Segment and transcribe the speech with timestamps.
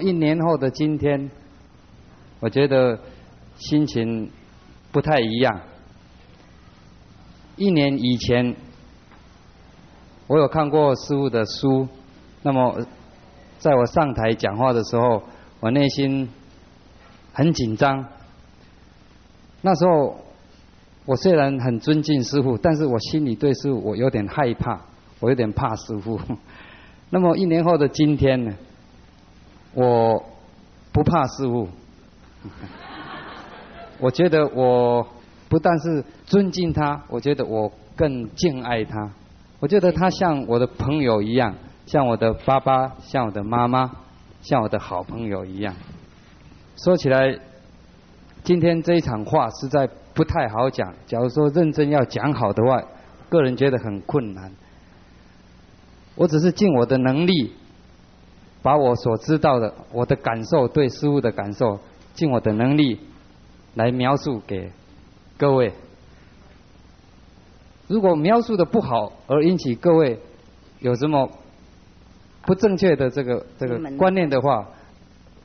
[0.00, 1.30] 一年后的今天，
[2.40, 2.98] 我觉得
[3.56, 4.30] 心情
[4.92, 5.60] 不太一样。
[7.56, 8.56] 一年以前，
[10.26, 11.88] 我有看过师傅的书，
[12.42, 12.86] 那么
[13.58, 15.22] 在我上台讲话的时候，
[15.60, 16.28] 我内心
[17.32, 18.06] 很紧张。
[19.60, 20.18] 那时候
[21.04, 24.80] 我虽然很尊敬师傅，但是我心里对师傅我有点害怕，
[25.20, 26.18] 我有点怕师傅。
[27.10, 28.54] 那么一年后的今天呢，
[29.74, 30.24] 我
[30.92, 31.68] 不怕失误，
[34.00, 35.06] 我觉得我
[35.48, 39.10] 不但是尊敬他，我觉得我更敬爱他。
[39.60, 41.54] 我觉得他像我的朋友一样，
[41.86, 43.90] 像我的爸爸，像我的妈妈，
[44.42, 45.74] 像我的好朋友一样。
[46.76, 47.38] 说起来，
[48.42, 50.94] 今天这一场话实在不太好讲。
[51.06, 52.82] 假如说认真要讲好的话，
[53.28, 54.50] 个人觉得很困难。
[56.16, 57.52] 我只是尽我的能力，
[58.62, 61.78] 把我所知道的、我的感受、对事物的感受，
[62.14, 63.00] 尽我的能力
[63.74, 64.70] 来描述给
[65.38, 65.72] 各位。
[67.88, 70.18] 如果描述的不好，而引起各位
[70.78, 71.30] 有什么
[72.42, 74.68] 不正确的这个这个观念的话，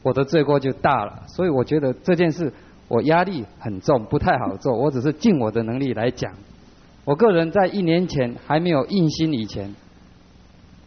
[0.04, 1.24] 我的罪过就大了。
[1.28, 2.54] 所以我觉得这件事
[2.88, 4.78] 我压力很重，不太好做。
[4.78, 6.34] 我只是尽我的能力来讲。
[7.04, 9.74] 我个人在一年前还没有印心以前。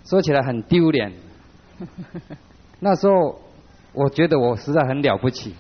[0.05, 1.13] 说起来很丢脸，
[2.81, 3.41] 那时候
[3.93, 5.55] 我觉得我实在很了不起。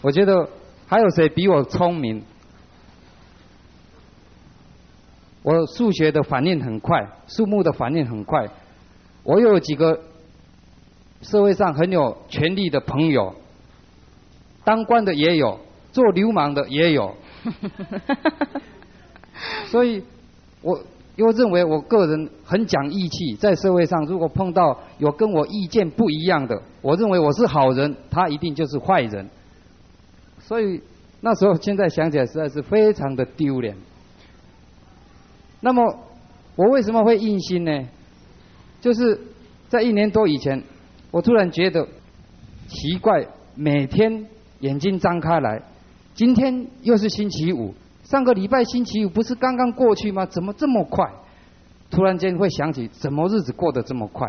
[0.00, 0.48] 我觉得
[0.86, 2.22] 还有谁比我聪明？
[5.42, 8.48] 我数学的反应很快，数目的反应很快。
[9.22, 10.00] 我有几个
[11.22, 13.34] 社会上很有权力的朋友，
[14.64, 15.58] 当官的也有，
[15.92, 17.16] 做流氓的也有。
[19.66, 20.04] 所以，
[20.62, 20.80] 我。
[21.18, 29.28] 又认为我个人很讲义气，在社会上如果碰到有跟我意见不一样的，我认为我是好人，他一定就是坏人。
[30.38, 30.80] 所以
[31.20, 33.76] 那时候现在想起来实在是非常的丢脸。
[35.60, 35.98] 那么
[36.54, 37.88] 我为什么会硬心呢？
[38.80, 39.20] 就是
[39.68, 40.62] 在一年多以前，
[41.10, 41.84] 我突然觉得
[42.68, 43.26] 奇怪，
[43.56, 44.24] 每天
[44.60, 45.64] 眼睛张开来，
[46.14, 47.74] 今天又是星期五。
[48.08, 50.24] 上个礼拜星期五不是刚刚过去吗？
[50.24, 51.06] 怎么这么快？
[51.90, 54.26] 突然间会想起，怎么日子过得这么快？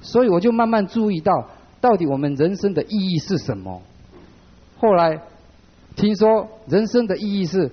[0.00, 1.48] 所以我就慢慢注意到，
[1.80, 3.80] 到底我们人生的意义是什么？
[4.78, 5.16] 后来
[5.94, 7.70] 听说人生的意义是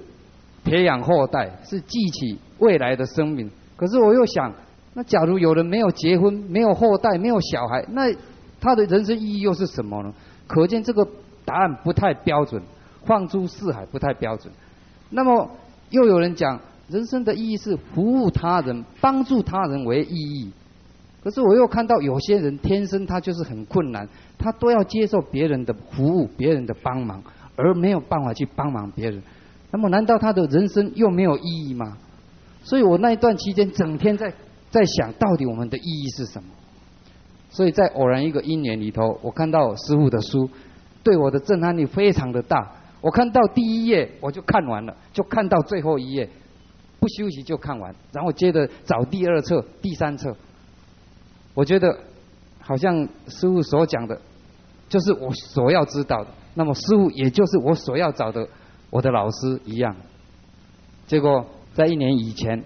[0.63, 3.49] 培养后代，是记起未来的生命。
[3.75, 4.53] 可是我又想，
[4.93, 8.13] 那假如有人没有结婚、没有后代、没有小孩，那
[8.59, 10.13] 他的人生意义又是什么呢？
[10.45, 11.03] 可见这个
[11.45, 12.61] 答案不太标准，
[13.05, 14.53] 放诸四海不太标准。
[15.11, 15.49] 那么
[15.91, 20.51] 又有人讲，人生的意义是服务他人、帮助他人为意义。
[21.23, 27.21] 可是我又看到有些人天生他就是很困难，他都要接受别人的服务、别人的帮忙，
[27.55, 29.21] 而没有办法去帮忙别人。
[29.69, 31.97] 那么难道他的人生又没有意义吗？
[32.63, 34.33] 所以我那一段期间整天在
[34.69, 36.49] 在想到底我们的意义是什么。
[37.49, 40.49] 所以在偶然一个因缘里头，我看到师傅的书，
[41.03, 42.71] 对我的震撼力非常的大。
[43.01, 46.29] 我看到第一页，我就看完了，就看到最后一页，
[46.99, 50.35] 不休息就看完，然后接着找第二册、第三册。
[51.55, 51.97] 我觉得
[52.59, 52.95] 好像
[53.27, 54.21] 师傅所讲的，
[54.87, 56.27] 就是我所要知道的。
[56.53, 58.47] 那么师傅也就是我所要找的
[58.91, 59.95] 我的老师一样。
[61.07, 62.63] 结果在一年以前，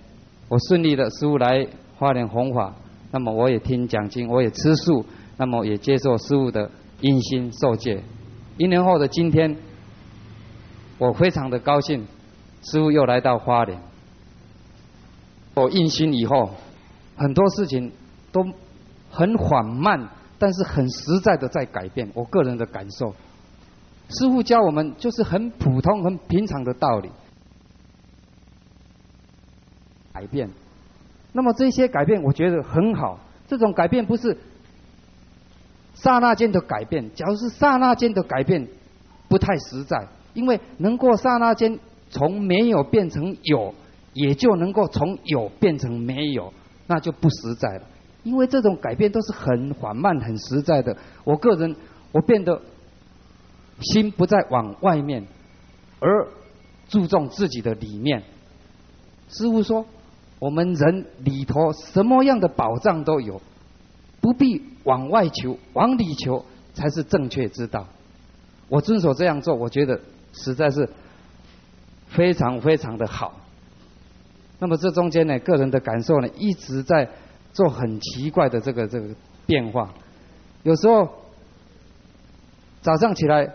[0.49, 1.65] 我顺利的师傅来
[1.97, 2.75] 花莲弘法，
[3.11, 5.05] 那么我也听讲经，我也吃素，
[5.37, 6.69] 那么也接受师傅的
[6.99, 8.03] 因心受戒。
[8.57, 9.55] 一年后的今天。
[10.97, 12.07] 我非常的高兴，
[12.63, 13.79] 师傅又来到花莲。
[15.53, 16.51] 我印心以后，
[17.17, 17.91] 很多事情
[18.31, 18.45] 都
[19.09, 22.09] 很缓慢，但是很实在的在改变。
[22.13, 23.13] 我个人的感受，
[24.09, 27.09] 师傅教我们就是很普通、很平常的道理，
[30.13, 30.49] 改变。
[31.33, 33.19] 那么这些改变，我觉得很好。
[33.47, 34.37] 这种改变不是
[35.93, 38.67] 刹那间的改变，假如是刹那间的改变，
[39.27, 40.07] 不太实在。
[40.35, 41.79] 因为能够刹那间
[42.11, 43.73] 从没有变成有，
[44.13, 46.53] 也就能够从有变成没有，
[46.85, 47.81] 那就不实在了。
[48.23, 50.97] 因为这种改变都是很缓慢、很实在的。
[51.23, 51.75] 我个人，
[52.11, 52.61] 我变得
[53.81, 55.25] 心不再往外面，
[55.99, 56.27] 而
[56.89, 58.23] 注重自己的里面。
[59.29, 59.85] 师傅说，
[60.39, 63.41] 我们人里头什么样的宝藏都有，
[64.21, 67.87] 不必往外求，往里求才是正确之道。
[68.67, 70.01] 我遵守这样做，我觉得。
[70.35, 70.89] 实在是
[72.07, 73.41] 非常非常的好。
[74.59, 77.09] 那么这中间呢，个人的感受呢，一直在
[77.51, 79.15] 做很奇怪的这个这个
[79.45, 79.93] 变化。
[80.63, 81.09] 有时候
[82.81, 83.49] 早上起来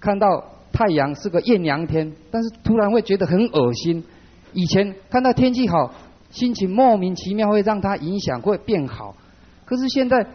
[0.00, 4.04] 看到太阳是个艳阳天，但是突然会觉得很恶心。
[4.52, 5.92] 以前看到天气好，
[6.30, 9.16] 心情莫名其妙会让它影响会变好，
[9.64, 10.26] 可是现在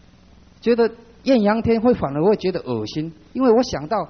[0.60, 0.90] 觉得
[1.22, 4.08] 艳阳天会反而会觉得恶心，因为我想到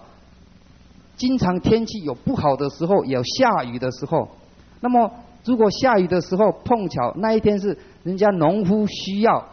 [1.23, 4.29] 经常天气有不好的时候，有下雨的时候，
[4.81, 5.09] 那么
[5.45, 9.47] 如果下雨的时候碰巧那一天是人家农夫需要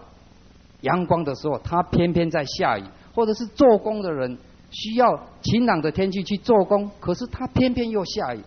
[0.81, 2.83] 阳光的时候，他偏偏在下雨，
[3.13, 4.35] 或者是做工的人
[4.71, 8.39] 需要晴朗的天气去做工，可是他偏偏又下雨。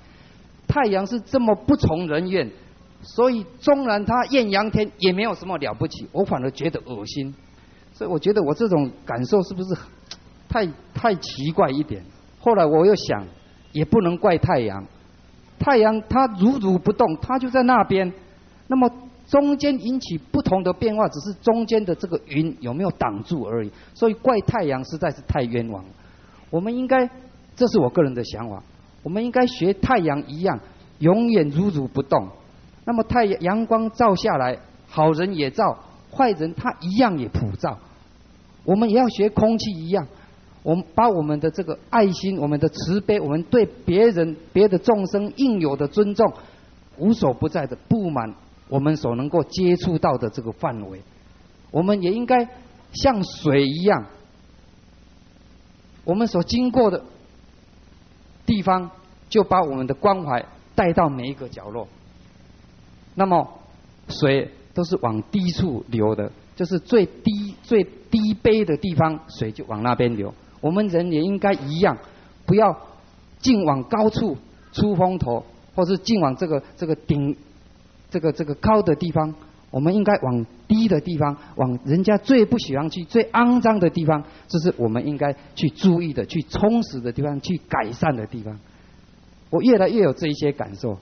[0.66, 2.50] 太阳是这么不从人愿，
[3.02, 7.32] 所以纵然他艳阳天也没有什么了不起，我反而觉得恶心。
[7.92, 9.76] 所以我觉得我这种感受是不是
[10.48, 12.04] 太 太奇怪一点？
[12.42, 13.24] 后来我又想，
[13.70, 14.84] 也不能怪太阳，
[15.60, 18.12] 太阳它如如不动，它就在那边。
[18.66, 18.90] 那么
[19.28, 23.70] 中间引起不同的变化，只是中间的这个云有没有挡住而已。
[23.94, 25.90] 所以怪太阳实在是太冤枉了。
[26.50, 27.08] 我们应该，
[27.54, 28.60] 这是我个人的想法。
[29.04, 30.58] 我们应该学太阳一样，
[30.98, 32.26] 永远如如不动。
[32.84, 35.78] 那么太阳阳光照下来，好人也照，
[36.10, 37.78] 坏人他一样也普照。
[38.64, 40.06] 我们也要学空气一样，
[40.62, 46.32] 我们把我们的这个爱心、我们的慈悲、我们对别人、别的众生应有的尊重，
[46.98, 48.34] 无所不在的布满
[48.68, 51.00] 我们所能够接触到的这个范围。
[51.70, 52.48] 我们也应该
[52.92, 54.06] 像水一样，
[56.04, 57.02] 我们所经过的。
[58.44, 58.90] 地方
[59.28, 60.44] 就把我们的关怀
[60.74, 61.86] 带到每一个角落。
[63.14, 63.48] 那么
[64.08, 70.34] 水都是往低处流的，就是最低最低卑的地方，水就往那边流。
[70.62, 71.98] 我们人也应该一样，
[72.46, 72.74] 不要
[73.40, 74.38] 尽往高处
[74.72, 75.44] 出风头，
[75.74, 77.36] 或是尽往这个这个顶
[78.08, 79.34] 这个这个高的地方。
[79.70, 88.58] 我们应该往低的地方，往人家最不喜欢去、最肮脏的地方，这是我们应该去注意的、去充实的地方、去改善的地方。
[89.48, 90.98] 我越来越有这一些感受。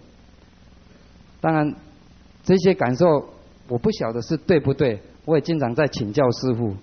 [1.40, 1.74] 当然，
[2.44, 3.30] 这些感受
[3.66, 6.76] 我不晓得是对不对，我也经常在请教师傅。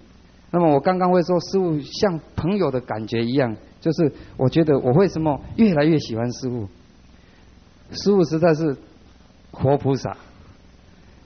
[0.49, 6.67] 那么我刚刚会说，师傅像朋友的感觉一样，就是我觉得我为什么越来越喜欢师傅？
[7.91, 8.77] 师傅实在是
[9.51, 10.15] 活菩萨。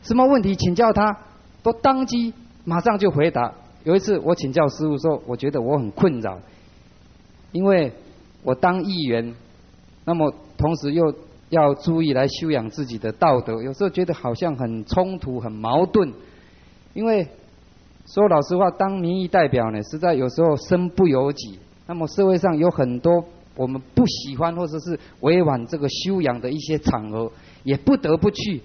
[0.02, 1.16] 什么问题请教他，
[1.62, 2.34] 都当机
[2.66, 3.54] 马上就回答。
[3.84, 6.40] 有一次我请教师傅说，我觉得我很困扰，
[7.52, 7.94] 因为
[8.44, 9.36] 我当议员，
[10.06, 11.14] 那么同时又
[11.50, 16.12] 要注意来修养自己的道德，有时候觉得好像很冲突、很矛盾。
[16.94, 17.28] 因为
[18.14, 21.58] 说老实话，当民意代表呢，实在有时候身不由己。
[21.88, 23.24] 那么社会上有很多
[23.56, 27.32] 我们不喜欢或者是委婉这个修养的一些场合，
[27.64, 28.62] 也不得不去。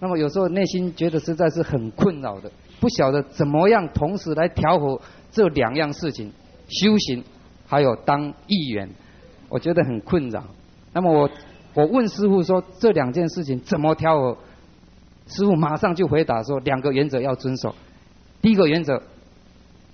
[0.00, 5.00] 那么有时候内心觉得实在是很困扰的，不晓得怎么样同时来调和
[5.32, 6.30] 这两样事情，
[6.68, 7.24] 修行
[7.66, 8.90] 还有当议员，
[9.48, 10.44] 我觉得很困扰。
[10.92, 11.30] 那么我
[11.72, 14.36] 我问师傅说这两件事情怎么调和？
[15.26, 17.74] 师傅马上就回答说两个原则要遵守。
[18.44, 19.02] 第一个原则，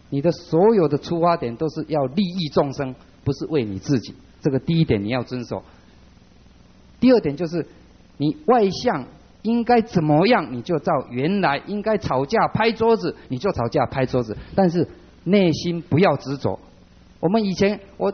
[0.08, 5.62] 你的所有的出发点都是要利益众生，不是为你自己，这个第一点你要遵守。
[6.98, 7.64] 第二点就是
[8.16, 9.06] 你外向。
[9.42, 14.36] 应该怎么样，你就照原来应该吵架拍桌子，你就吵架拍桌子。
[14.54, 14.86] 但是
[15.24, 16.60] 内心不要执着。
[17.20, 18.12] 我们以前我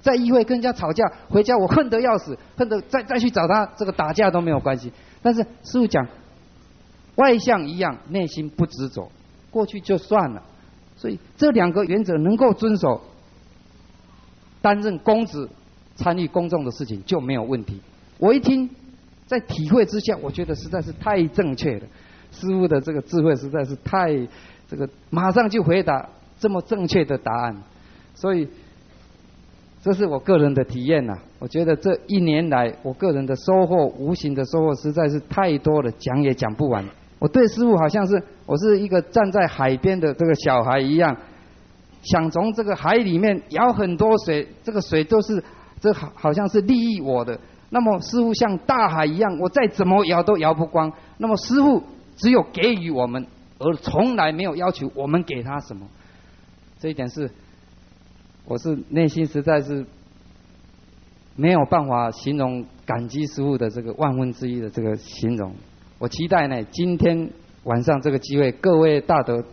[0.00, 4.92] 在议会跟人家吵架，回家我恨得要死，恨得再再去找他这个打架都没有关系。
[5.22, 6.06] 但是师傅讲，
[7.16, 9.10] 外向一样，内心不执着，
[9.50, 10.42] 过去就算了。
[10.96, 13.00] 所以这两个原则能够遵守，
[14.60, 15.48] 担任公职、
[15.96, 17.80] 参与公众的事情就没有问题。
[18.18, 18.68] 我一听。
[19.26, 21.86] 在体会之下，我觉得实在是太正确了。
[22.32, 24.12] 师傅的这个智慧实在是太
[24.68, 26.08] 这个，马上就回答
[26.40, 27.56] 这么正确的答案。
[28.16, 28.48] 所以，
[29.84, 31.16] 这是我个人的体验呐。
[31.38, 36.84] 我觉得这一年来，我个人的收获，无形的收获实在是太多了，讲也讲不完。
[37.20, 41.16] 我对师傅好像是我是一个站在海边的这个小孩一样，
[42.02, 45.44] 想从这个海里面舀很多水，这个水都是
[45.80, 47.38] 这好好像是利益我的。
[47.68, 50.92] 那么师傅像大海一样，我再怎么摇都摇不光。
[51.18, 51.82] 那么师傅
[52.16, 53.26] 只有给予我们，
[53.58, 55.86] 而从来没有要求我们给他什么。
[56.80, 57.30] 这一点是，
[58.46, 59.84] 我是内心实在是
[61.36, 65.54] 没有办法形容感激师傅的这个万分之一的这个形容。
[66.00, 67.30] 我期待呢今天
[67.64, 69.44] 晚上这个机会各位大德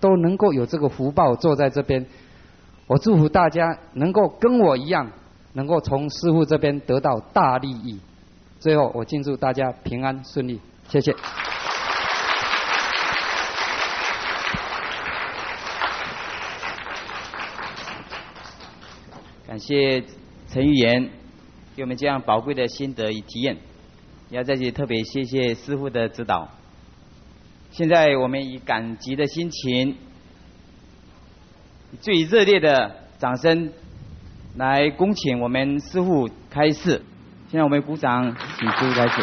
[0.00, 2.04] 都能够有这个福报坐在这边。
[2.86, 5.10] 我祝福大家能够跟我一样
[5.54, 7.98] 能够从师傅这边得到大利益
[8.60, 10.60] 最后我敬祝大家平安顺利。
[10.90, 11.16] 谢谢。
[19.46, 20.04] 感谢
[20.48, 21.08] 陈玉岩
[21.74, 23.56] 给我们这样宝贵的心得与体验。
[24.30, 26.48] 要在这里特别谢谢师傅的指导。
[27.70, 29.96] 现在我们以感激的心情，
[32.00, 33.72] 最热烈的掌声
[34.56, 37.02] 来恭请我们师傅开示。
[37.48, 39.22] 现在我们鼓掌，请师傅开始。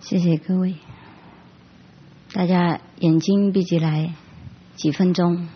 [0.00, 0.76] 谢谢各位，
[2.32, 4.14] 大家眼睛闭起来
[4.76, 5.48] 几分钟。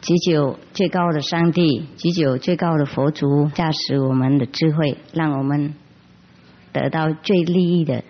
[0.00, 5.74] 祈求最高的上帝，祈求最高的佛祖驾驶我们的智慧，让我们
[6.72, 8.04] 得到最利益的，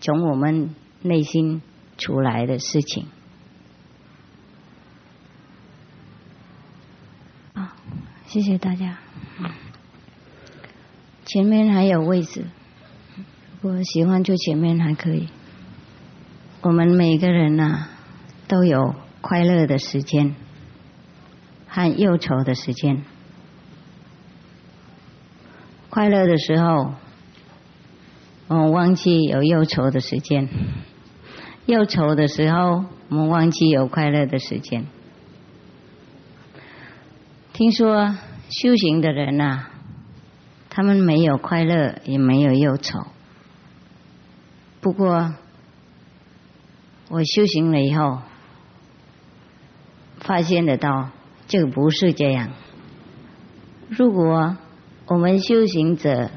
[0.00, 1.60] 从我们内心
[1.98, 3.06] 出来的事情。
[7.54, 7.66] 好，
[8.26, 8.98] 谢谢大家。
[11.24, 12.44] 前面还有位置，
[13.60, 15.28] 我喜欢坐前面还可以。
[16.60, 17.88] 我们每个人呐，
[18.46, 18.94] 都有
[19.26, 20.34] 快乐的时间。
[21.66, 23.02] 和忧愁的时间，
[25.88, 26.92] 快乐的时候，
[28.48, 30.46] 我们忘记有忧愁的时间；
[31.64, 34.86] 忧愁的时候，我们忘记有快乐的时间。
[37.54, 38.16] 听说
[38.50, 39.64] 修行的人呐，
[40.68, 43.06] 他们没有快乐，也没有忧愁。
[44.80, 45.34] 不过，
[47.08, 48.20] 我修行了以后，
[50.24, 51.10] 发现得到。
[51.46, 52.52] 就不是这样。
[53.90, 54.56] 如果
[55.08, 56.30] 我们修行者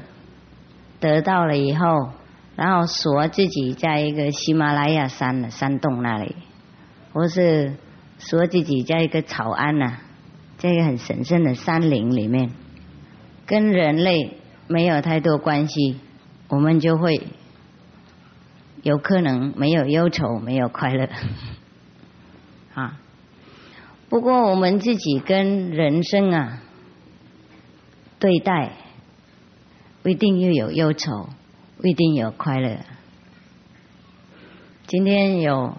[1.00, 2.10] 得到了以后，
[2.56, 6.36] 然后说自己在一个喜马拉雅山的山洞那里，
[7.14, 7.72] 或是
[8.18, 9.96] 说自己在一个草庵呐，
[10.58, 12.50] 这个很神圣的山林里面，
[13.46, 15.98] 跟人类没有太多关系，
[16.48, 17.28] 我们就会
[18.82, 21.08] 有可能没有忧愁，没有快乐
[22.74, 22.98] 啊。
[24.08, 26.62] 不过我们自己跟人生啊
[28.18, 28.72] 对待，
[30.02, 31.28] 不一定又有忧愁，
[31.76, 32.78] 不一定有快乐。
[34.86, 35.76] 今天有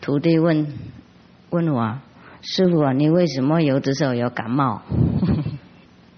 [0.00, 0.72] 徒弟问
[1.50, 1.98] 问我
[2.42, 4.82] 师傅啊，你为什么有的时候有感冒？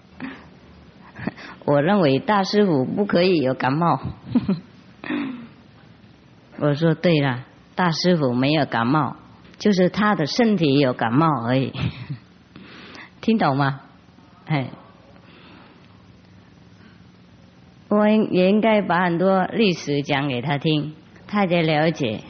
[1.65, 3.99] 我认为大师傅不可以有感冒。
[6.61, 7.45] 我说对了，
[7.75, 9.17] 大师傅没有感冒。
[9.59, 11.73] 就是他的身体有感冒而已，
[13.23, 13.81] 听懂吗？
[14.45, 14.71] 哎，
[17.89, 20.95] 我也应该把很多历史讲给他听，
[21.27, 22.23] 他才了解。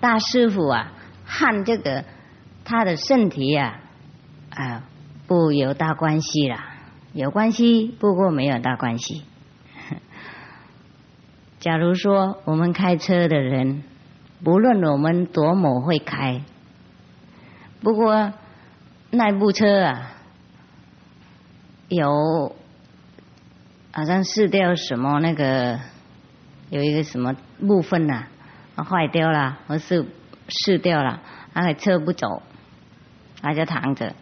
[0.00, 0.92] 大师傅啊，
[1.24, 2.04] 和这个
[2.64, 3.80] 他的身体呀，
[4.50, 4.84] 啊，
[5.26, 6.76] 不有大关系啦，
[7.12, 9.24] 有关系，不过没有大关系。
[11.58, 13.82] 假如说我们开车的人。
[14.44, 16.42] 不论我们多么会开，
[17.80, 18.32] 不过
[19.10, 20.14] 那部车啊，
[21.88, 22.56] 有
[23.92, 25.78] 好像试掉什么那个
[26.70, 28.26] 有一个什么部分呐，
[28.76, 30.04] 坏掉了，或是
[30.48, 31.20] 试掉了，
[31.52, 32.42] 那个车不走，
[33.40, 34.14] 它就躺着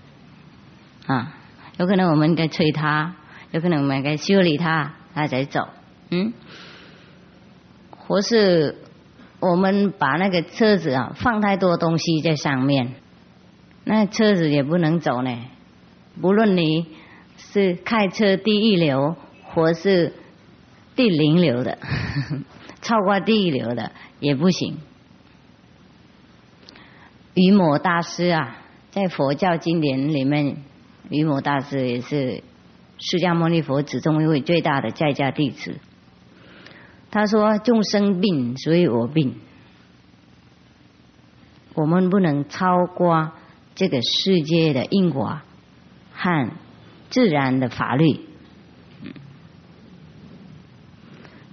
[1.06, 1.34] 啊。
[1.78, 3.14] 有可能我们应该催它，
[3.52, 5.66] 有可能我们该修理它，它才走。
[6.10, 6.34] 嗯，
[7.96, 8.76] 或是。
[9.40, 12.92] 我们把那个车子啊放太多东西在上面，
[13.84, 15.36] 那车子也不能走呢。
[16.20, 16.86] 不论你
[17.38, 20.12] 是开车第一流，或是
[20.94, 21.78] 第零流的，
[22.82, 24.78] 超过第一流的也不行。
[27.32, 28.58] 于某大师啊，
[28.90, 30.58] 在佛教经典里面，
[31.08, 32.42] 于某大师也是
[32.98, 35.78] 释迦牟尼佛子中一位最大的在家弟子。
[37.10, 39.34] 他说：“众生病，所以我病。
[41.74, 43.32] 我们不能超过
[43.74, 45.40] 这个世界的因果
[46.12, 46.50] 和
[47.10, 48.20] 自然的法律。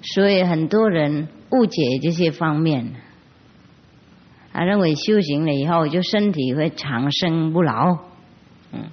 [0.02, 2.94] 所以很多人误解这些方面，
[4.54, 7.98] 他认为修行了以后就身体会长生不老。
[8.72, 8.90] 嗯，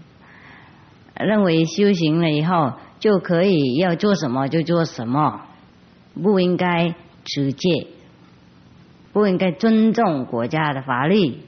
[1.14, 5.44] 认为修行了以后就可以要做什么就做什么。
[6.14, 6.94] 不应该
[7.25, 7.88] 持戒，
[9.12, 11.38] 不应该尊重国家的法律，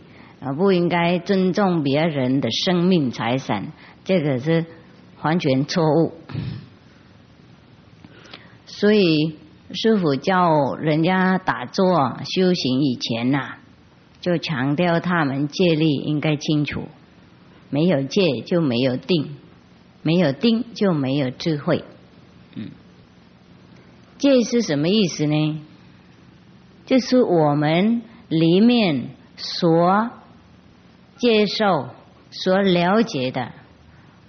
[0.41, 3.73] 啊，不应该尊重别人的生命财产，
[4.05, 4.67] 这个是
[5.23, 6.13] 完全错误。
[8.67, 9.37] 所以
[9.73, 13.57] 师傅教人家打坐修行以前呐，
[14.21, 16.83] 就强调他们戒律应该清楚，
[17.71, 19.37] 没有戒就没有定，
[20.03, 21.85] 没有定就没有智慧。
[22.55, 22.71] 嗯
[24.19, 25.63] 戒是什么意思呢？
[26.87, 30.11] 就是我们里面所
[31.17, 31.89] 接受、
[32.31, 33.53] 所了解的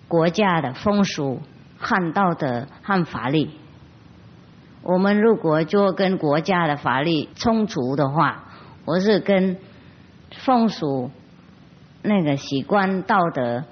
[0.08, 1.42] 国家的风俗、
[1.78, 3.50] 汉道德和法律。
[4.84, 8.46] 我们如果就跟国家的法律冲突的话，
[8.86, 9.58] 或是跟
[10.32, 11.12] 风俗
[12.02, 13.66] 那个习惯道德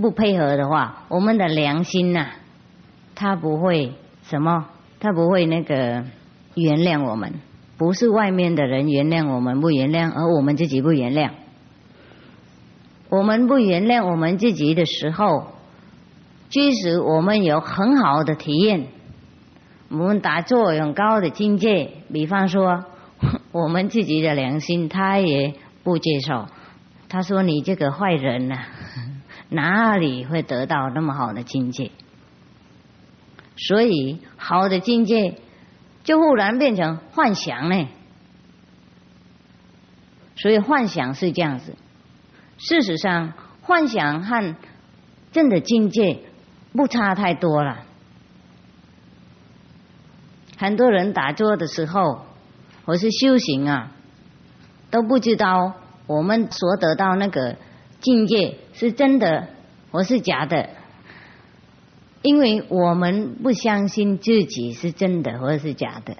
[0.00, 2.28] 不配合的话，我们的良心呐，
[3.14, 4.68] 他不会什么，
[5.04, 6.02] 他不会那个
[6.54, 7.34] 原谅我们。
[7.76, 11.32] 不是外面的人原谅我们不原谅，而我们自己不原谅。
[13.10, 15.48] 我们不原谅我们自己的时候，
[16.48, 18.86] 即使我们有很好的体验，
[19.90, 22.84] 我们打坐很高的境界，比方说
[23.52, 26.46] 我们自己的良心，他也不接受。
[27.10, 28.56] 他说：“你这个坏人呐，
[29.50, 31.90] 哪里会得到那么好的境界？”
[33.56, 35.38] 所以，好的境界。
[36.04, 37.88] 就忽然变成幻想呢，
[40.36, 41.76] 所以幻想是这样子。
[42.58, 43.32] 事实上，
[43.62, 44.54] 幻想和
[45.32, 46.20] 真的境界
[46.74, 47.86] 不差太多了。
[50.58, 52.26] 很多人打坐的时候，
[52.84, 53.92] 或是修行啊，
[54.90, 55.72] 都不知道
[56.06, 57.56] 我们所得到那个
[58.02, 59.48] 境界是真的
[59.90, 60.68] 或是假的。
[62.24, 66.16] 因为我们不相信自己是真的或者是假的。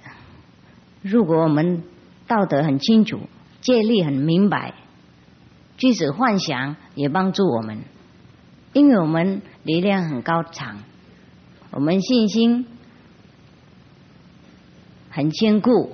[1.01, 1.81] 如果我们
[2.27, 3.21] 道德很清楚，
[3.59, 4.75] 戒律很明白，
[5.79, 7.79] 即使幻想也帮助我们，
[8.73, 10.77] 因为我们力量很高强，
[11.71, 12.67] 我们信心
[15.09, 15.91] 很坚固，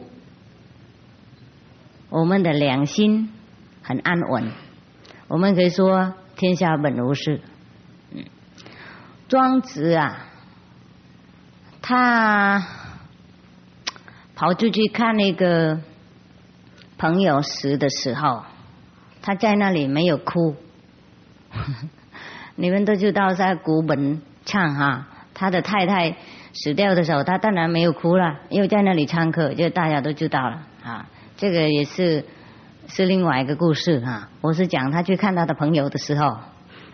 [2.10, 3.30] 我们的良心
[3.82, 4.52] 很安稳，
[5.30, 7.40] 我们可以说天下本无事。
[9.32, 10.26] 庄子啊，
[11.82, 12.68] 他
[14.36, 15.80] 跑出去看那个
[16.98, 18.44] 朋友死的时候，
[19.22, 20.58] 他在那里没有哭。
[22.56, 26.18] 你们都知道在古本唱哈，他的太太
[26.52, 31.08] 死掉的时候，他当然没有哭了，又在那里唱歌，就大家都知道了啊。
[31.38, 32.26] 这个也是
[32.90, 34.28] 是另外一个故事哈。
[34.42, 36.38] 我是讲他去看他的朋友的时候。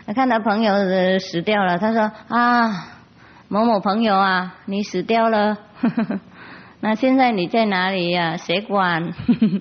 [0.08, 0.72] 他看到朋友
[1.18, 2.94] 死掉了，他说：“啊，
[3.48, 5.58] 某某朋友啊，你死掉了，
[6.80, 8.38] 那现在你在哪里呀？
[8.38, 9.12] 谁管？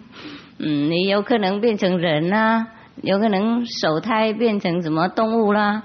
[0.58, 2.66] 嗯，你有可能变成人啊，
[3.04, 5.84] 有可能手胎变成什么动物啦，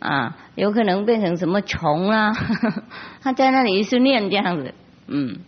[0.00, 2.32] 啊，有可能变成什么虫啦。
[3.20, 4.72] 他在那里是念这样子，
[5.06, 5.40] 嗯。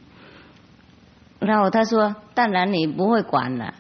[1.39, 3.73] 然后他说：当然你不会管了，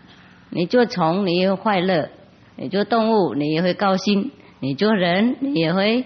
[0.49, 2.09] 你做虫你也会快乐，
[2.57, 6.05] 你做动物你也会高兴。”你做人也会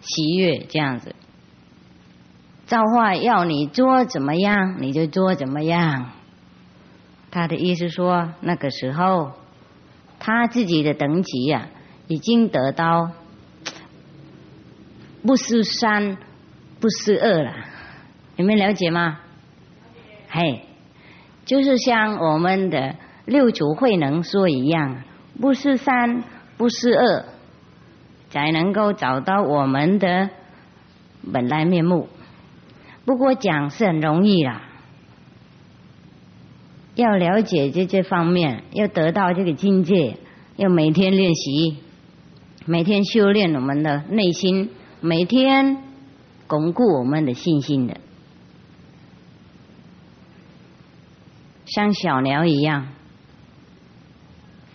[0.00, 1.14] 喜悦这样子，
[2.66, 6.10] 造化要你做怎么样，你就做怎么样。
[7.30, 9.32] 他的意思说，那个时候
[10.18, 11.68] 他自己的等级呀，
[12.08, 13.12] 已经得到
[15.22, 16.16] 不是三
[16.80, 17.54] 不是二了，
[18.34, 19.20] 有没有了解吗？
[20.28, 20.62] 嘿，
[21.44, 25.04] 就是像我们的六祖慧能说一样，
[25.40, 26.24] 不是三
[26.56, 27.24] 不是二。
[28.30, 30.30] 才能够找到我们的
[31.32, 32.08] 本来面目。
[33.04, 34.62] 不过讲是很容易啦，
[36.94, 40.16] 要了解这这方面，要得到这个境界，
[40.56, 41.78] 要每天练习，
[42.66, 45.78] 每天修炼我们的内心，每天
[46.46, 47.96] 巩固我们的信心的，
[51.64, 52.88] 像小鸟一样，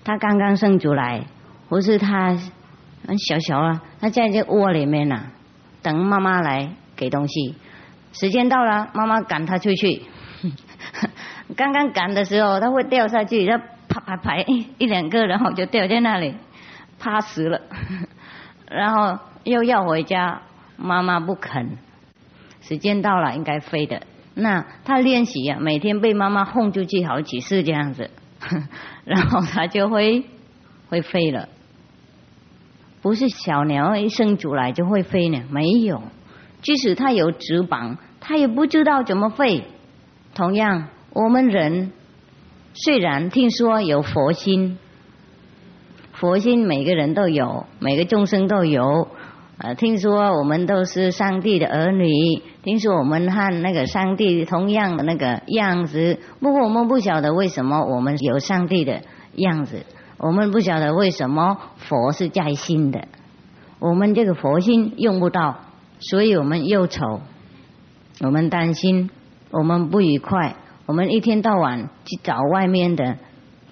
[0.03, 1.27] 它刚刚生出来，
[1.69, 2.37] 或是它。
[3.07, 5.27] 很小小啊，他在这窝里面呢，
[5.81, 7.55] 等妈妈来给东西。
[8.13, 10.03] 时间到了，妈妈赶他出去。
[11.55, 14.37] 刚刚赶的时候，他会掉下去，他啪啪啪
[14.77, 16.35] 一两个，然后就掉在那里，
[16.99, 17.61] 趴死了。
[18.69, 20.41] 然后又要回家，
[20.77, 21.77] 妈妈不肯。
[22.61, 24.01] 时间到了，应该飞的。
[24.33, 28.09] 那他练习啊，每天被妈妈轰出去好几次这样子，
[29.05, 30.23] 然后他就会
[30.89, 31.49] 会飞了。
[33.05, 36.01] 不是小鸟一生出来就会飞呢，没有。
[36.63, 39.63] 即使它有翅膀，它也不知道怎么飞。
[40.33, 41.91] 同样，我们人
[42.73, 44.79] 虽然听说有佛心，
[46.13, 49.07] 佛心每个人都有，每个众生都有。
[49.59, 52.09] 呃，听说我们都是上帝的儿女，
[52.63, 56.17] 听说我们和那个上帝同样的那个样子。
[56.39, 59.03] 不过我们不晓得为什么我们有上帝的
[59.35, 59.85] 样子。
[60.25, 63.07] 我们不晓得为什么佛是在心的，
[63.77, 65.57] 我们这个佛心用不到，
[65.99, 67.21] 所以我们忧愁，
[68.21, 69.11] 我们担心，
[69.51, 70.55] 我们不愉快，
[70.88, 73.17] 我们一天到晚去找外面的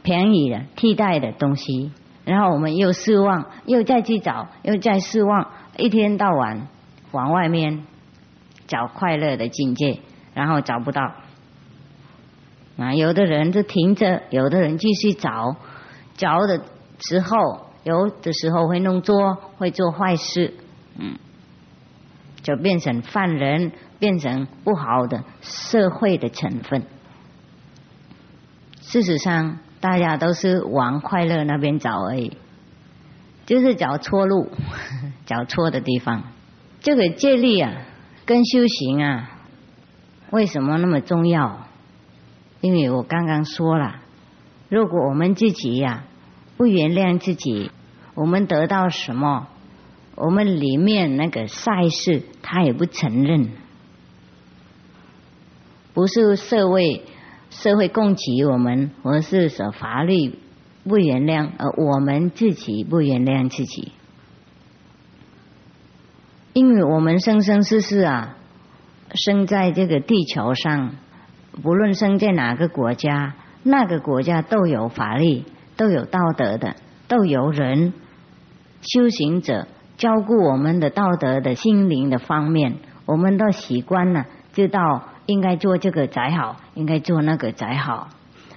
[0.04, 1.92] 便宜的替代的东西，
[2.24, 6.68] 然后我们又失望，又再去找，又再失望，一天到晚
[7.14, 7.84] 往外面
[8.68, 10.02] 找快乐的境界，
[10.36, 11.02] 然后找不到。
[12.78, 15.56] 啊，有的人就停着，有的人继续找，
[16.24, 16.62] 找的
[17.00, 20.54] 时候，有的时候会弄作，会做坏事，
[20.98, 21.20] 嗯，
[22.42, 26.86] 就变成犯人，变成不好的社会的成分。
[28.80, 32.38] 事实上，大家都是往快乐那边找而已，
[33.46, 34.50] 就是找错路，
[35.28, 36.24] 找错的地方。
[36.80, 37.74] 这个借力啊，
[38.26, 39.30] 跟修行啊，
[40.32, 41.68] 为什么那么重要？
[42.62, 43.96] 因为我刚刚说了，
[44.70, 46.06] 如果我们自己呀
[46.58, 47.72] 不原谅自己，
[48.16, 49.48] 我们得到什么，
[50.16, 53.50] 我们里面那个赛事他也不承认，
[55.94, 57.04] 不是社会。
[57.56, 60.40] 社会供给我们，而是说法律
[60.86, 63.92] 不原谅，而我们自己不原谅自己，
[66.54, 68.38] 因为我们生生世世啊，
[69.14, 70.96] 生在这个地球上，
[71.62, 75.44] 不论生在哪个国家，那个国家都有法律，
[75.78, 76.76] 都有道德的，
[77.08, 77.94] 都有人
[78.82, 85.10] 修行者照顾我们的道德的心灵的方面，我们都习惯了，知道。
[85.26, 88.10] 应该做这个才好，应该做那个才好。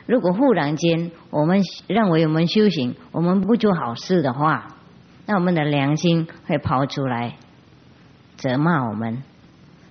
[0.04, 4.66] 如果忽然间我们认为我们修行，我们不做好事的话，
[5.26, 7.34] 那我们的良心会跑出来
[8.36, 9.22] 责骂我们。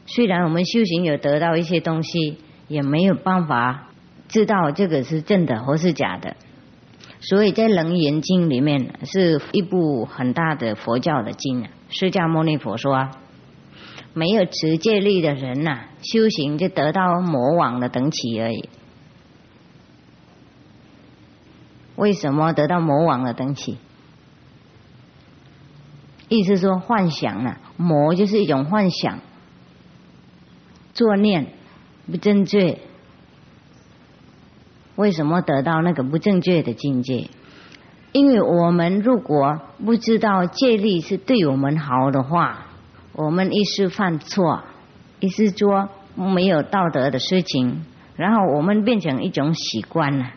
[0.06, 3.88] 虽然我们修行有得到一些东西，也没有办法
[4.28, 6.36] 知道这个是真的或是假的。
[7.28, 13.10] 所以在《楞严经》里面是一部很大的佛教的经，释迦牟尼佛说。
[14.14, 18.70] 没有持戒力的人呐，修行就得到魔王的等起而已。
[21.98, 23.78] 为什么得到魔王的等起？
[26.30, 29.20] 意思说幻想啊，魔就是一种幻想，
[30.94, 31.48] 作念
[32.10, 32.80] 不正确。
[34.96, 37.30] 为什么得到那个不正确的境界？
[38.12, 42.68] 因为我们如果不知道戒力是对我们好的话。
[43.18, 44.66] 我们一时犯错，
[45.22, 47.86] 一时做没有道德的事情，
[48.18, 50.32] 然后我们变成一种习惯了。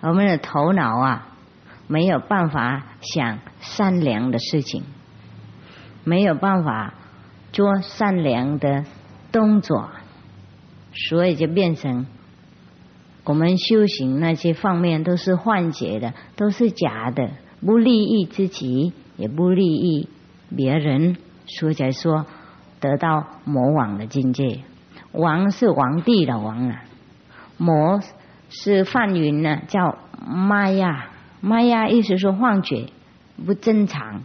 [0.00, 1.28] 我们的头脑啊，
[1.86, 4.84] 没有办法想善良的事情，
[6.02, 6.94] 没有办法
[7.52, 8.86] 做善良的
[9.30, 9.90] 动作，
[10.94, 12.06] 所以就变成
[13.24, 17.30] 我们修行那些方面都是幻觉的，都是假的，
[17.64, 20.08] 不利益自己，也不利益
[20.54, 21.16] 别人。
[21.46, 22.24] 所以才说
[22.80, 24.60] 得到魔王的境界，
[25.12, 26.84] 王是皇帝的王啊，
[27.58, 28.00] 魔
[28.48, 31.10] 是梵云呢，叫玛亚，
[31.42, 32.86] 玛亚意思说幻觉，
[33.44, 34.22] 不正常，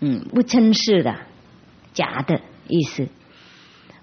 [0.00, 1.16] 嗯，不真实的，
[1.94, 3.08] 假的意思。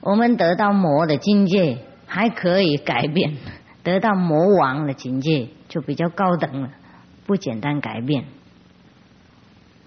[0.01, 1.77] 我们得到魔的境界
[2.10, 3.38] 还可以改变，
[3.84, 6.72] 得到魔王的境界就比较高等了，
[7.26, 8.26] 不简单改变。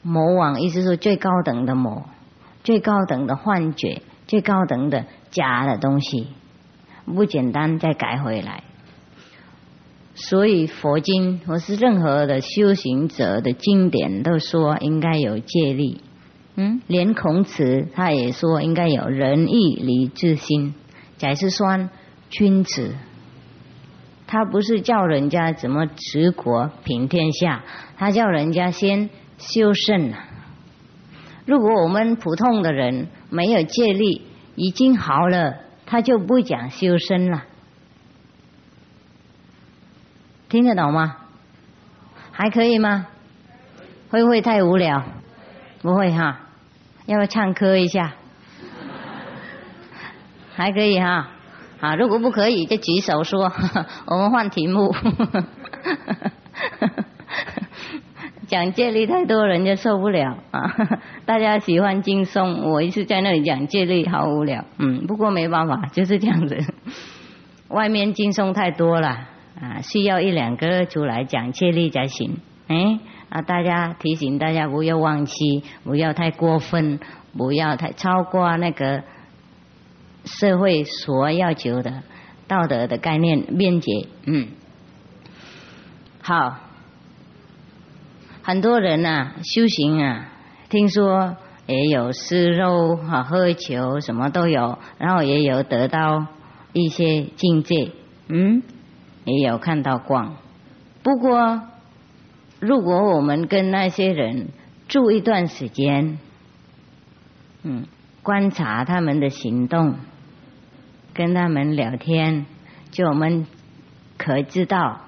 [0.03, 2.05] 魔王意思是最高等的魔，
[2.65, 6.29] 最高等的幻觉，最高等的假的东西，
[7.05, 8.63] 不简单再改回来。
[10.15, 15.99] 所以佛经或是任何的修行者的经典都说应该有戒律，
[16.55, 20.75] 嗯，连孔子他也说应该有仁义礼智信，
[21.17, 21.89] 才是说
[22.33, 22.97] 君子。
[24.27, 27.63] 他不是叫人家怎么治国平天下，
[27.97, 29.09] 他叫人家先。
[29.39, 30.15] 修身！
[31.47, 34.21] 如果我们普通的人没有戒律，
[34.55, 37.43] 已经好了，他就不讲修身了。
[40.49, 41.17] 听得懂吗？
[42.31, 43.09] 还可以吗？
[44.11, 45.03] 会不会太无聊？
[45.81, 46.43] 不会哈？
[47.07, 48.15] 要不要唱歌一下？
[50.55, 51.31] 还可以哈？
[51.83, 53.51] 啊，如果不可以就举手说，
[54.07, 54.95] 我们换题目。
[58.47, 60.77] 讲戒律太多人就受不了啊！
[61.27, 64.65] 大家喜欢轻松，我一直在那里讲戒律好无聊。
[64.79, 66.57] 嗯，不过没办法，就是这样子。
[67.69, 69.09] 外面轻松太多了
[69.61, 72.37] 啊，需要一两个出来讲戒律才行。
[72.69, 77.01] 哎啊，大家提醒大家不要忘记，不要太过分，
[77.37, 79.03] 不要太超过那个
[80.25, 82.03] 社会所要求的
[82.47, 84.09] 道德的概念边界。
[84.27, 84.49] 嗯，
[86.21, 86.59] 好。
[88.45, 90.33] 很多人呐，修行啊，
[90.69, 91.37] 听说
[91.69, 96.27] 也有吃肉啊、喝酒，什么都有，然后也有得到
[96.73, 97.93] 一些境界，
[98.27, 98.65] 嗯，
[99.25, 100.35] 也有看到光。
[101.05, 101.63] 不过，
[102.59, 104.49] 如果我们跟那些人
[104.89, 106.19] 住一段时间，
[107.63, 107.87] 嗯，
[108.25, 109.95] 观察他们的行动，
[111.15, 112.47] 跟他们聊天，
[112.91, 113.47] 就我们
[114.17, 115.01] 可知道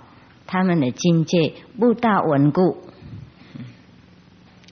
[0.46, 2.78] 他们的境界不大稳固，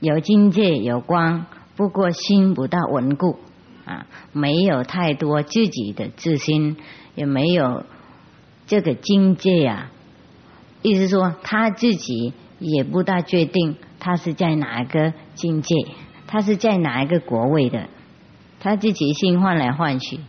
[0.01, 3.39] 有境界有光，不过心不大稳固。
[3.85, 6.77] 啊，没有太多自己的自信，
[7.17, 7.85] 也没有
[8.69, 9.91] 这个境界啊。
[10.83, 15.75] 意思说，他自己也不大确定他是在哪一个境界，
[16.29, 17.89] 他是在哪一个国位的，
[18.61, 20.21] 他自己心换来换去，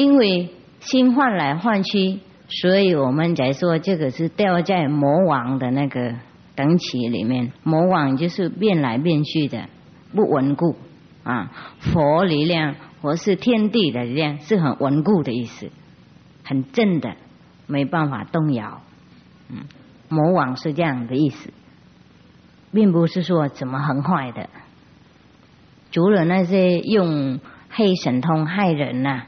[0.00, 0.48] 因为
[0.80, 6.14] 心换来换去，所以我们才说这个是掉在魔王的那个
[6.56, 7.52] 等级里面。
[7.64, 9.68] 魔王就是变来变去的，
[10.14, 10.74] 不稳固。
[11.22, 15.70] 啊，佛力量或是天地的力量是很稳固的意思，
[16.44, 17.16] 很正的，
[17.66, 18.80] 没办法动摇。
[19.50, 19.64] 嗯，
[20.08, 21.52] 魔王是这样的意思，
[22.72, 24.48] 并不是说怎么很坏的。
[25.92, 29.24] 除了那些用黑神通害人呐，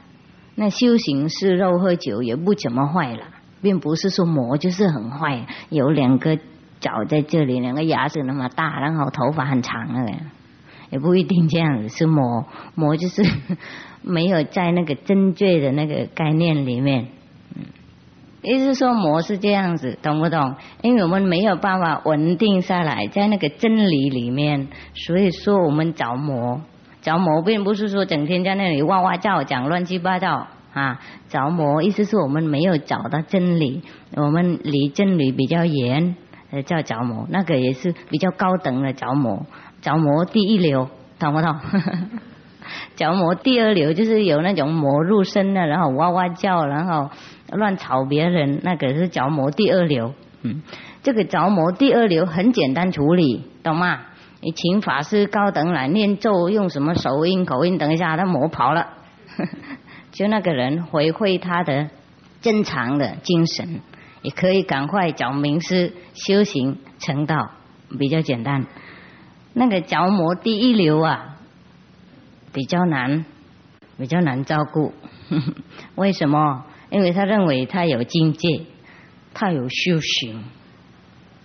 [0.55, 3.25] 那修行是肉喝酒也不怎么坏了，
[3.61, 6.37] 并不是说魔就是很坏，有两个
[6.79, 10.13] 脚在这里，两个牙齿那么大，然后头发很长的。
[10.91, 13.23] 也不一定这样子，是魔魔就是
[14.03, 17.07] 没有在那个真罪的那个概念里面，
[17.55, 17.63] 嗯，
[18.43, 20.53] 意思说魔是这样子，懂不懂？
[20.83, 26.61] 因为我们没有办法稳定下来在那个真理里面，所以说我们找魔，
[27.03, 33.83] 着魔并不是说整天在那里哇哇叫讲乱七八糟啊，着魔意思是我们没有找到真理，
[34.15, 36.15] 我们离真理比较远，
[36.65, 39.45] 叫着魔，那个也是比较高等的着魔。
[39.81, 40.89] 着魔第一流，
[41.19, 41.55] 懂不懂？
[42.95, 47.11] 着魔第二流就是有那种魔入身的，然后哇哇叫，然后
[47.51, 50.13] 乱吵别人，那个是着魔第二流。
[50.41, 50.61] 嗯，
[51.03, 53.99] 这个着魔第二流很简单处理，懂吗？
[54.43, 57.77] 你请法师高等来念咒，用什么手音口音？
[57.77, 58.89] 等一下，他魔跑了，
[60.11, 61.89] 就那个人回馈他的
[62.41, 63.79] 正常的精神，
[64.21, 67.51] 也可以赶快找名师修行成道，
[67.97, 68.65] 比较简单。
[69.53, 71.37] 那个着魔第一流啊，
[72.51, 73.23] 比较难，
[73.97, 74.93] 比较难照顾。
[75.95, 76.65] 为什么？
[76.89, 78.63] 因为他认为他有境界，
[79.33, 80.43] 他有修行，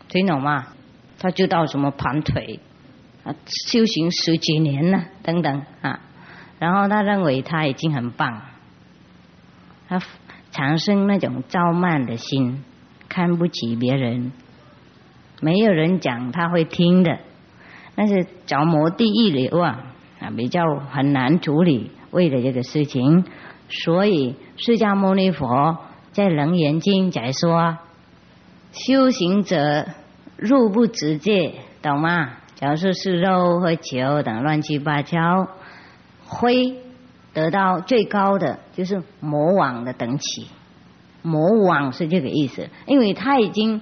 [0.08, 0.66] 听懂吗？
[1.20, 2.58] 他知道什么盘腿
[3.46, 6.00] 修行十几年了，等等啊。
[6.58, 8.42] 然后他认为他已经很棒，
[9.88, 10.00] 他
[10.50, 12.64] 产生那种傲慢的心，
[13.08, 14.32] 看不起别人，
[15.40, 17.18] 没有人讲他会听的。
[17.94, 23.24] 但是着魔第一流啊，啊比较很难处理，为了这个事情，
[23.68, 25.78] 所以释迦牟尼佛
[26.12, 27.78] 在《楞严经》在说，
[28.72, 29.86] 修行者
[30.36, 32.37] 入不直界，懂吗？
[32.58, 35.48] 假如说是肉和酒等乱七八糟，
[36.26, 36.76] 会
[37.32, 40.48] 得到最高的就是魔王的等级，
[41.22, 43.80] 魔王是这个意思，因为他已经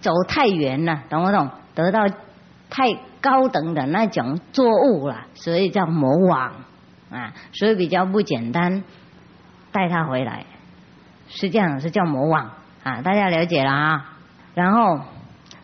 [0.00, 1.50] 走太远了，懂不懂？
[1.74, 2.06] 得到
[2.68, 2.98] 太。
[3.20, 6.52] 高等的那种作物了，所以叫魔王
[7.10, 8.84] 啊，所以比较不简单，
[9.72, 10.46] 带他回来
[11.26, 12.52] 是这样，是叫魔王
[12.84, 14.18] 啊，大家了解了啊。
[14.54, 15.00] 然后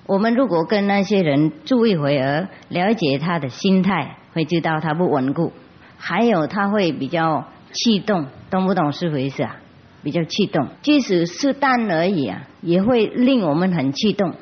[0.07, 5.53] 我们如果跟那些人住一会儿，了解他的心态，会知道他不稳固，
[5.97, 9.57] 还有他会比较气动，懂不懂是回事啊？
[10.03, 14.35] 比较气动，即使是蛋而已啊，也会令我们很气动，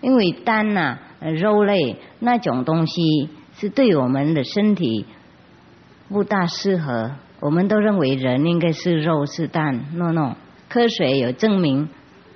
[0.00, 0.98] 因为蛋呐。
[1.18, 5.06] 肉类那种东西是对我们的身体
[6.10, 10.36] 不大适合，我们都认为人应该是肉是蛋，no no，
[10.68, 11.88] 科学有证明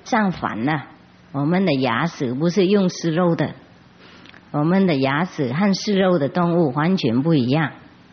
[0.04, 0.86] 相反了，
[1.32, 3.54] 我们的牙齿不是用食肉的，
[4.50, 7.72] 我们的牙齿和食肉的动物完全不一样，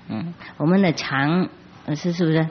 [0.10, 1.50] 嗯，我们的肠
[1.96, 2.48] 是是不是？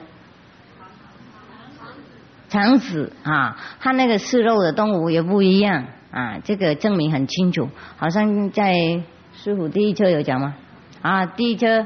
[2.49, 5.85] 肠子啊，和那个食肉的动物也不一样。
[6.09, 9.03] 啊，这个证明很清楚，好像在
[9.35, 10.55] 师傅第一车有讲吗？
[11.01, 11.85] 啊，第一车，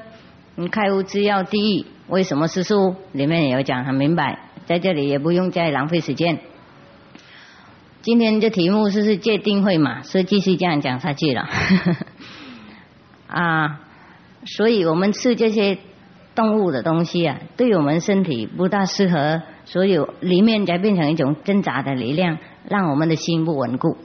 [0.56, 6.38] 你开悟之要第一，为什么是书里面也有讲很明白，在这里也不用再浪费时间。
[8.02, 11.48] 今天这题目是是界定会嘛，所以继续这样讲下去了。
[13.30, 13.80] 啊，
[14.44, 15.78] 所以我们吃这些
[16.34, 23.98] 动物的东西啊，对我们身体不大适合，所以里面才变成一种挣扎的力量，让我们的心不稳固。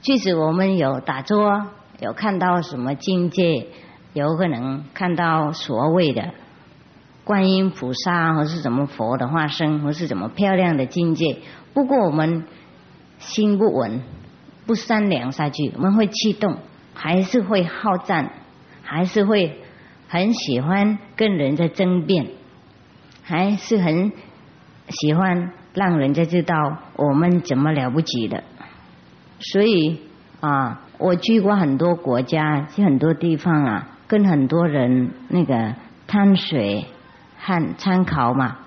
[0.00, 1.66] 即使我们有打坐，
[1.98, 3.66] 有看到什么境界，
[4.12, 6.30] 有可能看到所谓的
[7.24, 11.38] 观音菩萨或是什么佛的化身，或是怎么漂亮的境界。
[11.72, 12.44] 不过我们
[13.26, 14.00] 心不稳，
[14.66, 16.58] 不善良下去，我们会气动，
[16.94, 18.30] 还是会好战，
[18.82, 19.58] 还是会
[20.08, 22.26] 很喜欢跟人家争辩，
[23.22, 24.12] 还是很
[24.88, 26.54] 喜欢让人家知道
[26.96, 28.44] 我们怎么了不起的。
[29.40, 30.00] 所以
[30.40, 35.74] 啊，我去过很多国家，去很多地方啊，跟很多人那个
[36.06, 36.86] 探水
[37.38, 38.58] 和参考嘛，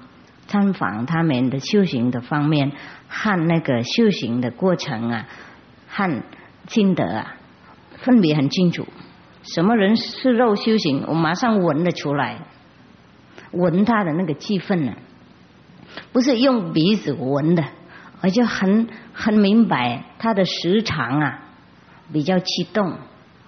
[0.48, 2.72] 参访他们的修行的方面
[3.08, 5.26] 和那个修行的过程啊，
[5.90, 6.24] 和
[6.68, 7.36] 心得啊，
[7.98, 8.88] 分别很清楚。
[9.44, 12.40] 什么人是肉修行，我马上闻得出来，
[13.52, 14.94] 闻他的那个气氛呢，
[16.12, 17.64] 不是用鼻子闻的。
[18.22, 21.40] 我就很很明白他的时长啊，
[22.12, 22.98] 比较激动，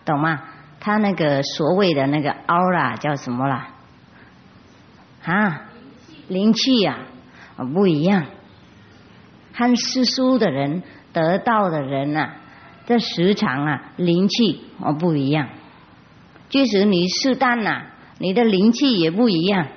[0.06, 0.44] 懂吗？
[0.80, 3.70] 他那个所谓的那个 aura 叫什么啦？
[5.26, 5.62] 啊，
[6.30, 7.00] 灵气呀，
[7.74, 8.26] 不一样。
[9.52, 12.36] 看世俗的人得道的人呐，
[12.86, 15.50] 这时常啊，灵气哦不一样。
[16.50, 17.88] 即使你适当呐，
[18.20, 19.68] 你的灵气也不一样，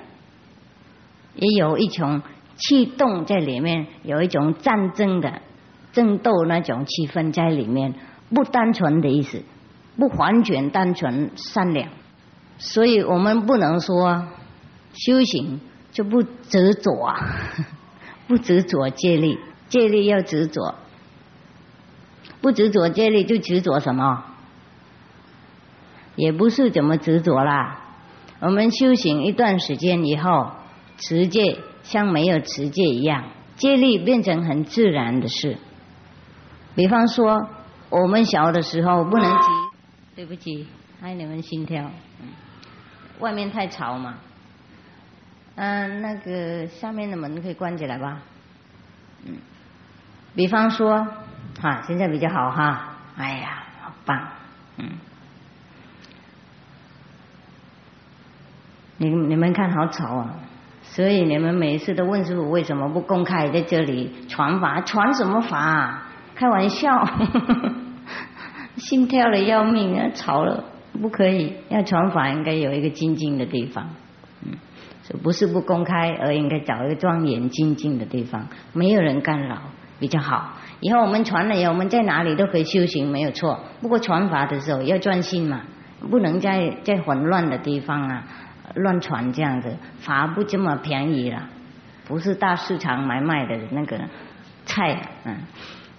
[1.35, 2.21] 也有一种。
[2.55, 5.41] 气动在里面有一种战争的
[5.91, 7.95] 争斗那种气氛在里面，
[8.29, 9.41] 不单纯的意思，
[9.97, 11.89] 不完全单纯善良，
[12.59, 14.27] 所以我们不能说
[14.93, 15.59] 修行
[15.93, 17.15] 就不执着，
[18.27, 20.75] 不执着借力，借力要执着，
[22.41, 24.25] 不执着借力就执着什么？
[26.17, 27.79] 也不是怎么执着啦。
[28.41, 30.51] 我们修行一段时间以后，
[30.97, 31.59] 持戒。
[31.83, 33.25] 像没有持戒一样，
[33.57, 35.57] 戒律变成很自然的事。
[36.75, 37.49] 比方说，
[37.89, 39.47] 我们小的时候不能急，
[40.15, 40.65] 对不起，
[41.01, 41.91] 害你们心跳。
[43.19, 44.15] 外面太吵嘛。
[45.55, 48.21] 嗯，那个下面的门可以关起来吧。
[49.25, 49.35] 嗯，
[50.35, 51.07] 比方说，
[51.61, 52.95] 哈，现在比较好哈。
[53.17, 54.19] 哎呀，好棒。
[54.77, 54.89] 嗯，
[58.97, 60.35] 你你们看好吵啊。
[60.85, 64.81] 所以你们每一次都问师傅为什么不公开在这里传法？
[64.81, 66.03] 传什么法？
[66.35, 67.07] 开玩笑，
[68.75, 70.09] 心跳的要命啊！
[70.13, 70.65] 吵了，
[71.01, 71.55] 不可以。
[71.69, 73.91] 要传法应该有一个静静的地方，
[75.21, 79.61] 不是不公开，而应该找一个庄严静静的地方，没有人干扰
[79.99, 80.53] 比较好。
[80.79, 83.59] 以后我们传了以后，我们在哪里都可以修行，没有错。
[83.81, 85.61] 不过传法的时候要专心嘛，
[86.09, 88.23] 不能在在混乱的地方啊。
[88.75, 91.49] 乱传这样子，法不这么便宜了，
[92.07, 93.99] 不是大市场买卖的那个
[94.65, 95.35] 菜，嗯，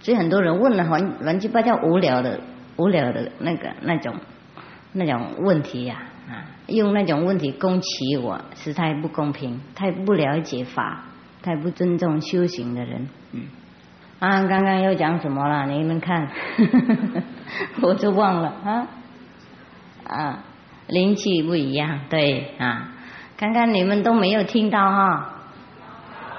[0.00, 2.40] 所以很多人问了很乱七八糟无聊的
[2.76, 4.16] 无聊的那个那种
[4.92, 5.98] 那种问题呀，
[6.66, 11.04] 用那种问题攻击我，实在不公平，太不了解法，
[11.42, 13.42] 太不尊重修行的人，嗯，
[14.18, 15.66] 啊，刚刚又讲什么了？
[15.66, 16.28] 你们看，
[17.82, 18.86] 我就忘了啊，
[20.06, 20.38] 啊。
[20.86, 22.90] 灵气不一样，对啊，
[23.38, 25.30] 刚刚你们都没有听到哈，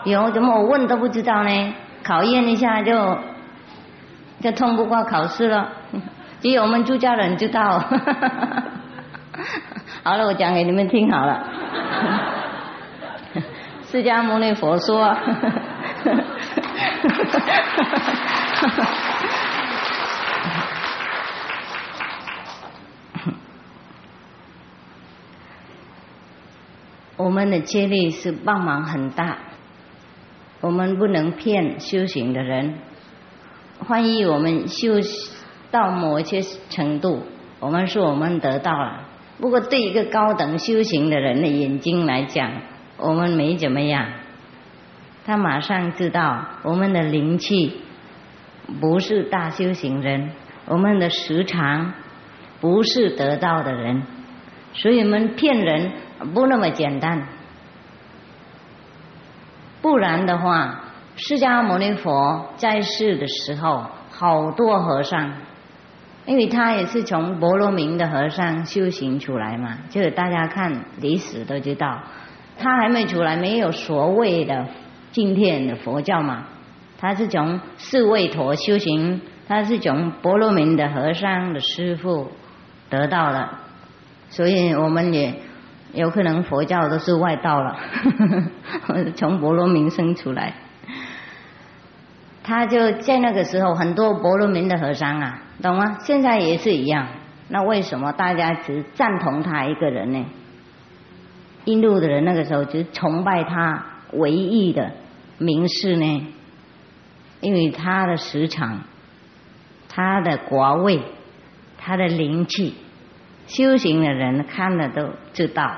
[0.03, 1.73] 有怎么我问都不知道呢？
[2.03, 3.17] 考验一下就
[4.41, 5.71] 就通不过考试了，
[6.41, 7.83] 只有我们出家人知道。
[10.07, 11.43] 好了，我讲给你们听好了。
[13.89, 15.17] 释迦牟尼佛说。
[27.17, 29.37] 我们的接力是帮忙很大，
[30.61, 32.77] 我们不能骗修行的人。
[33.87, 34.99] 万一我们修
[35.71, 37.25] 到某些程度，
[37.59, 39.05] 我们说我们得到了，
[39.39, 42.51] 不过对一个高等修行的人的眼睛来讲，
[42.97, 44.07] 我们没怎么样。
[45.25, 47.81] 他马上知道我们的灵气
[48.79, 50.31] 不是大修行人，
[50.65, 51.93] 我们的时长
[52.61, 54.03] 不是得到的人，
[54.73, 55.91] 所以我们骗人。
[56.33, 57.27] 不那么简单，
[59.81, 60.85] 不然的话，
[61.17, 65.33] 释迦牟尼佛在世的时候，好多和尚，
[66.25, 72.01] 因为他也是从婆罗门的和尚修行出来嘛，就是大家看历史都知道，
[72.57, 74.67] 他还没出来，没有所谓的
[75.11, 76.45] 今天的佛教嘛，
[76.97, 82.31] 他是从四位陀修行，他是从婆罗门的和尚的师傅
[82.89, 83.49] 得到的，
[84.29, 85.33] 所以我们也。
[85.93, 87.77] 有可能佛教都是外道了，
[89.15, 90.53] 从婆罗门生出来，
[92.43, 95.97] 他就在那个时候很多婆罗门的和尚啊，懂吗？
[96.01, 97.07] 现在也是一样，
[97.49, 100.25] 那为什么大家只赞同他一个人呢？
[101.65, 104.91] 印度的人那个时候只崇拜他唯一的
[105.37, 106.27] 名士呢，
[107.41, 108.81] 因为他的时长、
[109.89, 111.01] 他的国位、
[111.77, 112.75] 他的灵气，
[113.47, 115.71] 修行的人看了都知道。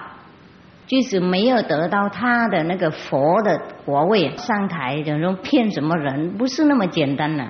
[0.88, 7.46] 即使没有得到他的那个佛的国位，上台就说骗什么人，不是那么简单的。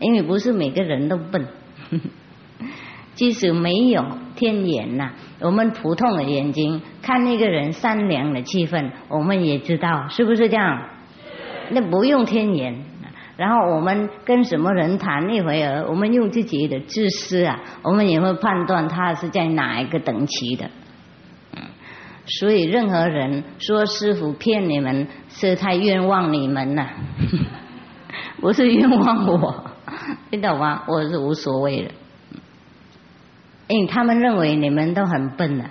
[0.00, 1.46] 因为不是每个人都笨，
[3.14, 10.88] 即使没有天眼呐，我们普通的眼睛看那个人善良的气氛，我们也知道是不是这样？
[11.70, 12.84] 那不用天眼，
[13.36, 20.70] 然后我们跟什么人谈一回儿，我们用自己的自私啊，我们也会判断他是在哪一个等级的。
[22.26, 26.88] 所以任何人说师傅骗你们，是太冤枉你们了，
[28.40, 29.69] 不是冤枉我。
[30.30, 30.84] 听懂吗？
[30.86, 31.90] 我是无所谓的，
[33.68, 35.64] 因为他们认为你们都很笨的，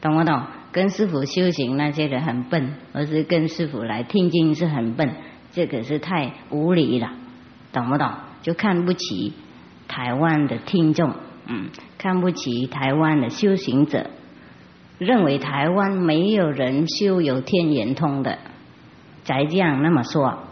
[0.00, 0.42] 懂不懂？
[0.72, 5.14] 跟师傅修行那些人很笨，而是跟师傅来听经是很笨，
[5.52, 7.12] 这个是太无理了，
[7.72, 8.10] 懂不懂？
[8.42, 9.32] 就看不起
[9.88, 11.14] 台湾的听众，
[11.46, 14.10] 嗯，看不起台湾的修行者，
[14.98, 18.38] 认为台湾没有人修有天眼通的，
[19.24, 20.45] 才这样那么说。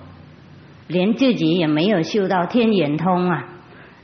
[0.86, 3.44] 连自己也没有修到天眼通啊，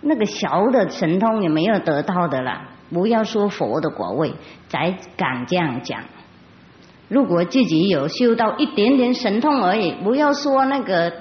[0.00, 2.68] 那个小的神通也没有得到的啦。
[2.92, 4.34] 不要说佛的果位，
[4.68, 6.02] 才敢这样讲。
[7.08, 11.12] 如果自己有修到一点点神通而已，不要说那个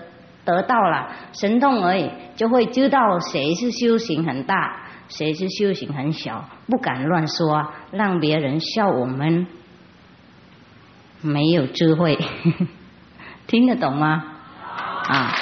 [0.45, 9.45] 得到了神通而已，就会知道谁是修行很大，谁是修行很小，不敢乱说，让别人笑我们
[11.21, 12.17] 没有智慧。
[13.45, 14.38] 听得懂吗？
[15.09, 15.35] 啊。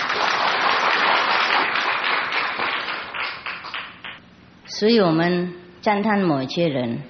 [4.65, 7.01] 所以我们赞叹某些人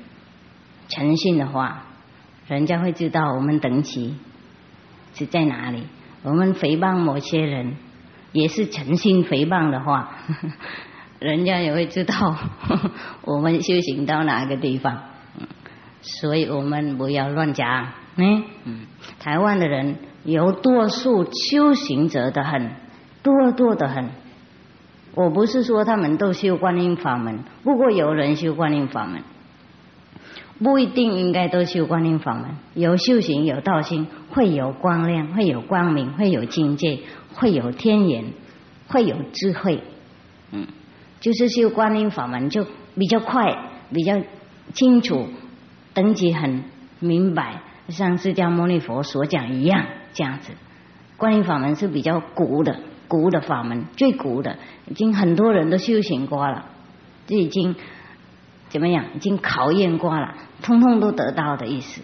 [0.88, 1.84] 诚信的话，
[2.48, 4.16] 人家会知道我们等级
[5.14, 5.88] 是在哪里。
[6.24, 7.76] 我们诽谤某些人，
[8.32, 10.18] 也是诚信诽谤的话，
[11.20, 12.38] 人家也会知道
[13.24, 15.04] 我们修行到哪个地方。
[16.02, 17.92] 所以我们不要乱讲。
[18.16, 18.46] 嗯，
[19.20, 19.98] 台湾的人
[20.28, 22.72] 有多数修行者的很
[23.24, 24.10] 多多的很。
[25.16, 29.24] 我不是说他们都修观音法门，不过有人修观音法门，
[30.60, 32.58] 不一定应该都修观音法门。
[32.74, 37.00] 有修行有道心，会有光亮，会有光明，会有境界，
[37.34, 38.34] 会有天眼，
[38.90, 39.82] 会有智慧。
[40.52, 40.68] 嗯，
[41.22, 42.66] 就是修观音法门就
[42.96, 44.22] 比较快，比较
[44.74, 45.30] 清楚，
[45.94, 46.66] 等级很
[47.00, 50.54] 明白，像释迦牟尼佛所讲一样这样子。
[51.18, 52.80] 观音法门是比较古的。
[53.10, 56.66] 古的法门最古的，已经很多人都修行过了，
[57.26, 57.74] 这已经
[58.68, 59.06] 怎么样？
[59.16, 62.02] 已经考验过了，通通都得到的意思。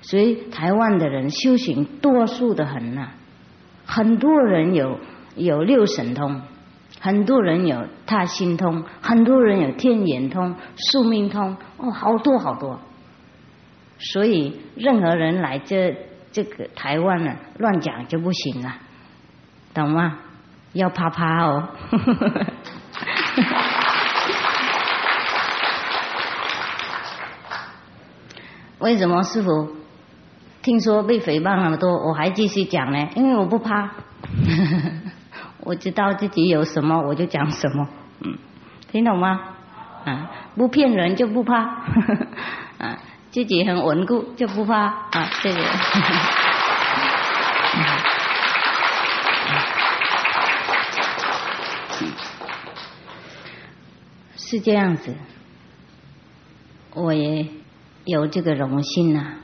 [0.00, 3.10] 所以台湾的人修行多数的很呐，
[3.84, 4.98] 很多人有
[5.36, 6.40] 有六神通，
[6.98, 12.80] 很多人有他心通，很多人有天眼通、宿命通，哦，好多好多。
[13.98, 15.94] 所以任何人来这
[16.32, 18.74] 这个台湾呢，乱讲就不行了。
[19.74, 20.18] 懂吗？
[20.72, 21.68] 要啪啪哦！
[28.78, 29.76] 为什么师傅
[30.62, 33.08] 听说被诽谤那么多，我还继续讲呢？
[33.16, 33.90] 因为我不怕，
[35.60, 37.88] 我知道自己有什么我就讲什么，
[38.20, 38.38] 嗯，
[38.90, 39.40] 听懂吗？
[40.04, 41.84] 啊，不骗人就不怕，
[43.30, 45.58] 自己很稳固就不怕啊，谢谢。
[54.36, 55.14] 是这样子，
[56.94, 57.46] 我也
[58.04, 59.34] 有这个荣幸呐，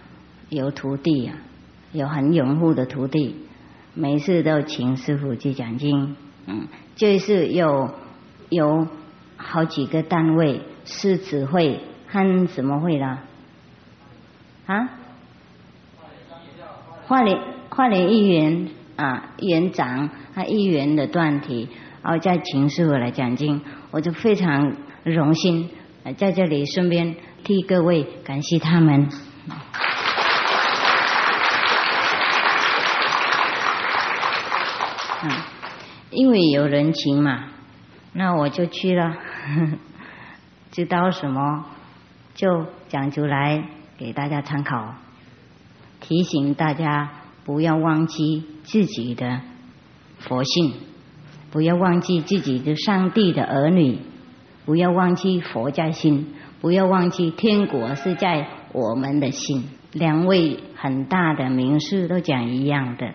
[0.49, 1.35] 有徒弟呀，
[1.93, 3.47] 有很拥护的徒弟，
[3.95, 6.17] 每次都请师傅去讲经，
[6.47, 6.67] 嗯，
[6.97, 7.95] 就是有
[8.49, 8.89] 有
[9.37, 13.21] 好几个单位，狮子会和什么会啦？
[14.67, 14.89] 啊
[17.07, 17.41] 花莲
[17.71, 21.69] 花莲议员啊，园长他议员的段体，
[22.03, 24.77] 然后再请师傅来讲经，我就非常。
[25.07, 25.71] 荣幸
[26.17, 27.15] 在这里顺便
[27.45, 29.09] 替各位感谢他们。
[35.23, 35.31] 嗯，
[36.11, 37.45] 因为有人情嘛，
[38.15, 39.15] 那我就去了。
[40.73, 41.67] 知道什么
[42.35, 43.63] 就讲出来
[43.99, 44.95] 给大家参考，
[46.01, 47.11] 提醒大家
[47.45, 49.41] 不要忘记自己的
[50.19, 50.75] 佛性，
[51.51, 53.99] 不要忘记自己的上帝的儿女。
[54.65, 59.63] 不要忘记佛在心，不要忘记天国是在我们的心。
[59.93, 63.15] 两位很大的名师都讲一样的，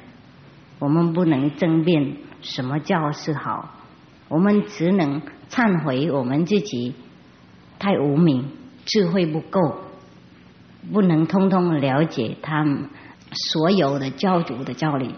[0.79, 3.69] 我们不能争辩什么叫是好，
[4.29, 6.95] 我们只能忏悔我们自己
[7.77, 8.47] 太无明，
[8.85, 9.59] 智慧不够，
[10.91, 12.89] 不能通通了解他们
[13.31, 15.15] 所有的教主的教理。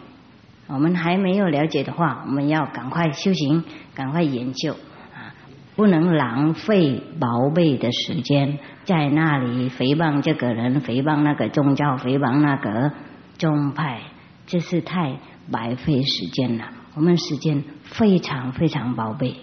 [0.67, 4.73] 我们还没有了解的话，我们要赶快修行，赶快研究
[5.13, 5.35] 啊！
[5.75, 12.93] 不能浪费宝贝的时间在那里诽谤这个人，诽谤那个宗教，诽谤那个
[13.37, 14.01] 宗派，
[14.47, 15.17] 这是太
[15.51, 16.65] 白费时间了。
[16.95, 19.35] 我们时间非常非常宝贝。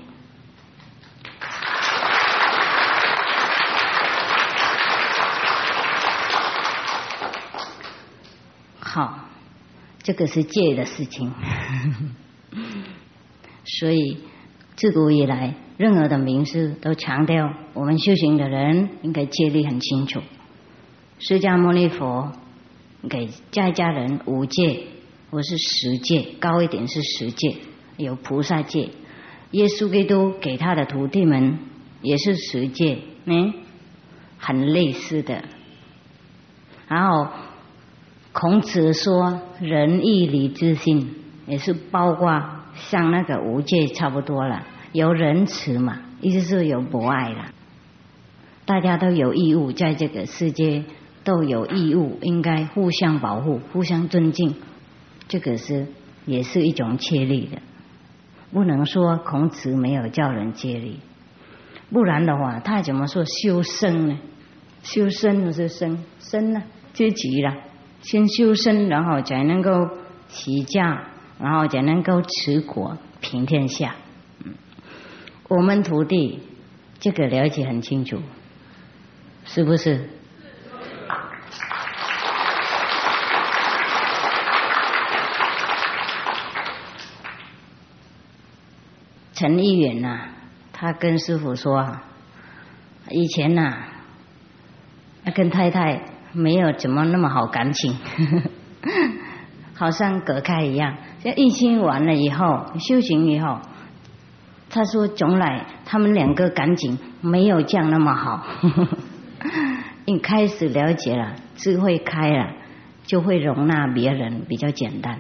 [8.93, 9.27] 好。
[10.03, 11.31] 这个是戒的事情，
[13.67, 14.17] 所以
[14.75, 20.23] 自古以来，任何的名师都强调，我们修行的人应该戒律很清楚。
[21.19, 22.33] 释迦牟尼佛
[23.11, 24.85] 给在家人五戒，
[25.31, 27.59] 或是十戒，高一点是十戒，
[27.99, 28.89] 有菩萨戒。
[29.51, 31.59] 耶稣基督给他的徒弟们
[32.01, 33.53] 也是十戒，嗯，
[34.39, 35.45] 很类似的。
[36.89, 37.29] 然后。
[38.33, 41.17] 孔子说：“仁义礼智信，
[41.47, 42.41] 也是包括
[42.75, 44.65] 像那个无界差不多了。
[44.93, 47.47] 有仁慈嘛，意思是有博爱了。
[48.67, 50.85] 大家都有义务，在这个世界
[51.25, 54.55] 都有义务，应该互相保护、互相尊敬。
[55.27, 55.89] 这个是
[56.25, 57.61] 也是一种切力的，
[58.53, 61.01] 不能说孔子没有叫人接力，
[61.91, 64.19] 不然的话，他怎么说修身呢？
[64.85, 66.63] 修身不是身身呢，
[66.93, 67.57] 阶级了。”
[68.03, 69.91] 先修身，然后才能够
[70.29, 73.95] 起驾，然后才能够持国平天下。
[75.49, 76.43] 我们徒弟
[76.99, 78.23] 这个了解很清楚，
[79.45, 80.09] 是不是？
[89.35, 90.29] 陈义远呐，
[90.73, 91.99] 他跟师傅说，
[93.09, 93.85] 以前呐，
[95.25, 96.20] 他跟太太。
[96.33, 97.97] 没有怎么那么好感情，
[99.75, 100.97] 好像隔开一样。
[101.21, 103.59] 像疫情完了以后，修行以后，
[104.69, 108.47] 他说从来他们两个感情没有这样那么好。
[110.07, 112.53] 你开始了解了，智慧开了，
[113.05, 115.19] 就会容纳别人比较简单。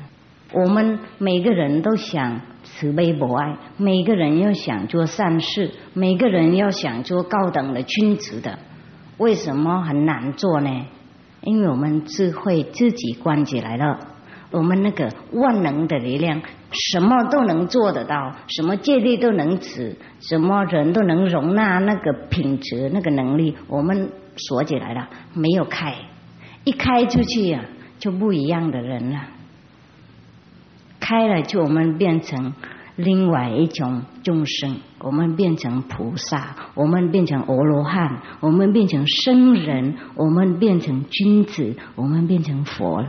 [0.53, 8.59] 我们每个人都想慈悲博爱，每个人要想做善事，每个人要想做高等的君子的，
[9.19, 10.87] 为什么很难做呢？
[11.43, 13.99] 因为我们智慧自己关起来了，
[14.51, 25.95] 我们那个万能的力量，什么都能做得到，什么戒律都能止，什么人都能容纳那个品质、那个能力，我们锁起来了，没有开，
[26.65, 27.65] 一开出去呀，
[27.99, 29.21] 就不一样的人了，
[31.01, 32.53] 开了就我们变成。
[33.03, 43.09] 另外一种众生，我们变成菩萨，我们变成阿罗汉，我们变成圣人，我们变成君子，我们变成佛了。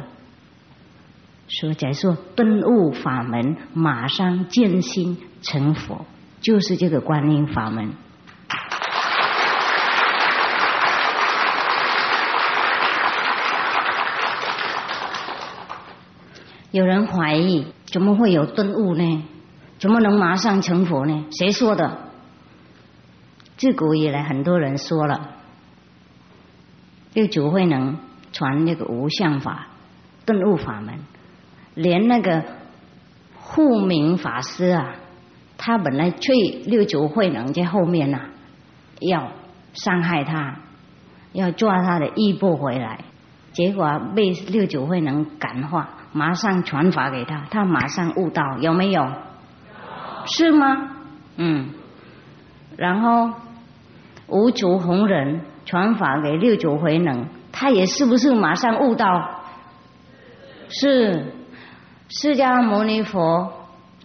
[1.48, 6.06] 说，假说顿悟法门，马上见心成佛，
[6.40, 7.92] 就是这个观音法门。
[16.72, 19.24] 有人怀疑，怎么会有顿悟呢？
[19.82, 21.26] 怎么能马上成佛呢？
[21.32, 21.98] 谁说的？
[23.58, 25.30] 自古以来，很多人说了，
[27.16, 27.98] 六祖慧能
[28.32, 29.70] 传那个无相法、
[30.24, 31.00] 顿悟法门，
[31.74, 32.44] 连那个
[33.34, 34.98] 护明法师啊，
[35.58, 38.20] 他本来催六祖慧能在后面呐，
[39.00, 39.32] 要
[39.74, 40.60] 伤害他，
[41.34, 43.00] 要抓他的衣钵回来，
[43.52, 49.12] 结果被六祖慧能感化，马上传法给他，他马上悟道，有没有？
[50.26, 50.90] 是吗？
[51.38, 51.70] 嗯，
[52.78, 53.32] 然后
[54.28, 59.42] 五祖弘忍传法给六祖慧能，他也是不是马上悟到？
[60.70, 61.34] 是
[62.10, 63.52] 释迦牟尼佛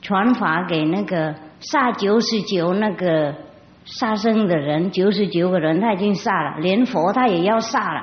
[0.02, 3.34] 传法给那个杀九十九那个
[3.84, 8.02] 杀生的人，九十九个人他已经杀了，连佛他也要杀了。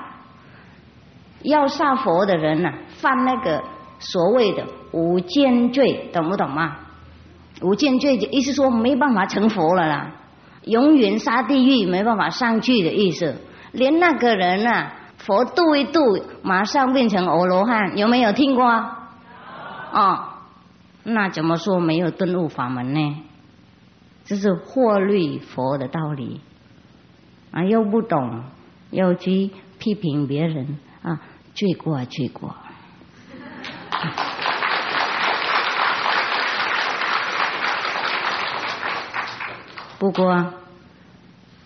[1.41, 3.61] 要杀佛的人呢，犯那个
[3.99, 6.77] 所谓的无间罪，懂不懂吗？
[7.61, 10.15] 无间罪，意思说没办法成佛了啦，
[10.63, 13.35] 永远杀地狱，没办法上去的意思。
[13.71, 18.65] 连那个人啊，佛度一度，马上变成阿罗汉，有没有听过？
[19.91, 20.25] 哦，
[21.03, 23.23] 那怎么说没有顿悟法门呢？
[24.25, 26.41] 这是惑虑佛的道理
[27.51, 28.43] 啊，又不懂，
[28.89, 31.19] 又去批评别人啊，
[31.53, 32.55] 罪过罪过。
[40.03, 40.53] 不过，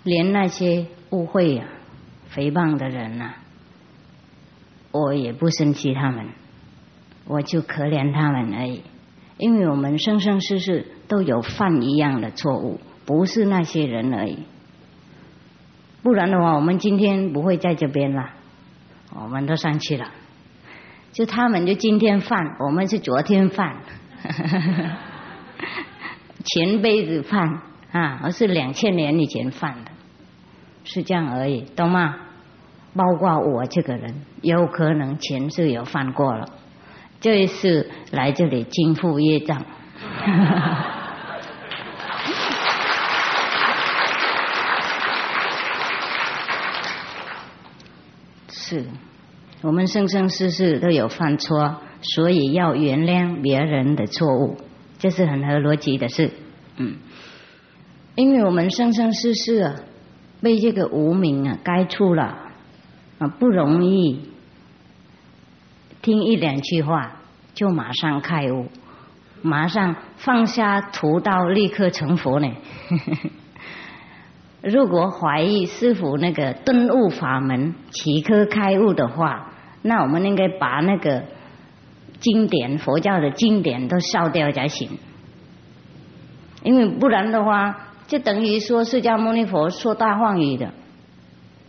[0.04, 1.66] 连那些误会呀、
[2.36, 3.34] 诽谤的人呐，
[4.92, 6.28] 我也不生气他们，
[7.26, 8.84] 我就可怜他们而已。
[9.40, 14.44] 因为我们生生世世都有犯一样的错误，不是那些人而已。
[16.04, 18.34] 不然的话，我们今天不会在这边了，
[19.16, 20.12] 我们都上去了。
[21.12, 23.78] 就他们就今天犯，我们是昨天犯，
[26.46, 27.64] 前辈子犯。
[27.92, 29.92] 啊，而是两千年以前犯的，
[30.84, 32.16] 是这样而已，懂吗？
[32.96, 36.50] 包括我这个人，有可能前世有犯过了，
[37.22, 39.64] 这一次来这里经付业障。
[48.50, 48.86] 是，
[49.62, 54.58] 我们生生世世都有犯错，所以要原谅别人的错误，
[54.98, 56.32] 这是很合逻辑的事，
[56.78, 56.98] 嗯。
[58.18, 59.76] 因为我们生生世世啊，
[60.42, 62.36] 被这个无名啊该触了
[63.20, 64.32] 啊，不容易
[66.02, 67.12] 听一两句话
[67.54, 68.70] 就马上开悟，
[69.44, 72.52] 马上放下屠刀立刻成佛呢。
[74.64, 79.54] 如果怀疑师傅那个顿悟法门即刻开悟的话，
[79.84, 81.24] 那我们应该把那个
[82.20, 84.98] 经典佛教的经典都烧掉才行，
[86.64, 87.84] 因为不然的话。
[88.08, 90.72] 就等于说释迦牟尼佛说大妄语的，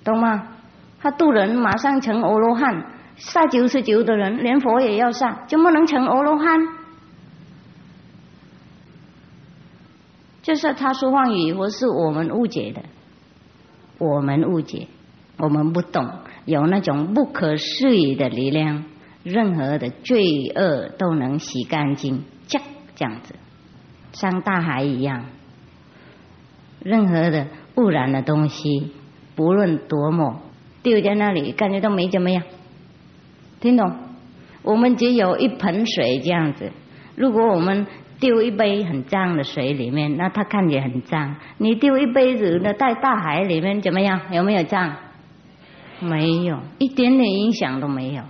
[0.04, 0.54] 懂吗？
[1.00, 6.60] 他渡人马上成阿罗汉，杀九十九的人，连佛也要杀，就不能成阿罗汉？
[10.42, 12.82] 就是他说妄语，或是我们误解的，
[13.98, 14.88] 我们误解，
[15.36, 16.08] 我们不懂，
[16.46, 18.84] 有那种不可思议的力量，
[19.24, 20.22] 任何的罪
[20.54, 22.58] 恶都能洗干净，这
[23.04, 23.34] 样子，
[24.12, 25.24] 像大海一样。
[26.82, 28.92] 任何的污染的东西，
[29.36, 30.42] 不论多么
[30.82, 32.42] 丢在那里，感觉都没怎么样。
[33.60, 33.92] 听懂？
[34.62, 36.70] 我们只有一盆水这样子。
[37.16, 37.86] 如果我们
[38.20, 41.36] 丢一杯很脏的水里面，那它看起来很脏。
[41.56, 44.20] 你丢一杯子那在大海里面怎么样？
[44.32, 44.96] 有没有脏？
[46.00, 48.22] 没有，一点点影响都没有。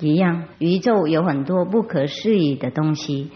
[0.00, 3.30] 一样，宇宙有很多不可思议的东西。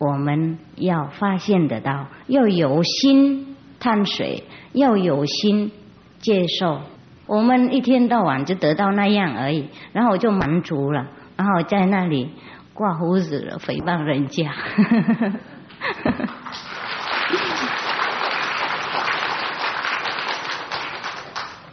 [0.00, 5.70] 我们要发现得到，要有心探水，要有心
[6.20, 6.80] 接受。
[7.26, 12.30] 我们一天到晚就得到那样而已，然后我就满足了，然后在那里
[12.72, 14.50] 挂胡子了，诽谤人家。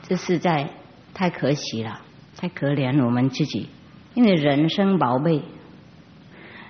[0.03, 0.69] 这实在
[1.13, 2.01] 太可惜了，
[2.37, 3.69] 太可怜我们自己，
[4.15, 5.41] 因为人生宝贝。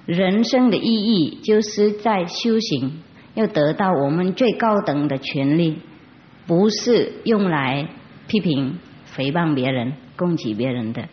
[0.07, 3.03] 人生的意义就是在修行，
[3.33, 5.79] 要得到我们最高等的权利，
[6.47, 7.89] 不是用来
[8.27, 8.79] 批评、
[9.13, 11.09] 诽谤别人、攻击别人的。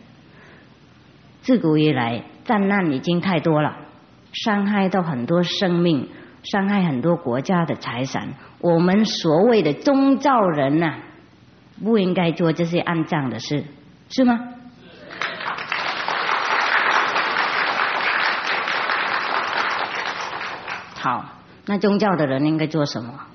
[1.43, 3.75] 自古以来，战乱已经太多了，
[4.33, 6.09] 伤害到很多生命，
[6.45, 8.35] 伤害很多国家的财产。
[8.61, 11.01] 我们所谓的宗教人呐，
[11.83, 13.65] 不应该做这些肮脏的事，
[14.09, 14.54] 是吗？
[21.05, 21.23] 好，
[21.67, 23.27] 那宗教的人应该做什么？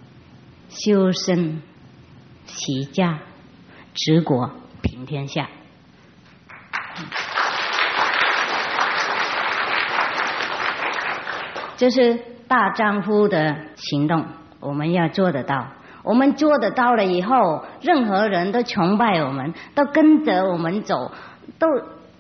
[0.70, 1.62] 修身、
[2.48, 3.20] 齐家、
[3.94, 4.50] 治国、
[4.82, 5.48] 平天下，
[11.78, 14.26] 这是大丈夫的行动。
[14.60, 15.68] 我们要做得到，
[16.02, 21.12] 我们做得到了以后，任何人都崇拜我们，都跟着我们走，
[21.60, 21.68] 都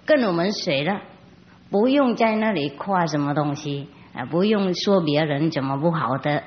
[0.05, 1.01] 跟我们学了，
[1.71, 3.89] 不用在那里夸什么东西。
[4.13, 6.43] 啊，不用说别人怎么不好的，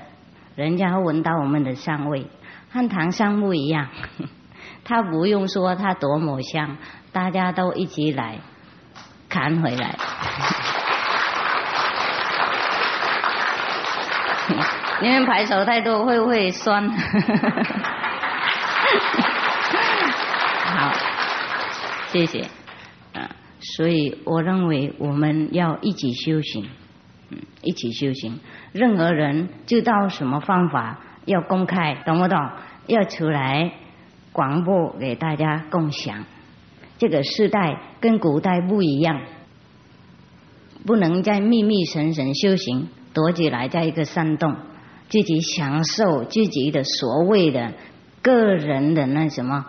[0.56, 2.26] 人家闻到我们的香味，
[2.70, 3.88] 和唐香木一样，
[4.84, 6.76] 他不用说他多么香，
[7.12, 8.38] 大家都一起来
[9.28, 9.96] 砍回来。
[15.00, 16.88] 你们排手太多会不会酸？
[20.74, 20.92] 好，
[22.08, 22.42] 谢谢。
[23.12, 26.68] 啊，所以我认为我们要一起修行。
[27.62, 28.40] 一起修行，
[28.72, 32.38] 任何人知道什么方法要公开，懂不懂？
[32.86, 33.72] 要出来
[34.32, 36.24] 广播给大家共享。
[36.98, 39.22] 这个时代跟古代不一样，
[40.86, 44.56] 不能再秘密神神修行，躲起来在一个山洞，
[45.08, 47.72] 自己享受自己的所谓的
[48.20, 49.66] 个人的那什么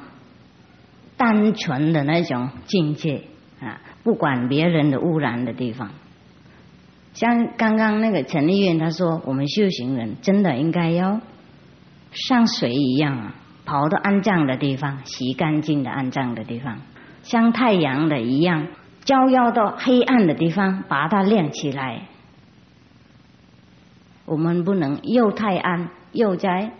[1.17, 3.23] 单纯的那种境界
[3.59, 5.91] 啊，不管别人的污染的地方。
[7.13, 11.21] 像刚刚那个陈立院他说，我们修行人真的应该要
[12.11, 13.35] 像水一样啊，
[13.65, 16.79] 跑到安葬的地方，洗干净的安葬的地方，
[17.21, 18.67] 像太阳的一样，
[19.05, 22.07] 照耀到黑暗的地方，把它亮起来。
[24.25, 26.71] 我们不能又太暗，又在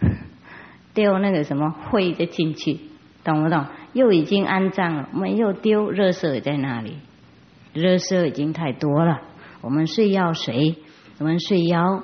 [0.94, 2.80] 丢那个什么灰的进去，
[3.22, 3.66] 懂不懂？
[3.92, 6.96] 又已经安葬了，我们又丢热色在那里，
[7.72, 9.20] 热色已经太多了。
[9.60, 10.76] 我们是要水，
[11.18, 12.02] 我们是要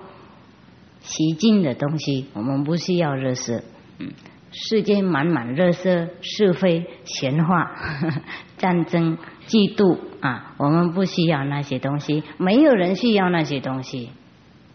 [1.01, 3.63] 洗净的东西，我们不需要热色。
[3.99, 4.13] 嗯，
[4.53, 7.75] 世间满满热色，是非、闲话、
[8.59, 14.11] 战争、嫉妒啊，我们不需要那些东西，没有人需要那些东西，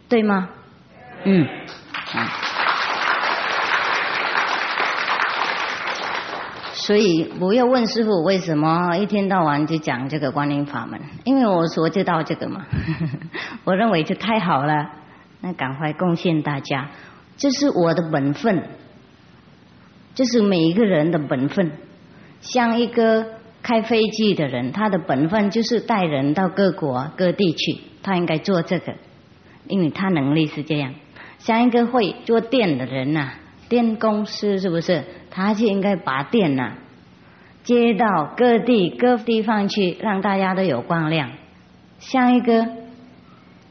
[0.10, 0.50] 对吗？
[1.24, 1.48] 嗯，
[2.14, 2.61] 啊。
[6.82, 12.66] 所以不要问师傅为什么一天到晚就讲这个观音法门，因为我所知道这个嘛，
[13.66, 14.90] 我认为这太好了，
[15.42, 16.90] 那赶快贡献大家，
[17.38, 18.64] 这是我的本分，
[20.16, 21.72] 这是每一个人的本分。
[22.40, 23.28] 像一个
[23.62, 28.96] 开飞机的人，他的本分就是带人到各国各地去，他应该做这个，
[29.68, 30.96] 因为他能力是这样。
[31.38, 33.34] 像一个会做电的人呐。
[33.70, 35.06] 电公司是不是？
[35.32, 36.74] 他就应该把电呐
[37.64, 41.32] 接到各地各地方去，让大家都有光亮。
[42.00, 42.68] 像一个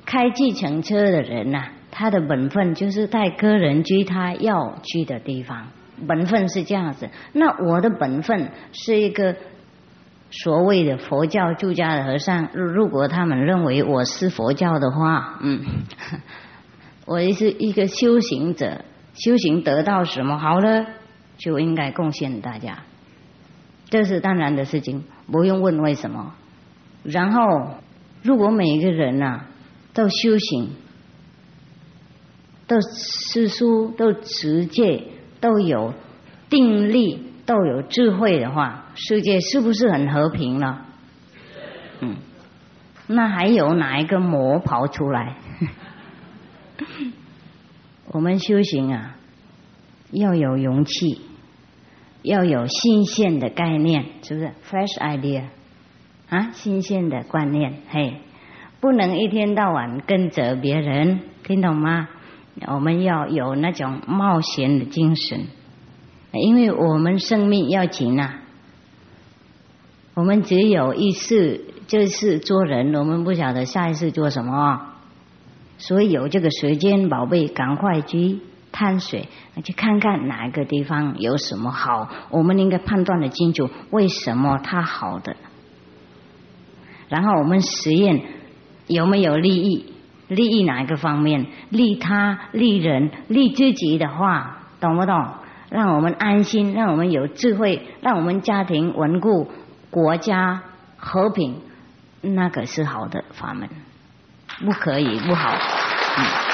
[0.07, 5.69] 开计程车的人呐，他的本分就是带客人去他要去的地方，
[6.09, 7.11] 本分是这样子。
[7.33, 9.37] 那我的本分是一个
[10.31, 15.61] 所谓的佛教住家的和尚，如果他们认为我是佛教的话，嗯，
[17.07, 18.85] 我是一个修行者。
[19.13, 20.87] 修行得到什么好了，
[21.41, 22.85] 就应该贡献大家，
[23.89, 26.35] 这是当然的事情，不用问为什么。
[27.03, 27.79] 然后，
[28.23, 29.47] 如果每一个人呐
[29.95, 30.73] 都修行，
[32.67, 35.05] 都思书，都持戒，
[35.41, 35.95] 都有
[36.51, 40.85] 定力，都有智慧的话，世界是不是很和平了？
[42.01, 42.17] 嗯，
[43.07, 45.37] 那还有哪一个魔跑出来？
[48.13, 49.17] 我们修行啊，
[50.11, 51.23] 要有勇气，
[52.23, 55.45] 要有新鲜的概念，是不是？Fresh idea
[56.29, 58.17] 啊，新鲜的观念，嘿，
[58.81, 62.09] 不能一天到晚跟着别人，听懂吗？
[62.67, 65.47] 我们要有那种冒险的精神，
[66.33, 68.43] 因为我们生命要紧啊，
[70.15, 74.89] 我们只有一次，就是做人，我们不晓得下一次做什么。
[75.79, 78.41] 所以有这个时间，宝贝，赶快去
[78.73, 79.29] 碳水，
[79.65, 85.37] 去看看哪一个地方有什么好，我们应该判断的清楚，为什么它好的。
[87.09, 88.23] 然后我们实验
[88.87, 89.93] 有没有利益，
[90.29, 91.47] 利益哪一个方面？
[91.71, 95.35] 利他、利人、利自己的话，懂不懂？
[95.71, 99.51] 让我们安心，让我们有智慧，让我们家庭稳固，
[99.91, 100.63] 国家
[100.97, 101.61] 和平，
[102.21, 103.69] 那个是好的法门。
[104.65, 106.50] 不可以，不好。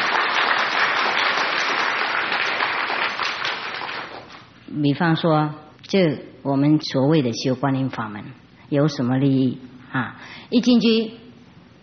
[4.83, 8.23] 比方说，这我们所谓的修观音法门
[8.69, 9.59] 有什么利益
[9.91, 10.17] 啊？
[10.51, 11.13] 一进去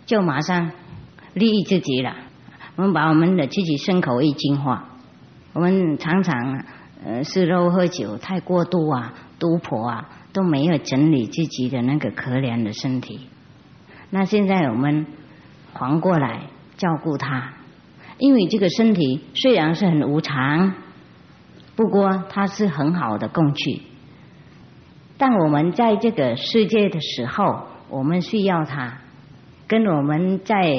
[0.06, 0.72] 就马上
[1.34, 2.16] 利益自己了。
[2.76, 4.90] 我们把我们的自己身口意净化。
[5.54, 6.64] 我们常常
[7.06, 13.28] 呃吃肉喝酒太过度啊，赌婆啊都没有整理自己的那个可怜的身体。
[14.10, 15.06] 那现在我们。
[15.76, 16.42] 还过来
[16.78, 17.56] 照顾他，
[18.20, 20.76] 因为这个身体虽然是很无常，
[21.76, 23.82] 不过它是很好的工具。
[25.18, 28.98] 但我们在这个世界的时候，我们需要它，
[29.68, 30.76] 跟我们在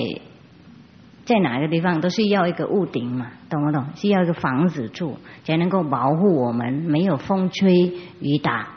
[1.25, 3.87] 在哪个地方都需要一个屋顶嘛，懂不懂？
[3.95, 8.69] 需要一个房子住，才能够保护我们没有风吹雨打。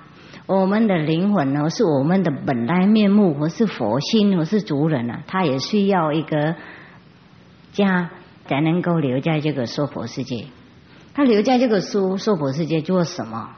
[0.46, 6.56] 我们的灵魂呢，是我们的本来面目，或是佛心，或是主人啊，他也需要一个
[7.74, 8.12] 家，
[8.46, 10.46] 才能够留在这个娑婆世界。
[11.18, 13.56] 他留在这个娑娑婆世界做什么？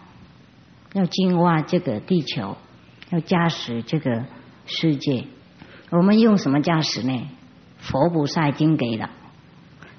[0.94, 2.56] 要净化这个地球，
[3.10, 4.24] 要加持这个
[4.66, 5.26] 世界。
[5.90, 7.30] 我们用什么加持呢？
[7.80, 9.10] 佛菩萨已经给了，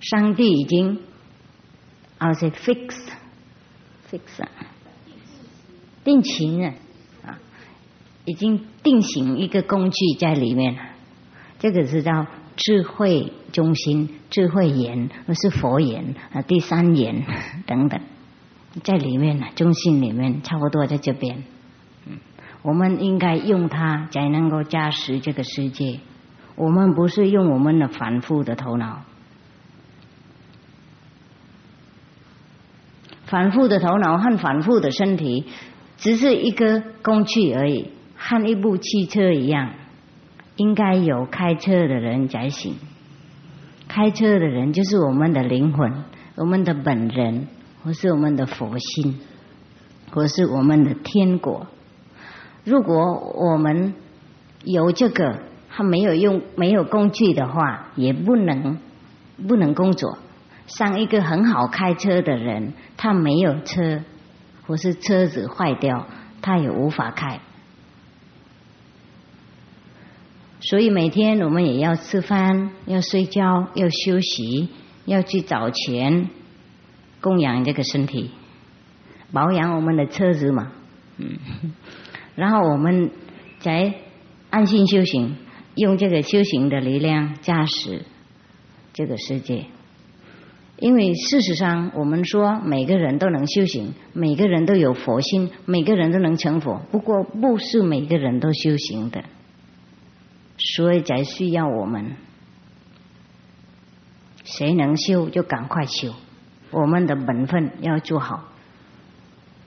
[0.00, 1.02] 上帝已经
[2.16, 4.20] ，I say fix，fix。
[6.02, 6.74] 定情啊，
[7.26, 7.38] 啊，
[8.24, 10.80] 已经定型一个工具在里面了。
[11.58, 12.26] 这个是叫
[12.62, 17.24] 智慧中心、智慧眼，而是佛眼啊，第三眼
[17.66, 17.98] 等等，
[18.82, 21.42] 在里面呢，中心里面差不多在这边。
[22.06, 22.18] 嗯
[22.62, 26.00] 我们应该用它才能够加持这个世界。
[26.56, 29.04] 我们不是用我们的反复的头脑，
[33.24, 35.46] 反复的头脑和反复的身体，
[35.96, 39.72] 只是一个工具而已，和一部汽车一样。
[40.60, 42.74] 应该有开车的人才行。
[43.88, 46.04] 开车的人就是我们的灵魂，
[46.36, 47.48] 我们的本人，
[47.82, 49.20] 或是我们的佛心，
[50.10, 51.66] 或是我们的天国。
[52.64, 53.94] 如果我们
[54.62, 55.38] 有这个，
[55.70, 58.78] 他没有用没有工具的话，也不能
[59.48, 60.18] 不能工作。
[60.66, 64.02] 像一个很好开车的人，他没有车，
[64.66, 66.06] 或是车子坏掉，
[66.42, 67.40] 他也无法开。
[70.62, 74.68] 所以每天我们也要吃饭，要睡觉，要休息，
[75.06, 76.28] 要去找钱
[77.20, 78.30] 供养这个身体，
[79.32, 80.72] 保养我们的车子嘛。
[81.16, 81.38] 嗯，
[82.34, 83.10] 然后我们
[83.60, 83.94] 再
[84.50, 85.36] 安心修行，
[85.74, 88.02] 用这个修行的力量驾驶
[88.92, 89.64] 这个世界。
[90.78, 96.80] 因为事实上，我们说每个人都能修行，每个人都有佛心，每个人都能成佛。
[96.90, 99.24] 不过，不是每个人都修行的。
[100.60, 102.16] 所以才需要我们，
[104.44, 106.12] 谁能修就赶快修，
[106.70, 108.44] 我们的本分要做好。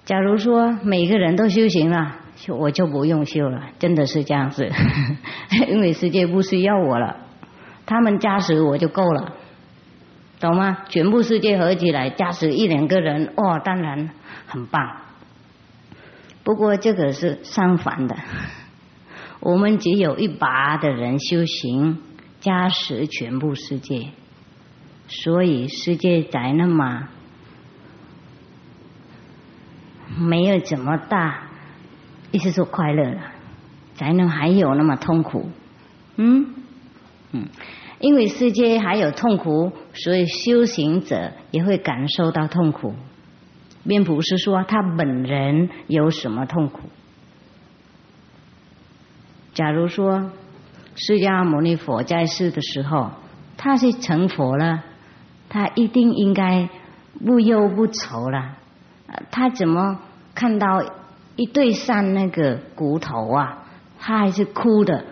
[0.05, 2.17] 假如说每个人都修行了，
[2.47, 4.69] 我就不用修了，真的是这样子，
[5.67, 7.17] 因为世界不需要我了，
[7.85, 9.33] 他们加持我就够了，
[10.39, 10.79] 懂吗？
[10.89, 14.09] 全部世界合起来加持一两个人，哦，当然
[14.45, 14.97] 很棒。
[16.43, 18.15] 不过这个是相反的。
[19.45, 21.97] 我们只有一把的人修行，
[22.39, 24.07] 加持全部世界，
[25.09, 27.09] 所以世界才那么
[30.17, 31.49] 没有怎么大，
[32.31, 33.33] 意思说快乐了，
[33.95, 35.49] 才能还有那么痛苦，
[36.15, 36.47] 嗯？
[37.33, 37.47] 嗯，
[37.99, 42.93] 因为世界还有痛苦，所以修行者也会感受到痛苦，
[43.85, 46.87] 并不是说他本人有什么痛苦。
[49.53, 50.31] 假如说
[50.95, 53.11] 释迦牟尼佛在世的时候，
[53.57, 54.83] 他是成佛了，
[55.49, 56.69] 他一定应该
[57.23, 58.57] 不忧不愁了。
[59.29, 59.99] 他怎么
[60.33, 60.83] 看到
[61.35, 63.65] 一对山那个骨头啊，
[63.99, 65.05] 他还是哭的？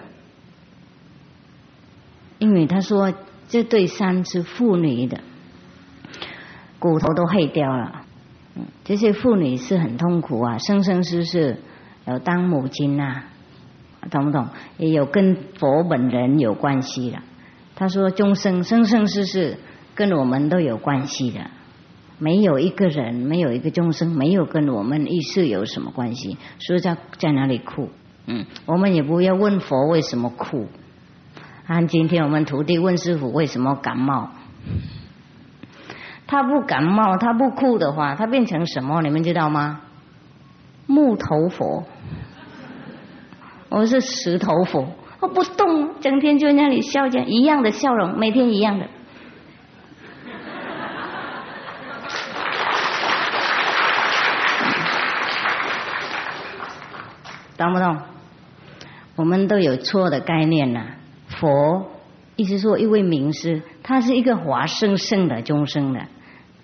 [2.40, 3.14] 因为他说
[3.48, 5.22] 这对山是妇女的，
[6.80, 8.02] 骨头都黑掉了。
[8.84, 11.60] 这些妇女是很痛苦啊，生生世世
[12.06, 13.26] 要当母亲呐。
[14.10, 14.48] 懂不懂？
[14.78, 17.20] 也有跟佛本人有关系的。
[17.76, 19.58] 他说：“众生生生世世
[19.96, 21.40] 跟我们都有关系的，
[22.20, 26.38] 没有一个人，没有一个众生，没有跟我们意识有什么关系。
[26.60, 27.90] 所以在在哪里哭？
[28.26, 30.68] 嗯，我们也不要问佛为什么哭。
[31.66, 34.30] 啊，今天我们徒弟问师傅为什么感冒？
[36.28, 39.02] 他不感冒，他不哭的话，他变成什么？
[39.02, 39.82] 你们知道吗？
[40.88, 41.86] 木头佛。”
[43.72, 44.86] 我是石头佛，
[45.22, 48.86] 我不动，整天就在那里笑着，一样的笑容，每天一样的，
[57.58, 57.98] 懂不懂？
[59.16, 60.88] 我们都有错的概念呐。
[61.30, 61.92] 佛
[62.36, 66.02] 意思说，一位名师，他是一个华生生的众生的，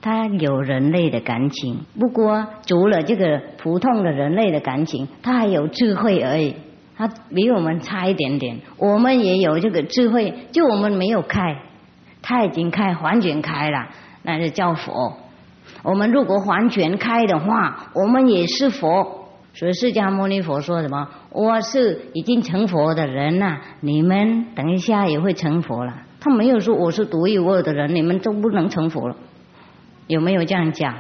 [0.02, 6.58] 他有人类的感情，不过除了这个普通的人类的感情，他还有智慧而已。
[6.98, 11.62] 他比我们差一点点，我们也有这个智慧，就我们没有开，
[12.24, 13.90] 他已经开，完全开了，
[14.24, 15.16] 那就叫佛。
[15.84, 19.30] 我们如果完全开的话，我们也是佛。
[19.54, 21.08] 所以释迦牟尼佛说什么？
[21.32, 25.94] 我是已经成佛的人呐，你们等一下也会成佛了。
[26.20, 29.16] 他没有说我是独一无二的人，你们都不能成佛了。
[30.08, 30.96] 有没有这样讲？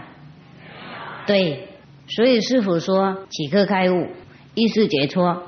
[1.25, 1.67] 对，
[2.07, 4.07] 所以师傅说几颗开悟，
[4.53, 5.43] 意识解脱。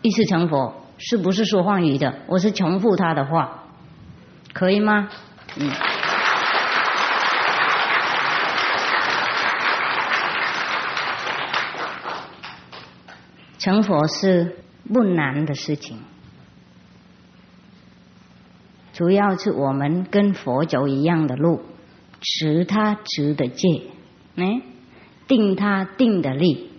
[0.00, 2.20] 一世成佛是不是说谎语的？
[2.28, 3.64] 我是重复他的话，
[4.52, 5.08] 可以吗？
[5.56, 5.70] 嗯。
[13.58, 14.56] 成佛是
[14.92, 15.98] 不难的事情，
[18.92, 21.60] 主要是我们跟佛走一样的路，
[22.20, 23.82] 持他持的戒，
[24.36, 24.62] 哎，
[25.26, 26.70] 定他定的力，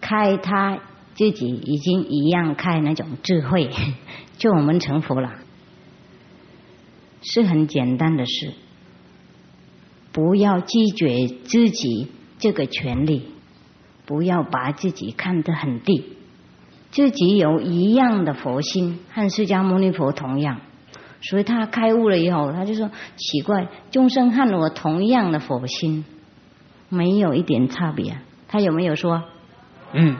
[0.00, 0.80] 开他。
[1.18, 3.68] 自己已经一样开那种智慧，
[4.38, 5.32] 就我们成佛了，
[7.22, 8.52] 是很简单的事。
[10.12, 12.06] 不要拒绝自己
[12.38, 13.24] 这个权利，
[14.06, 16.04] 不要把自己看得很低，
[16.92, 20.60] 自己有一样的佛心，和释迦牟尼佛同样，
[21.20, 26.04] 所以他开悟了以后，他就说奇怪，众生和我同样的佛心，
[26.88, 28.20] 没有一点差别。
[28.46, 29.24] 他有没有说？
[29.92, 30.16] 嗯。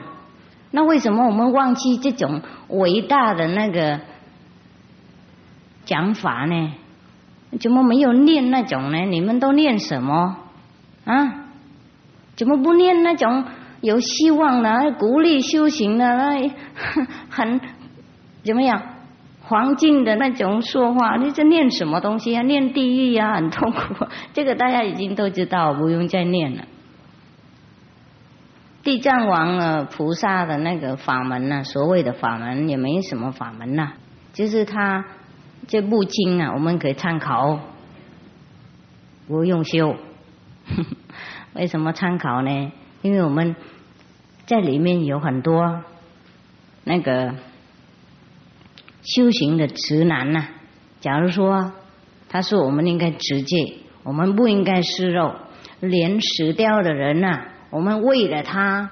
[0.71, 3.99] 那为什么我们忘记这种伟大的那个
[5.85, 6.71] 讲法呢？
[7.59, 8.99] 怎么没有念那种呢？
[9.05, 10.37] 你们都念什么
[11.05, 11.45] 啊？
[12.35, 13.43] 怎么不念那种
[13.81, 16.51] 有希望的、鼓励修行的、那
[17.31, 17.59] 很
[18.43, 18.81] 怎么样
[19.41, 21.17] 黄金的那种说话？
[21.17, 22.43] 你在念什么东西啊？
[22.43, 24.05] 念地狱啊，很痛苦。
[24.33, 26.65] 这个大家已经都知道，不用再念了。
[28.83, 31.63] 地藏王啊，菩萨的那个法门呢？
[31.63, 33.93] 所谓的法门也没什么法门呐，
[34.33, 35.05] 就是他。
[35.67, 37.59] 这部经啊，我们可以参考，
[39.27, 39.95] 不用修。
[41.53, 42.71] 为什么参考呢？
[43.03, 43.55] 因为我们
[44.47, 45.83] 在里面有很多
[46.85, 47.35] 那个
[49.03, 50.47] 修行的直男呐。
[51.01, 51.73] 假如说
[52.29, 55.35] 他说我们应该直戒，我们不应该吃肉，
[55.81, 58.91] 连死掉的人呐，我们为了他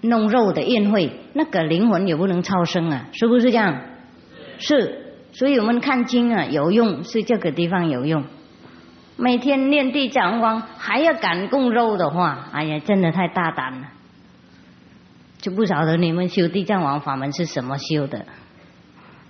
[0.00, 3.80] 弄肉的宴会，那个灵魂也不能超生啊，是不是这样？
[4.58, 4.96] 是。
[5.32, 8.24] 所以我们看经啊有用，是这个地方有用。
[9.16, 13.88] 每天念地藏王还要敢供肉的话，哎呀，真的太大胆了。
[15.38, 18.26] 就不晓得你们修地藏王法门是什么修的，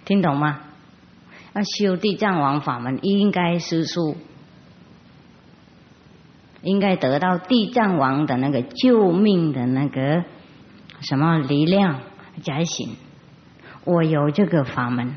[0.06, 0.60] 听懂吗？
[1.52, 4.14] 那修地藏王法门，应该是说，
[6.62, 10.24] 应该得到地藏王的那个救命的那个
[11.00, 12.00] 什么力量
[12.42, 12.96] 才行。
[13.84, 15.14] 我有这个法门。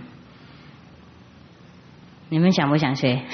[2.29, 3.21] 你们想不想学？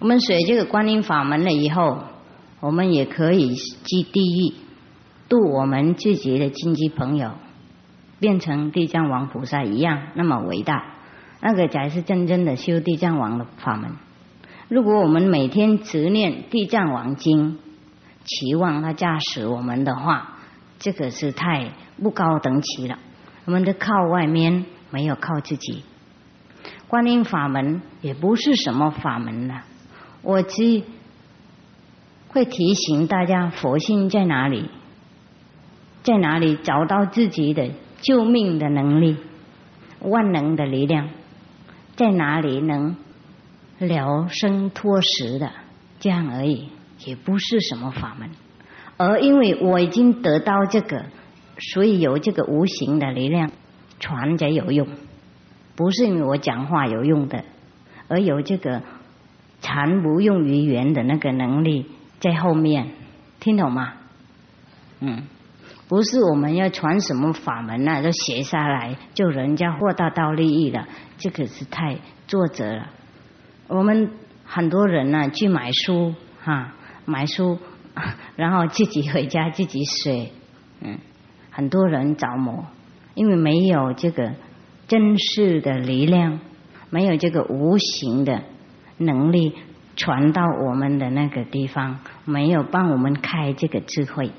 [0.00, 2.04] 我们学这个观音法门了以后，
[2.60, 4.54] 我们也可以去地狱，
[5.28, 7.30] 度我们自己的亲戚朋友，
[8.24, 10.94] 变成地藏王菩萨一样那么伟大。
[11.42, 13.90] 那个才是真正的修地藏王的法门。
[14.68, 17.58] 如果我们每天执念地藏王经，
[18.24, 20.38] 期望他驾驶我们的话。
[20.78, 21.72] 这个是太
[22.02, 22.98] 不高等级了，
[23.44, 25.84] 我们都靠外面，没有靠自己。
[26.88, 29.64] 观音法门也不是什么法门了，
[30.22, 30.82] 我只
[32.28, 34.70] 会提醒大家佛性在哪里，
[36.02, 37.70] 在哪里找到自己的
[38.04, 39.16] 救命的能力、
[40.00, 41.08] 万能的力量，
[41.96, 42.96] 在哪里能
[43.78, 45.50] 了生脱死的，
[46.00, 46.68] 这样而已，
[47.06, 48.28] 也不是什么法门。
[48.98, 51.06] 而因为我已经得到这个，
[51.58, 53.50] 所以有这个无形的力量
[53.98, 54.86] 传才有用，
[55.74, 57.42] 不是因为我讲话有用的，
[58.08, 58.82] 而有这个
[59.62, 61.86] 禅不用于言的那个能力
[62.20, 62.90] 在后面，
[63.40, 63.94] 听懂吗？
[65.00, 65.22] 嗯，
[65.88, 70.86] 不是我们要传什么法门啊，就写下来就人家获得到利益了，
[71.18, 72.90] 这个是太作者了。
[73.68, 74.10] 我们
[74.44, 76.74] 很多人呢去买书哈，
[77.04, 77.58] 买书。
[78.34, 80.30] 然后自己回家自己学，
[80.80, 80.98] 嗯，
[81.52, 82.66] 很多人着魔，
[83.14, 84.32] 因为没有这个
[84.88, 86.40] 真实的力量，
[86.90, 88.42] 没有这个无形的
[88.98, 89.54] 能力
[89.94, 94.32] 传到我们的那个地方，没有帮我们开这个智慧。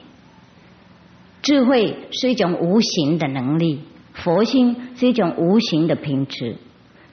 [1.45, 3.79] 智慧是一种无形的能力，
[4.13, 6.57] 佛心是一种无形的品质，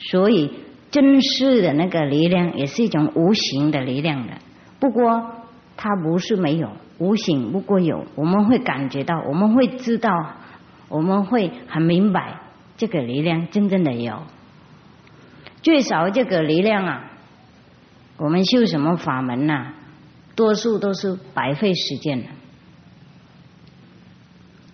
[0.01, 0.51] 所以
[0.91, 4.33] 真实的那个力量也是一种无形的力量的。
[4.81, 5.37] 不过。
[5.75, 10.11] 它不是没有，无形不过有，我们会感觉到，我们会知道，
[10.89, 12.41] 我们会很明白
[12.77, 14.23] 这个力量真正的有。
[15.63, 17.11] 最少这个力量啊，
[18.19, 19.73] 我们修什么法门呐？
[20.37, 22.27] 多数都是白费时间的。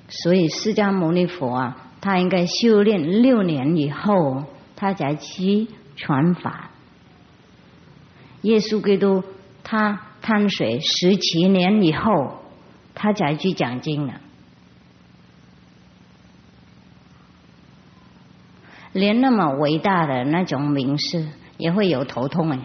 [0.09, 4.45] 所以释迦牟尼佛啊，他应该修炼六年以后，
[4.77, 6.71] 他才去传法。
[8.43, 9.25] 耶稣基督
[9.63, 10.03] 他。
[10.21, 12.43] 贪水十七年以后，
[12.93, 14.21] 他才去讲经了。
[18.93, 22.59] 连那么伟大的那种名士也会有头痛哎，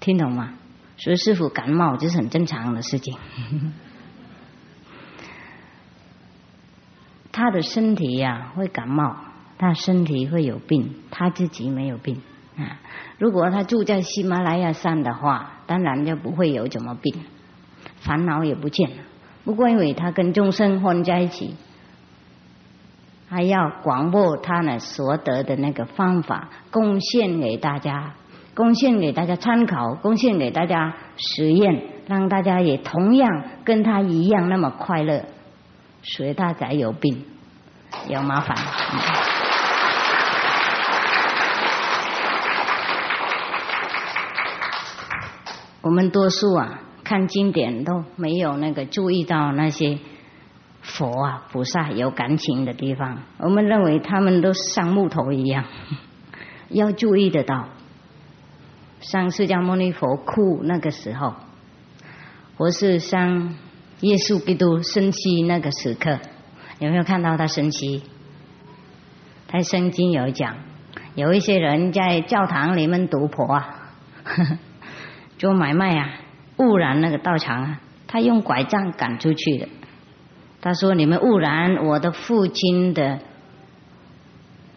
[0.00, 0.52] 听懂吗？
[0.98, 3.16] 所以师傅感冒这是很正常的事情。
[7.32, 9.16] 他的身体呀会感冒，
[9.58, 12.20] 他身体会有病，他自己没有病
[12.56, 12.78] 啊。
[13.18, 17.14] 如果他住在喜马拉雅山的话，当然就不会有怎么病，
[17.96, 18.96] 烦恼也不见了。
[19.44, 21.56] 不过因为他跟众生混在一起，
[23.28, 28.14] 还要广播他呢所得的那个方法，贡献给大家，
[28.54, 35.24] 贡献给大家参考，贡献给大家实验，让大家也同样跟他一样那么快乐，
[36.02, 37.24] 所以他才有病，
[38.08, 38.56] 有麻烦。
[45.82, 49.98] 我们多数啊，看经典都没有那个注意到那些
[50.80, 53.22] 佛啊、菩萨有感情的地方。
[53.38, 55.64] 我们认为他们都像木头一样，
[56.70, 57.68] 要注意得到。
[59.00, 61.34] 像释迦牟尼佛哭那个时候，
[62.56, 63.56] 或是像
[64.02, 66.18] 耶稣基督生气那个时刻，
[66.78, 68.02] 有没有看到他生气？
[69.48, 70.56] 他圣经有讲，
[71.14, 73.78] 有一些人在教堂里面赌博啊。
[75.38, 76.10] 做买卖啊，
[76.58, 79.68] 污染那个道场啊，他用拐杖赶出去的。
[80.60, 83.18] 他说：“你们污染我的父亲的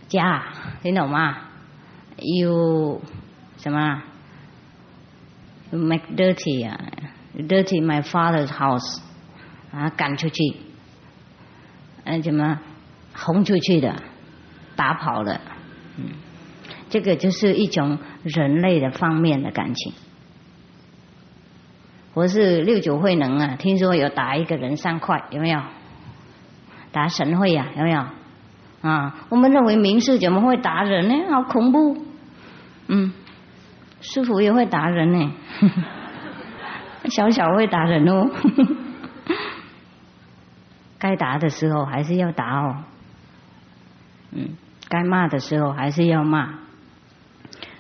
[0.08, 0.44] 家，
[0.82, 1.38] 听懂吗
[2.18, 3.02] 有
[3.58, 4.02] 什么
[5.70, 6.80] make dirty 啊
[7.38, 9.02] ，dirty my father's house
[9.76, 10.56] 啊，赶出去，
[12.06, 12.62] 嗯，怎么
[13.14, 13.94] 轰出去的，
[14.78, 15.42] 打跑了。
[15.98, 16.06] 嗯，
[16.90, 19.92] 这个就是一种人类的方面的感情。”
[22.14, 25.60] 我是六九慧能啊，听说有打一个人三块，有没有？
[26.94, 28.06] 打神会呀，有没有？
[28.82, 31.14] 啊，我们认为名士怎么会打人呢？
[31.30, 31.98] 好恐怖！
[32.88, 33.12] 嗯，
[34.00, 35.34] 师傅也会打人呢，
[37.12, 38.30] 小小会打人哦。
[40.98, 42.84] 该打的时候还是要打哦，
[44.32, 44.50] 嗯，
[44.90, 46.60] 该骂的时候还是要骂。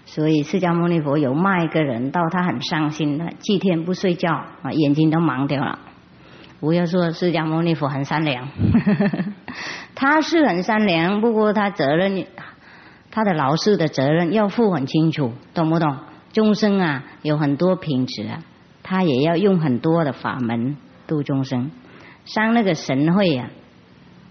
[0.06, 5.80] 所以释迦牟尼佛有骂一个人，到他很伤心的，几天不睡觉啊，眼睛都盲掉了。
[6.60, 8.48] 不要说释迦牟尼佛很善良，
[9.94, 12.26] 他是很善良，不过他责任，
[13.12, 15.98] 他的老师的责任要负很清楚，懂不懂？
[16.32, 18.44] 众生啊，有很多品质啊，
[18.84, 21.72] 他也要用很多的法门度众生。
[22.26, 23.50] 上那个神会啊，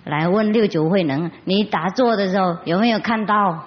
[0.04, 3.64] 来问六九慧能，你打坐的时候有没有看到？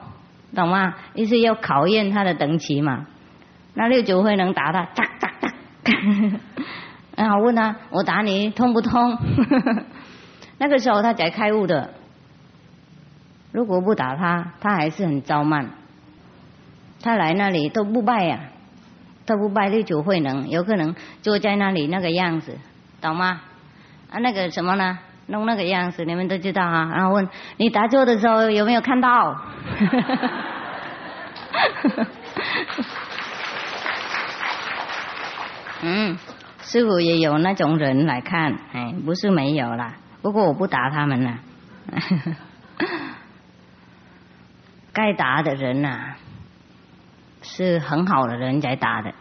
[0.55, 0.95] 懂吗？
[1.13, 3.05] 意思要考验他的等级嘛。
[3.73, 5.53] 那六九慧能打他，哒哒哒。
[7.15, 9.17] 然后问他：我打你痛不痛？
[10.57, 11.93] 那个时候他才开悟的。
[13.51, 15.69] 如果不打他，他还是很招慢。
[17.01, 18.39] 他来那里都不拜呀，
[19.25, 22.57] 都不拜六九慧能，有可能坐在那里那个样子，
[23.01, 23.41] 懂吗？
[24.09, 24.99] 啊，那个什么呢？
[25.29, 26.89] 弄那个样子，你们都知道啊。
[26.93, 27.27] 然后问
[27.57, 29.35] 你打坐的时候有没有看到？
[35.81, 36.17] 嗯，
[36.61, 39.95] 师傅也有那种人来看，哎，不是没有啦。
[40.21, 41.39] 不过我不打他们了。
[44.93, 46.15] 该打的人呐，
[47.41, 49.13] 是很好的人在打的，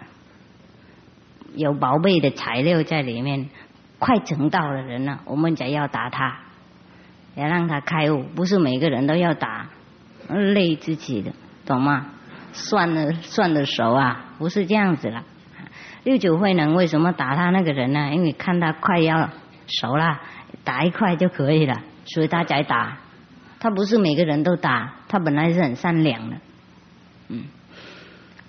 [1.54, 3.50] 有宝贝的材料在里面。
[3.98, 6.40] 快成道的人呢，我们才要打他，
[7.34, 8.22] 要让他开悟。
[8.34, 9.68] 不是每个人都要打，
[10.28, 11.32] 累自己的，
[11.64, 12.06] 懂吗？
[12.52, 15.24] 算了算的熟啊，不是这样子了。
[16.04, 18.10] 六九慧能为什么打他那个人呢？
[18.14, 19.30] 因为看他快要
[19.66, 20.20] 熟了，
[20.64, 22.98] 打一块就可以了，所以他才打。
[23.58, 26.36] 他不是每个人都打，他本来是很善良的，
[27.28, 27.44] 嗯，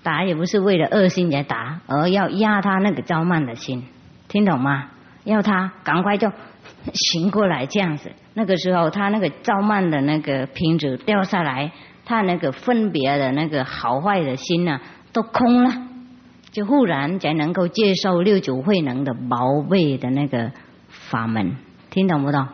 [0.02, 3.86] 打也不是为了恶心才打，而要压他那个骄慢的心，
[4.28, 4.90] 听懂吗？
[5.28, 6.32] 要他赶快就
[6.92, 8.10] 醒过来，这样子。
[8.34, 11.72] 那个时候，他那个造慢的那个瓶子掉下来，
[12.04, 14.80] 他那个分别的那个好坏的心呢，
[15.12, 15.72] 都空了，
[16.50, 20.52] 就忽然才能够接受六祖慧能的宝贝的那个
[20.88, 21.56] 法门。
[21.90, 22.46] 听懂不懂？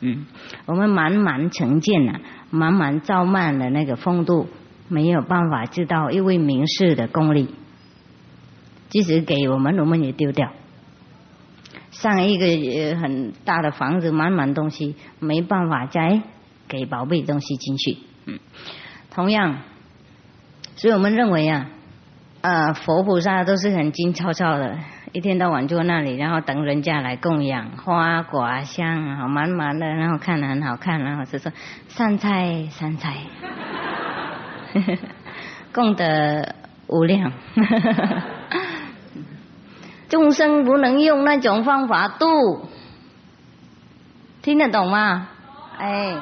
[0.00, 0.26] 嗯，
[0.66, 2.20] 我们满满成见啊，
[2.50, 4.48] 满满造慢的那个风度，
[4.88, 7.54] 没有办法知道一位名士的功力，
[8.90, 10.50] 即使给我们，我们也丢掉。
[11.92, 12.46] 上一个
[12.98, 16.22] 很大的房子，满满东西，没办法再
[16.66, 17.98] 给宝贝东西进去。
[18.26, 18.40] 嗯，
[19.10, 19.58] 同样，
[20.74, 21.68] 所以我们认为啊，
[22.40, 24.78] 呃佛菩萨都是很精悄悄的，
[25.12, 31.52] 一天到晚坐那里，然后等人家来供养，花果香好满满的，然后看的很好看，然后就说
[31.88, 33.18] 三菜三菜，
[35.72, 36.54] 功德
[36.88, 37.32] 无量。
[40.12, 42.66] 众生不能用那种方法度，
[44.42, 45.28] 听得懂吗？
[45.78, 46.20] 哎，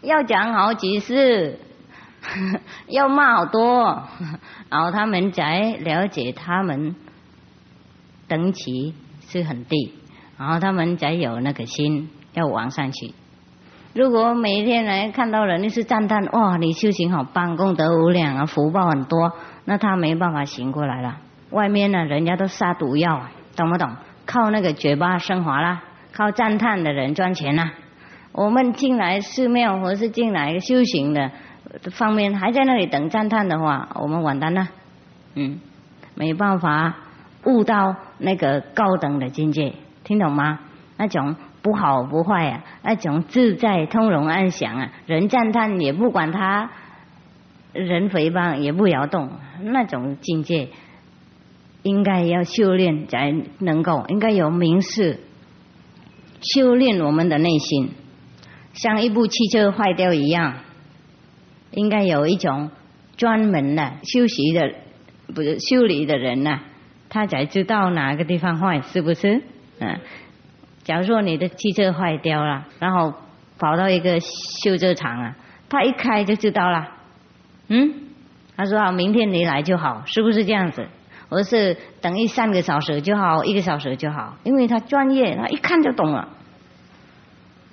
[0.00, 1.58] 要讲好几次，
[2.86, 4.04] 要骂好多，
[4.70, 6.94] 然后他们才了解他们
[8.28, 8.94] 等级
[9.26, 9.92] 是很低，
[10.38, 13.12] 然后他们才有那个心要往上去。
[13.92, 19.32] 如果每一天来看到人，就是赞叹哇，你修行好棒，功德无量啊，福报很多，
[19.64, 21.16] 那他没办法醒过来了。
[21.52, 23.94] 外面呢，人家都撒毒药，懂不懂？
[24.26, 27.72] 靠那个嘴巴升华啦，靠赞叹的人赚钱啦。
[28.32, 31.30] 我们进来寺庙或是进来修行的
[31.90, 34.68] 方面，还在那里等赞叹的话，我们完蛋了。
[35.34, 35.60] 嗯，
[36.14, 36.94] 没办法
[37.44, 39.74] 悟到那个高等的境界，
[40.04, 40.60] 听懂吗？
[40.96, 46.70] 那种不好不坏啊，那种自在通融安详啊，人赞叹也不管他，
[47.72, 49.30] 人诽谤也不摇动，
[49.60, 50.68] 那种境界
[51.82, 55.20] 应该要修炼才能够，应该有明示
[56.40, 57.90] 修炼我们的内心，
[58.74, 60.54] 像一部汽车坏掉一样，
[61.72, 62.70] 应该有一种
[63.16, 64.74] 专门的修习的。
[65.34, 66.60] 不是修理的人呐，
[67.08, 69.42] 他才知道哪个地方坏，是不是？
[69.78, 69.98] 嗯，
[70.84, 73.14] 假如说你的汽车坏掉了，然后
[73.58, 75.36] 跑到一个修车厂啊，
[75.70, 76.88] 他一开就知道了。
[77.68, 77.94] 嗯，
[78.56, 80.86] 他说啊，明天你来就好，是不是这样子？
[81.32, 86.28] 我是等一三个小时就好，一个小时就好，因为他专业，他一看就懂了。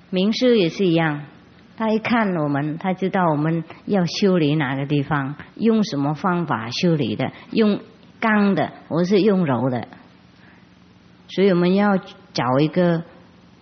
[0.08, 1.26] 名师也是一样。
[1.76, 7.80] 他一看我们，他知道我们要修理哪个地方，用什么方法修理的，用
[8.18, 9.88] 刚的，我是用柔的，
[11.28, 11.98] 所以我们要
[12.32, 13.02] 找一个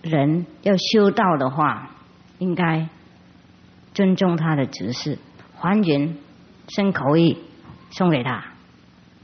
[0.03, 1.91] 人要修道的话，
[2.39, 2.89] 应该
[3.95, 5.19] 尊重他的指示，
[5.57, 6.17] 还原
[6.69, 7.39] 生口意
[7.91, 8.45] 送给他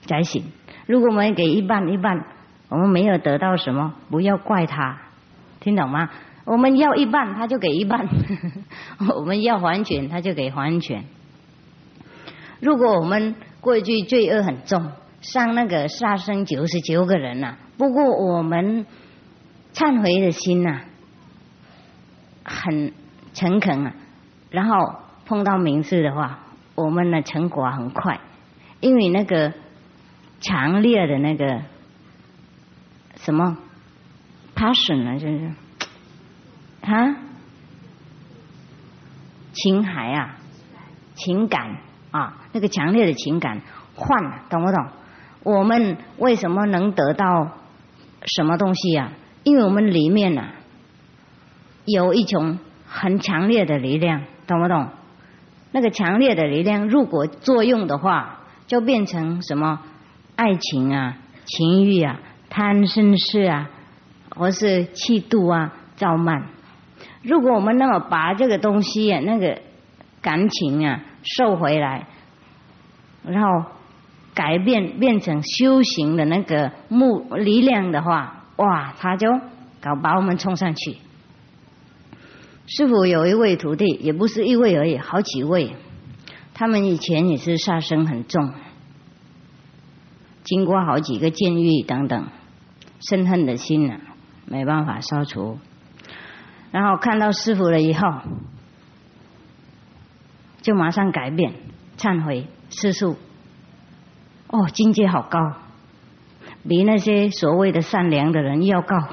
[0.07, 0.45] 才行。
[0.87, 2.25] 如果我们给一半一半，
[2.69, 4.99] 我们没有得到什么，不要怪他，
[5.61, 6.11] 听懂吗？
[6.45, 8.07] 我们要一半，他就给一半；
[9.17, 11.05] 我们要还全，他就给还全。
[12.61, 18.85] 如果我们过去罪恶很重，伤那个杀生九十九个人呐，不过我们
[19.73, 20.81] 忏悔的心呐
[22.45, 22.93] 很
[23.33, 23.95] 诚恳啊，
[24.51, 26.41] 然后碰到名字的话，
[26.75, 28.21] 我们的成果很快，
[28.81, 29.53] 因为那个
[30.45, 31.63] 强烈的那个
[33.17, 33.57] 什么
[34.55, 35.51] passion 啊，就是。
[36.83, 37.17] 啊，
[39.55, 40.37] 情海啊，
[41.15, 41.79] 情感
[42.11, 43.63] 啊，那个强烈的情感
[43.95, 44.87] 换，懂不懂？
[45.45, 47.53] 我们为什么能得到
[48.27, 49.13] 什么东西啊？
[49.45, 50.43] 因为我们里面呢
[51.87, 54.91] 有一种很强烈的力量，懂不懂？
[55.73, 59.81] 那个强烈的力量如果作用的话，就变成什么
[60.37, 62.21] 爱情啊、情欲啊、
[62.51, 63.71] 贪嗔痴啊，
[64.35, 66.49] 或是气度啊、躁慢。
[67.23, 69.61] 如果我们那么把这个东西啊，那个
[70.21, 72.07] 感情啊收回来，
[73.25, 73.71] 然后
[74.35, 79.29] 改变变成修行的那个目力量的话，哇，他就
[79.81, 80.97] 搞把我们冲上去。
[82.67, 85.77] 师傅有一位徒弟，也不是一位而已，好几位，
[86.55, 88.53] 他们以前也是杀生很重，
[90.45, 92.29] 经过好几个监狱等等，
[93.01, 93.99] 深恨的心呢，
[94.47, 95.59] 没办法消除。
[96.71, 98.07] 然后看到师傅了以后，
[100.61, 101.55] 就马上改变、
[101.97, 103.17] 忏悔、吃素。
[104.49, 105.39] 哦，境界好高，
[106.69, 109.09] 比那些所谓的善良的人要高。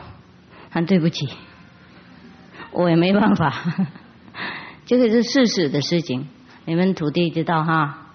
[0.69, 1.27] 很对不起，
[2.71, 3.53] 我也没办法，
[4.85, 6.27] 这个是事实的事情，
[6.65, 8.07] 你们徒弟知道哈？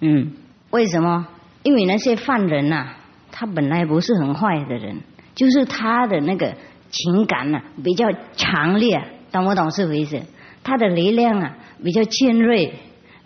[0.00, 0.32] 嗯，
[0.70, 1.28] 为什么？
[1.66, 2.86] 因为那些犯人呐，
[3.32, 5.00] 他本来不是很坏的人，
[5.34, 6.54] 就是他的那个。
[6.88, 8.06] 情感呢比较
[8.36, 9.02] 强烈，
[9.32, 10.22] 懂不懂是回事？
[10.62, 12.74] 他的力量啊比较尖锐，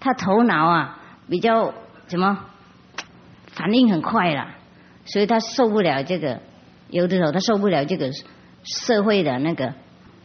[0.01, 0.99] 他头脑啊
[1.29, 1.75] 比较
[2.07, 2.47] 怎么
[3.49, 4.49] 反应很快了，
[5.05, 6.41] 所以他受不了这个，
[6.89, 8.11] 有的时候他受不了这个
[8.65, 9.75] 社会的那个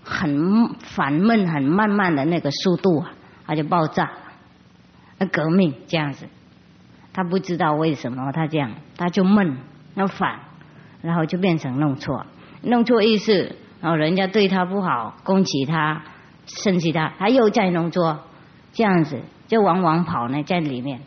[0.01, 3.11] 很烦闷、很慢慢的那个速度啊，
[3.45, 4.09] 他就爆炸，
[5.29, 6.25] 革命这样子。
[7.15, 9.57] 他不知道为什么他这样，他就闷，
[9.93, 10.37] 要反，
[11.01, 12.25] 然后就变成弄错。
[12.61, 16.03] 弄错意思，然后人家对他不好，攻击他，
[16.45, 18.19] 生气他，他又在弄错，
[18.73, 20.99] 这样子就往往跑呢，在里面。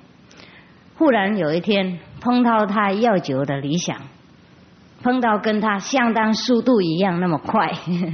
[0.96, 3.98] 忽然有一天碰到他要酒的理想，
[5.04, 7.70] 碰到跟他相当速度一样那么快，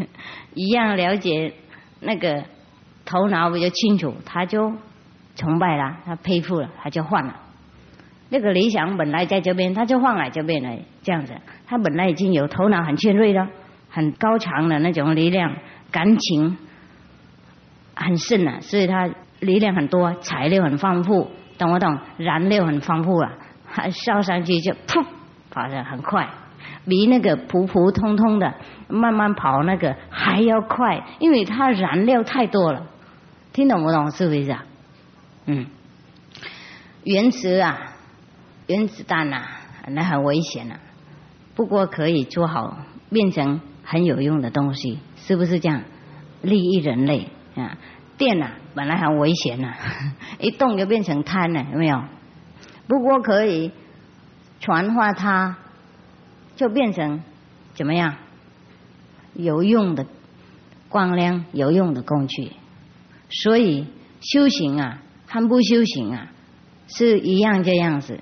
[0.55, 1.55] 一样了解
[2.01, 2.43] 那个
[3.05, 4.73] 头脑比较清楚，他就
[5.37, 7.37] 崇拜了，他佩服了，他就换了。
[8.31, 11.35] 那个理想本来在这边，他就换来这边了，这样子。
[11.67, 13.47] 他本来已经有头脑很尖锐的、
[13.91, 15.57] 很高强的那种力量，
[15.93, 16.57] 感情
[17.95, 19.09] 很盛了，所以他
[19.41, 21.99] 力量很多，材料很丰富，懂不懂？
[22.17, 23.31] 燃料很丰富了，
[23.91, 25.05] 烧上去就噗，
[25.51, 26.29] 跑得很快，
[26.89, 28.55] 比那个普普通通的
[28.89, 32.87] 慢慢跑那个还要快，因为它燃料太多了。
[33.53, 34.11] 听懂不懂？
[34.11, 34.65] 是不是啊？
[35.47, 35.67] 嗯，
[37.05, 37.93] 原子啊。
[38.67, 39.43] 原子弹呐，
[39.89, 40.77] 那很危险呐。
[41.55, 42.79] 不过可以做好，
[43.11, 45.83] 变成很有用的东西，是不是这样？
[46.43, 47.79] 利益人类啊！
[48.19, 49.75] 电呐，本来很危险呐，
[50.39, 52.03] 一动就变成贪了，有没有？
[52.87, 53.71] 不过可以
[54.61, 55.57] 传化它，
[56.57, 57.23] 就变成
[57.75, 58.17] 怎么样？
[59.35, 60.07] 有用的
[60.89, 62.53] 光亮，有用的工具。
[63.31, 63.87] 所以
[64.21, 66.29] 修行啊，和不修行啊，
[66.89, 68.21] 是一样这样子。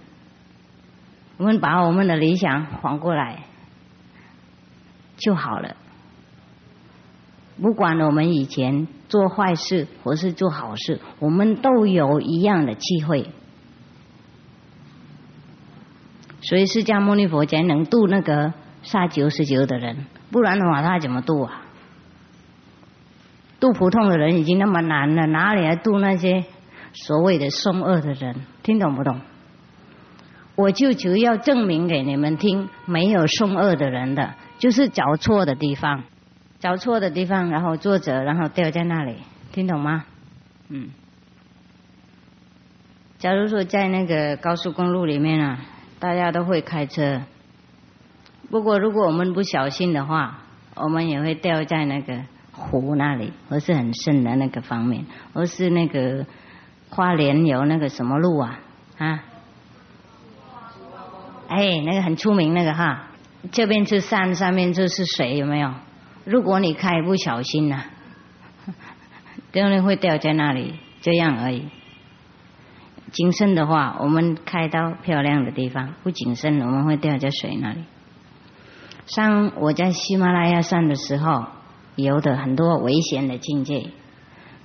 [1.43, 3.41] 我们把我们的理想反过来
[5.17, 5.75] 就好了。
[7.61, 13.29] 不管我们以前做坏事或是做好事，我们都有一样的机会。
[16.43, 18.53] 所以释迦牟尼佛才能度那个
[18.85, 21.63] 杀九十九的人，不然的话他怎么度啊？
[23.59, 26.45] 度普通的人已经那么难了，哪里来度那些
[26.93, 28.37] 所谓的凶恶的人？
[28.63, 29.21] 听懂不懂？
[30.55, 36.05] 我就主要证明给你们听，没有送恶的人的，就是找错的地方，
[36.61, 39.17] 找错的地方，然后坐着，然后掉在那里，
[39.53, 40.05] 听懂吗？
[40.69, 40.91] 嗯。
[43.19, 45.61] 假如说在那个高速公路里面啊，
[45.99, 47.23] 大家都会开车，
[48.51, 50.41] 不过如果我们不小心的话，
[50.75, 52.21] 我们也会掉在那个
[52.53, 56.27] 湖那里，或是很深的那个方面，或是那个
[56.91, 58.59] 花莲有那个什么路啊
[58.99, 59.25] 啊。
[61.55, 63.09] 哎，那个很出名那个哈，
[63.51, 65.75] 这边是山，上面就是水，有没有？
[66.25, 67.85] 如果你开不小心呐，
[69.53, 71.69] 当然会掉在那里，这样而已。
[73.11, 77.85] 谨慎的话，我们开到漂亮的地方；不谨慎，我们会掉在水那里。
[79.07, 81.47] 像我在喜马拉雅山的时候，
[81.97, 83.91] 有的很多危险的境界，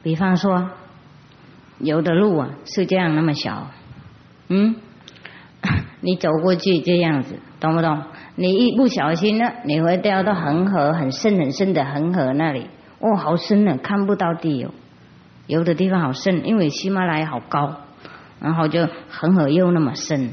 [0.03, 0.69] 比方说，
[1.79, 3.67] 有的路啊是这样那么小，
[4.47, 4.75] 嗯。
[6.01, 8.03] 你走过去这样子，懂不懂？
[8.35, 12.69] 你一不小心呢，你会掉到恒河很深很深的恒河那里。
[12.99, 14.71] 哦，好深呢，看不到地哦。
[15.47, 17.77] 有的地方好深，因为喜马拉雅好高，
[18.39, 20.31] 然后就恒河又那么深，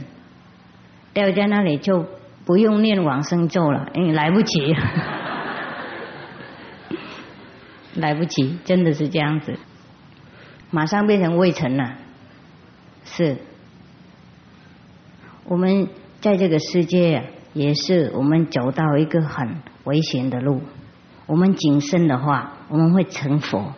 [1.12, 2.06] 掉在那里就
[2.44, 4.74] 不用念往生咒了，因为来不及，
[7.94, 9.58] 来不及，真的是这样子，
[10.70, 11.94] 马上变成未成了，
[13.04, 13.36] 是。
[15.46, 15.88] 我们
[16.20, 17.22] 在这个世界
[17.52, 20.62] 也是，我们走到一个很危险的路。
[21.26, 23.74] 我们谨慎的话，我们会成佛，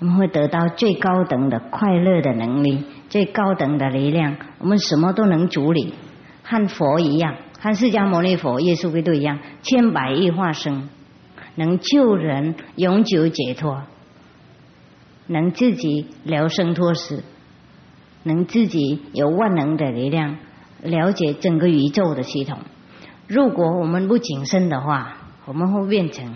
[0.00, 4.36] 我们会得到最高等的快乐的能力，最高等的力量。
[4.58, 5.94] 我们什么都能处理，
[6.42, 10.88] 和佛一样，和释迦牟尼佛、耶稣基督一样，千百亿化身，
[11.54, 13.82] 能救人永久解脱，
[15.28, 17.22] 能自己了生脱死，
[18.24, 20.36] 能自己有万能的力量。
[20.82, 22.58] 了解整个宇宙的系统。
[23.26, 26.34] 如果我们不谨慎的话，我们会变成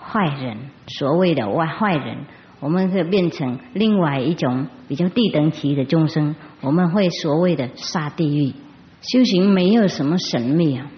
[0.00, 0.56] 坏人。
[0.86, 2.18] 所谓的坏坏人，
[2.60, 6.34] 我们会变成另外一种比较低等级的众生。
[6.60, 8.54] 我们会所谓的下地狱。
[9.00, 10.90] 修行没有什么神秘啊。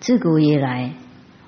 [0.00, 0.92] 自古以来，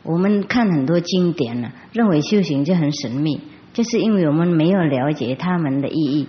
[0.03, 3.43] 我们看很多经典呢，认为修行就很神秘，
[3.75, 6.29] 就是因为我们没有了解他们的意义。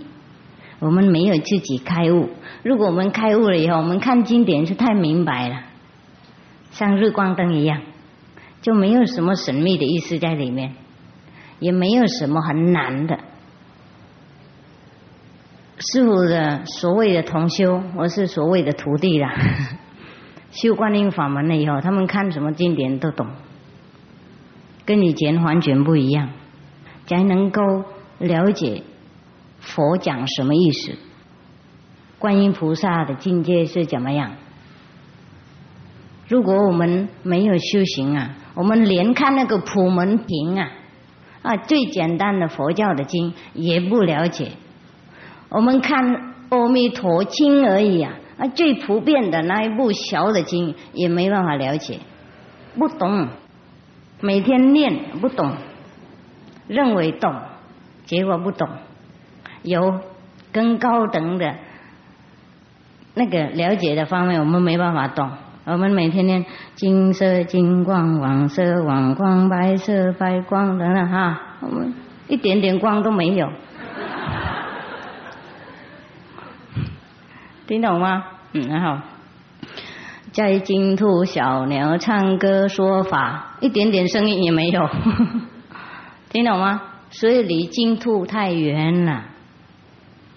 [0.80, 2.30] 我们没有自己开悟。
[2.64, 5.62] 如果我们开悟了以后，我们看经典是太明白了，
[6.72, 7.82] 像日光灯一样，
[8.62, 10.74] 就没有什么神秘的意思在里面，
[11.60, 13.20] 也没有什么很难的。
[15.80, 19.34] 师傅的所谓的同修，或是所谓的徒弟啦，
[20.52, 23.28] 修观音法门了以后，他们看什么经典都懂，
[24.86, 26.32] 跟以前完全不一样，
[27.06, 27.62] 才能够
[28.18, 28.84] 了解。
[29.60, 30.94] 佛讲什么意思？
[32.18, 34.32] 观音菩萨的境界是怎么样？
[36.28, 40.70] 如果我们没有修行啊，我们连看那个普门品啊
[41.42, 44.52] 啊最简单的佛教的经也不了解。
[45.50, 52.00] 我们看阿弥陀经而已啊啊最普遍的那一部小的经也没办法了解，
[52.78, 53.30] 不懂，
[54.20, 55.56] 每天念不懂，
[56.68, 57.34] 认为懂，
[58.06, 58.68] 结果不懂。
[59.64, 60.02] 有
[60.52, 61.56] 更高等的
[63.14, 65.30] 那个了解的方面，我们没办法懂。
[65.66, 71.94] 我们每天念金色金光、黄色黄光、白色白光等等哈，我们
[72.28, 73.48] 一点点光都没有，
[77.68, 78.24] 听懂吗？
[78.54, 79.04] 嗯，然后
[80.32, 84.90] 在净土小鸟唱歌说法，一点点声音也没有，
[86.32, 86.82] 听懂吗？
[87.12, 89.26] 所以离净土太远了。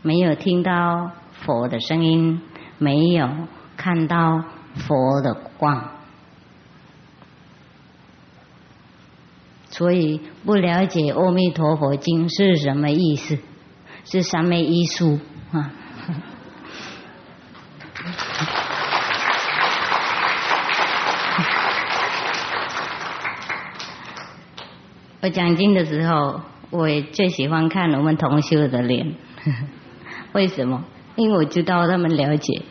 [0.02, 2.42] 没有听到佛的声音，
[2.78, 3.28] 没有
[3.76, 5.90] 看到佛的光，
[9.70, 13.38] 所以不了解《阿弥陀佛经》是什么意思，
[14.04, 15.20] 是三昧一书
[15.52, 15.70] 啊。
[25.22, 29.14] 我讲经的时候，我也最喜欢看我们同修的脸。
[30.32, 30.84] 为什么？
[31.16, 32.62] 因为我知道他们了解，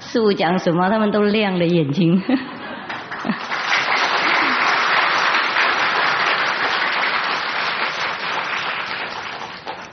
[0.00, 2.22] 师傅讲什么，他们都亮了眼睛。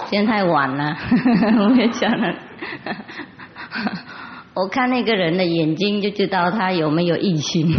[0.10, 0.96] 现在太晚了，
[1.70, 2.34] 我也讲了。
[4.56, 7.76] 我看那个人的眼睛就知道他有没有异心。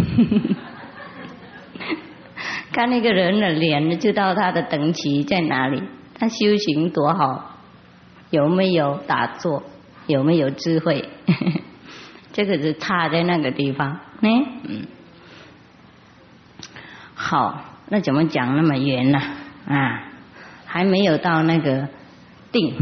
[2.73, 5.83] 看那个人的脸，就知道他的等级在哪里，
[6.19, 7.56] 他修行多好，
[8.31, 9.63] 有没有打坐，
[10.07, 11.09] 有没有智慧，
[12.33, 14.01] 这个是差在那个地方。
[14.21, 14.29] 呢，
[14.65, 14.87] 嗯，
[17.15, 19.19] 好，那怎么讲那么远呢？
[19.67, 20.05] 啊，
[20.67, 21.89] 还没有到那个
[22.53, 22.75] 定，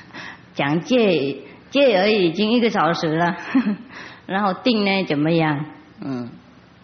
[0.54, 1.38] 讲戒
[1.70, 3.36] 戒而已，已经一个小时了，
[4.26, 5.64] 然后定呢怎么样？
[6.00, 6.30] 嗯。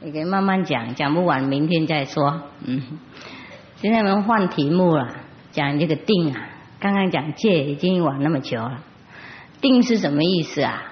[0.02, 2.40] 你可以慢慢讲，讲不完明天再说。
[2.64, 2.80] 嗯，
[3.76, 5.14] 现在我们换题目了，
[5.52, 6.40] 讲这个定啊。
[6.80, 8.82] 刚刚讲戒已经玩那么久了，
[9.60, 10.82] 定是什么意思啊？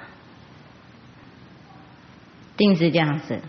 [2.58, 3.40] 定是这样子，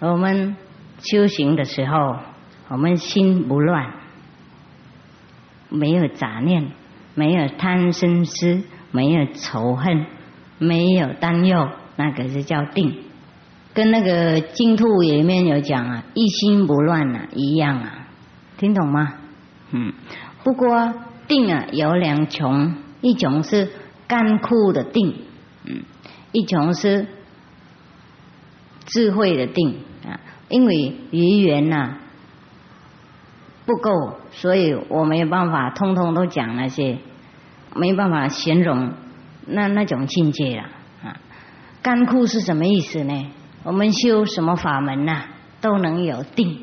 [0.00, 0.56] 我们
[0.98, 2.16] 修行的时候，
[2.68, 3.94] 我们心不乱，
[5.70, 6.70] 没有杂念，
[7.14, 10.06] 没有贪嗔痴，没有仇恨，
[10.58, 13.04] 没有担忧，那个是叫定。
[13.72, 18.08] 跟那个净土里面有讲啊，一心不乱啊，一样啊，
[18.56, 19.14] 听懂吗？
[19.70, 19.92] 嗯，
[20.42, 20.92] 不过
[21.28, 23.70] 定啊有两种，一种是
[24.08, 25.14] 干枯的定，
[25.64, 25.82] 嗯，
[26.32, 27.06] 一种是
[28.86, 30.18] 智慧的定啊。
[30.48, 31.98] 因为语言呐
[33.66, 36.98] 不够，所以我没有办法通通都讲那些，
[37.76, 38.94] 没办法形容
[39.46, 40.62] 那那种境界了
[41.04, 41.20] 啊。
[41.82, 43.30] 干枯是什么意思呢？
[43.64, 45.24] 我们修什么法门呐，
[45.60, 46.60] 都能有定。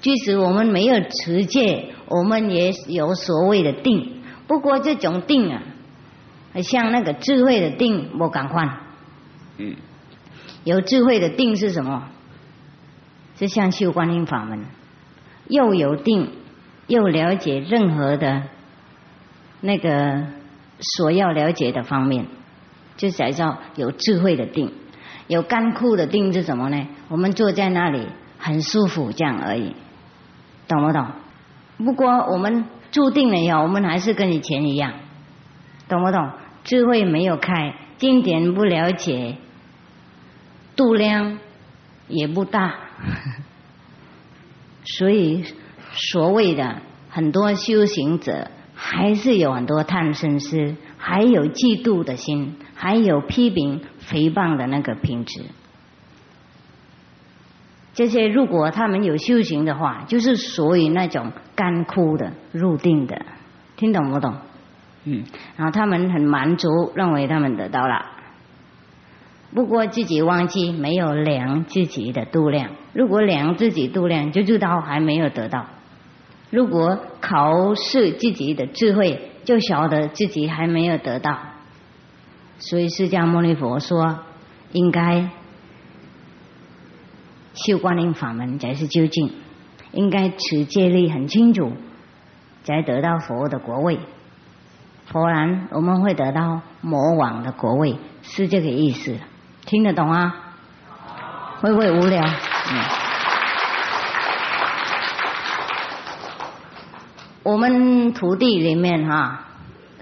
[0.00, 4.22] 即使我们没有持戒，我们也有所谓的定。
[4.46, 5.62] 不过这种定啊，
[6.62, 8.80] 像那个智慧的定，我敢换。
[9.56, 9.76] 嗯，
[10.64, 12.08] 有智慧的定是什么？
[13.38, 14.66] 是像修观音法门，
[15.48, 16.30] 又有定，
[16.88, 18.42] 又了解任何的
[19.62, 20.26] 那个
[20.80, 22.26] 所要了解的方面，
[22.98, 24.74] 就才叫有智慧的定。
[25.26, 26.88] 有干枯的定是什么呢？
[27.08, 29.74] 我们坐在那里很舒服，这样而已，
[30.66, 31.06] 懂不懂？
[31.84, 34.92] 不过我们注定了呀，我们还是跟以前一样，
[35.88, 36.30] 懂不懂？
[36.64, 39.36] 智慧没有开，经典不了解，
[40.76, 41.38] 度量
[42.08, 42.74] 也不大，
[44.84, 45.44] 所以
[45.92, 53.82] 所谓的很多修行者，还是有很多贪嗔痴，还有嫉妒的心，还有批评。
[54.10, 55.44] 诽谤的那个品质，
[57.92, 63.20] 这些如果他们有修行的话，就是属于那种干枯的入定的，
[63.76, 64.36] 听懂不懂？
[65.04, 65.24] 嗯，
[65.56, 68.06] 然后他们很满足，认为他们得到了，
[69.54, 72.70] 不过自己忘记没有量自己的度量。
[72.92, 75.66] 如果量自己度量，就知道还没有得到；
[76.50, 81.38] 如果考试自己的智慧，就晓得自己还没有得到。
[82.58, 84.18] 所以释迦牟尼佛说，
[84.72, 85.30] 应该
[87.64, 89.32] 修观音法门才是究竟，
[89.92, 91.72] 应该持戒律很清楚，
[92.64, 93.98] 才得到佛的国位。
[95.12, 99.16] 不然我们会得到魔王的国位，是这个意思。
[99.66, 100.54] 听得懂啊？
[101.60, 102.22] 会不会无聊？
[102.22, 102.84] 嗯。
[107.42, 109.46] 我们徒弟里面哈。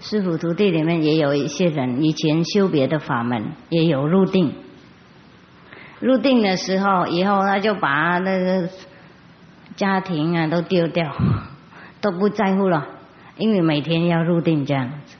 [0.01, 4.55] 师傅徒弟里面也有一些人，以前修别的法门，也有入定。
[6.01, 8.69] 入定的时候，以后他就把那个
[9.77, 11.12] 家庭啊都丢掉，
[12.01, 12.87] 都不在乎了，
[13.37, 15.16] 因为每天要入定这样子。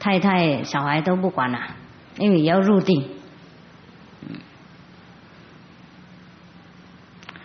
[0.00, 1.58] 太太、小孩都不管了，
[2.18, 3.08] 因为要入定。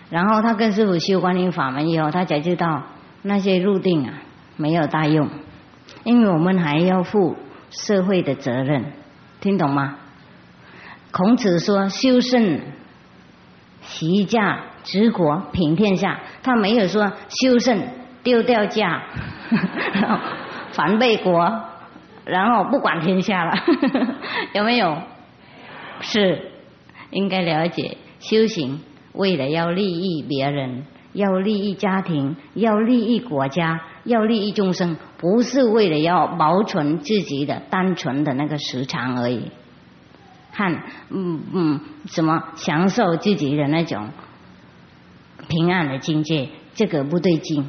[0.10, 2.84] 然后他跟师傅修观音法门以后，他才知道
[3.22, 4.14] 那些入定啊
[4.56, 5.30] 没有大用。
[6.04, 7.36] 因为我们还要负
[7.70, 8.94] 社会的责任，
[9.42, 9.98] 听懂吗？
[11.18, 12.62] 孔子说：“修身
[13.82, 17.90] 齐家治国平天下。”他没有说修身
[18.22, 19.02] 丢掉家，
[20.74, 21.64] 反背国，
[22.24, 23.54] 然后不管天下了，
[24.54, 25.02] 有没有？
[26.02, 26.52] 是，
[27.10, 28.82] 应该了解修行，
[29.14, 39.50] 为了要利益别人，要利益家庭，要利益国家，要利益众生，不是为了要保存自己的单纯的那个时长而已。
[40.58, 44.10] 看，嗯嗯，什么享受自己的那种
[45.48, 47.64] 平安的境界，这个不对劲。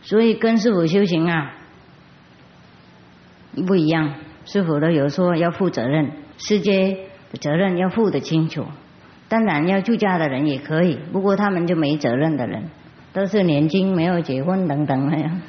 [0.00, 1.52] 所以跟师傅修行啊
[3.66, 4.14] 不一样，
[4.46, 6.94] 师傅都有说要负责任，世界
[7.30, 8.64] 的责任要负得清楚。
[9.28, 12.70] 当然要出家的人也可以，不过他们就没责任的人，
[13.12, 15.40] 都是年轻没有结婚等等那样，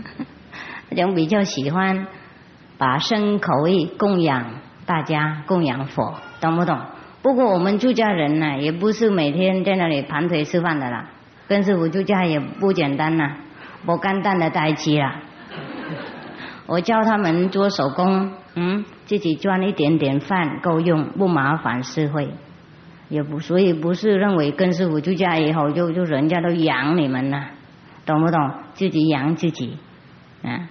[0.90, 2.06] 那种比较喜欢
[2.76, 6.78] 把身口意供养大家，供养佛，懂不懂？
[7.22, 11.10] 不过我们出家人呢，也不是每天在那里盘腿吃饭的啦，
[11.48, 13.36] 跟师傅出家也不简单呐。
[13.84, 15.20] 不干蛋的代机啦，
[16.66, 22.30] 我教他们做手工，嗯，自己赚一点点饭够用，不麻烦社会，
[23.08, 27.44] 也不所以不是认为跟师傅出家以后就就人家都养你们了，
[28.06, 28.50] 懂不懂？
[28.74, 29.78] 自己养自己，
[30.42, 30.66] 啊，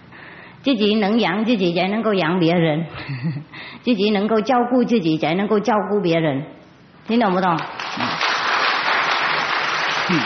[0.65, 2.87] 自己能养自己才能够养别人，
[3.85, 6.43] 自己能够照顾自己才能够照顾别人，
[7.07, 7.55] 听懂不懂？
[10.09, 10.19] 嗯。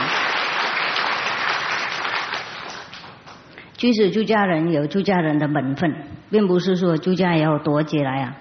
[3.73, 5.93] 即使出家人有出家人的本分，
[6.29, 8.35] 并不是说出家以后躲起来啊，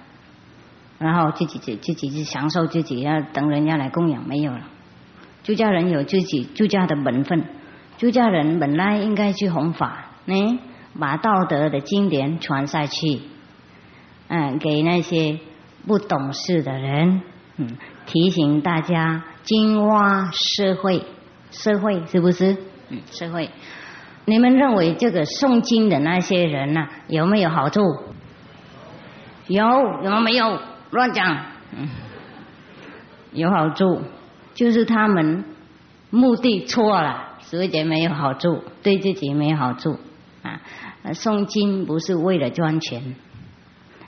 [1.01, 4.61] 然后自己自自己去享受自己，要等人家来供养，没有了。
[5.43, 7.45] 出家人有自己出家的本分，
[7.99, 10.61] 出家人本来应该去弘法，呢，
[10.99, 13.21] 把道德的经典传下去，
[14.29, 15.39] 嗯，给那些
[15.87, 17.23] 不懂事的人，
[17.57, 17.77] 嗯，
[18.07, 21.05] 提醒大家金蛙社会，
[21.51, 22.57] 社会是不是？
[22.89, 23.51] 嗯，社会。
[24.25, 27.81] 你们认为这个诵经的那些人呢，有没有好处？
[29.47, 29.65] 有，
[30.03, 30.61] 有没有？
[30.91, 31.45] 乱讲。
[31.77, 31.89] 嗯，
[33.33, 34.03] 有好处，
[34.55, 35.45] 就是他们
[36.11, 39.99] 目的错了，所以没有好处，对自己没有好处
[40.43, 40.61] 啊。
[41.13, 43.15] 诵经不是为了赚钱，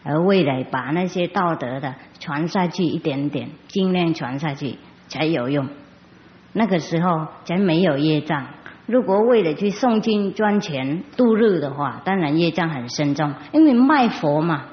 [0.03, 4.77] 而为了把那些道德的传下去一点点，尽量传下去
[5.09, 5.69] 才有用。
[6.53, 8.47] 那个时候才没有业障。
[8.87, 14.65] 如果为了去诵经赚钱度日的话，当然业障很深重，因为卖佛嘛。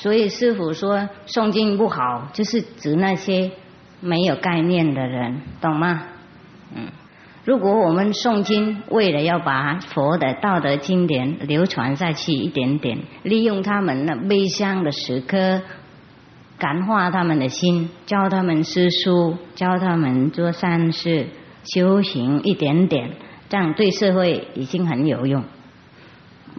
[0.00, 3.50] 所以师傅说诵经不好，就是指那些
[4.00, 6.04] 没有概念的人，懂吗？
[6.74, 6.86] 嗯。
[7.44, 15.60] 如果我们诵经，为了要把佛的道德经典流传下去一点点，利用他们那悲伤的时刻，
[16.58, 21.26] 感化他们的心，教他们诗书，教他们做善事，
[21.64, 23.10] 修行一点点，
[23.50, 25.44] 这样对社会已经很有用。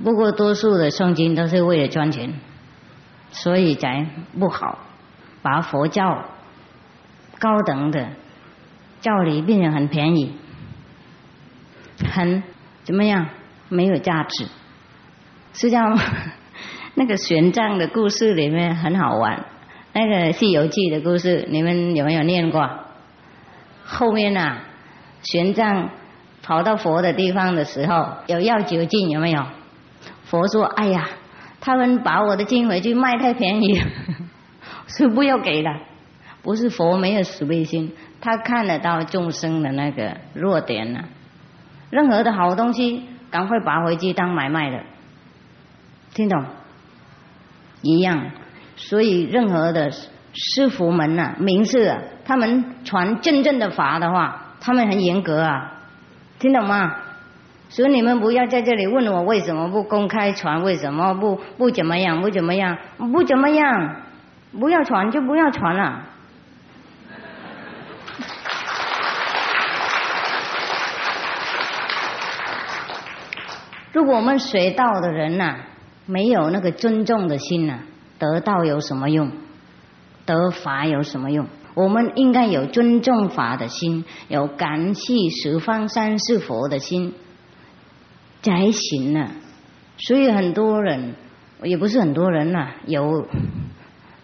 [0.04, 2.34] 不过多数的诵经都是为了赚钱，
[3.32, 4.06] 所以才
[4.40, 4.80] 不好，
[5.41, 6.26] 把佛教
[7.40, 8.10] 高等的
[8.99, 10.36] 教理变成很便宜。
[12.14, 12.44] 很
[12.84, 13.30] 怎么样？
[13.70, 14.48] 没有价值。
[15.53, 16.02] 是这样吗？
[16.95, 19.45] 那个玄奘的故事里面很好玩。
[19.94, 22.70] 那个《西游记》的故事，你们有没有念过？
[23.86, 24.64] 后面啊，
[25.24, 25.90] 玄奘
[26.44, 29.45] 跑到佛的地方的时候，有要酒劲有没有？
[30.24, 31.10] 佛说：“哎呀，
[31.62, 33.82] 他们把我的经回去卖太便宜，
[34.88, 35.72] 是不要给了。”
[36.44, 41.04] 不是佛没有慈悲心，他看得到众生的那个弱点呢。
[41.92, 44.82] 任何的好东西，赶快拔回去当买卖的，
[46.16, 46.44] 听懂？
[47.84, 48.32] 一样，
[48.76, 49.92] 所以任何的
[50.34, 55.74] 师傅们呐、名士啊，他们传真正的法的话，他们很严格啊，
[56.40, 56.96] 听懂吗？
[57.72, 62.77] 所以你们不要在这里问我为什么不公开传，为什么不不怎么样，不怎么样，
[63.14, 64.02] 不怎么样，
[64.60, 66.03] 不要传就不要传了。
[73.93, 75.56] 如果我们学道的人呐，
[76.06, 77.80] 没有那个尊重的心呐，
[78.19, 79.31] 得道有什么用？
[80.26, 81.48] 得法有什么用？
[81.73, 87.14] 我们应该有尊重法的心，有感谢十方三世佛的心
[88.42, 89.32] 才行呢。
[89.98, 91.16] 所以很多人，
[91.64, 93.28] 也不是很多人呐，有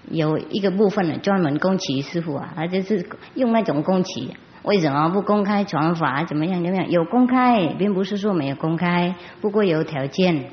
[0.10, 4.36] 有一个部分呢，专门供起师傅啊，他就是用那种供起。
[4.64, 6.26] 为什么不公开传法？
[6.26, 6.62] 怎么样？
[6.64, 6.90] 怎么样？
[6.90, 10.46] 有公开，并不是说没有公开，不过有条件。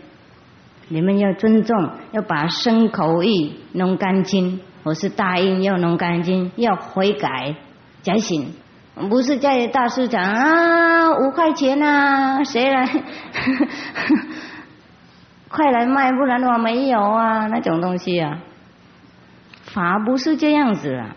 [0.88, 4.60] 你们要尊重，要把身口意弄干净。
[4.82, 7.56] 我是答应要弄干净，要悔改，
[8.02, 8.52] 才行，
[8.94, 12.88] 不是在大市场啊，五块钱啊，谁来？
[15.48, 18.38] 快来卖，不然的话没有啊，那种东西啊，
[19.64, 21.16] 法不是这样子啊。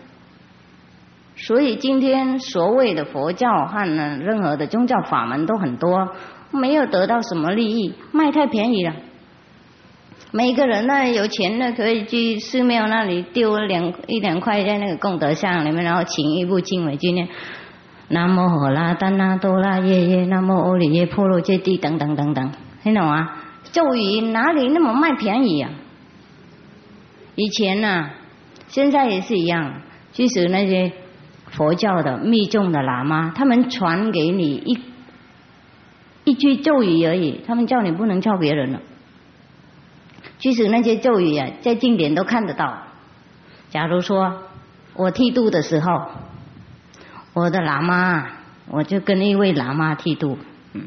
[1.36, 3.84] 所以今天所谓的佛教和
[4.20, 6.08] 任何的宗教法门都很多，
[6.50, 8.94] 没有得到什么利益，卖太便宜了。
[10.32, 17.28] 每个人呢有钱的可以去寺庙那里丢两一两块在那个功德箱里面，然后请一部经文，今天
[18.08, 22.52] 南无荷拉丹那多啦耶耶，南无阿里耶婆罗揭谛等等等等，
[22.82, 23.30] 听懂吗？
[23.70, 25.70] 咒语哪里那么卖便宜啊？
[27.34, 28.10] 以前呢，
[28.68, 29.82] 现在也是一样，
[30.12, 30.92] 即使那些
[31.50, 34.78] 佛教的密宗的喇嘛，他们传给你一
[36.24, 38.80] 一句咒语而已，他们叫你不能叫别人了。
[40.38, 42.84] 即使那些咒语啊，在经典都看得到。
[43.70, 44.44] 假如说
[44.94, 46.06] 我剃度的时候，
[47.38, 48.26] 我的喇嘛，
[48.68, 50.36] 我就跟一位喇嘛剃度，
[50.74, 50.82] 嗯，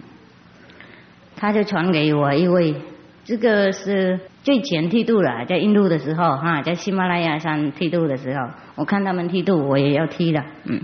[1.37, 2.75] 他就传给我一位，
[3.23, 10.81] 这个是最前剃度了，在印度的时候哈，在喜马拉雅山剃度的时候，我看他们剃度，我也要剃了，嗯，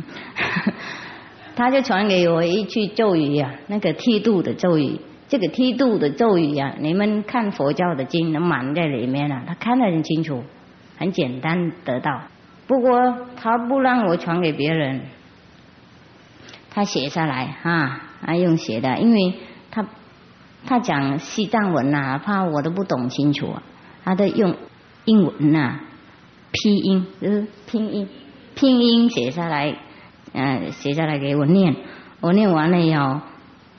[1.57, 4.99] 他就传给我一句咒语呀，那个剃度的咒语。
[5.29, 10.41] 这个剃度的咒语啊，你们看佛教的经能满在里面了，他看得很清楚，
[10.97, 12.21] 很简单得到。
[12.65, 15.01] 不过他不让我传给别人，
[16.77, 19.33] 他写下来啊，他用写的，因为
[19.71, 19.83] 他
[20.67, 23.63] 他讲西藏文呐，怕我都不懂清楚，啊
[24.05, 24.55] 他都用
[25.05, 25.79] 英文呐，
[26.51, 28.07] 拼音就是拼音
[28.53, 29.75] 拼音写下来，
[30.33, 31.75] 嗯，写下来给我念，
[32.21, 33.21] 我念完了以后。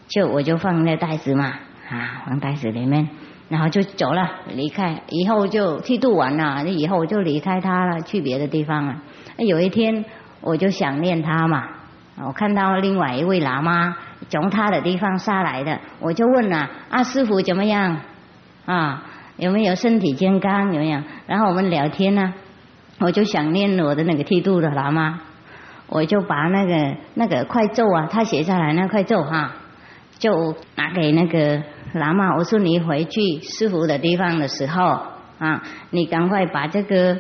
[0.08, 1.52] 就我就放那袋子嘛，
[1.88, 3.10] 啊，放袋子里面，
[3.48, 5.02] 然后就走了，离开。
[5.10, 8.96] 以后就剃度完了，以后我就离开他了，去别的地方了。
[9.36, 10.04] 有一天
[10.40, 11.62] 我就想念他嘛，
[12.26, 13.96] 我看到另外一位喇嘛
[14.28, 18.00] 从他的地方下来的，我就问了：啊，师傅怎么样？
[18.66, 19.04] 啊，
[19.36, 20.72] 有没有身体健康？
[20.74, 21.00] 有没有？
[21.26, 22.34] 然后我们聊天呢，
[22.98, 25.20] 我就想念我的那个剃度的喇嘛，
[25.86, 29.52] 我就把那个那个快咒啊，他写下来那快咒哈。
[30.18, 31.62] 就拿给那个
[31.94, 35.00] 喇嘛，我说你回去师傅的地方的时候
[35.38, 37.16] 啊，你赶快把这个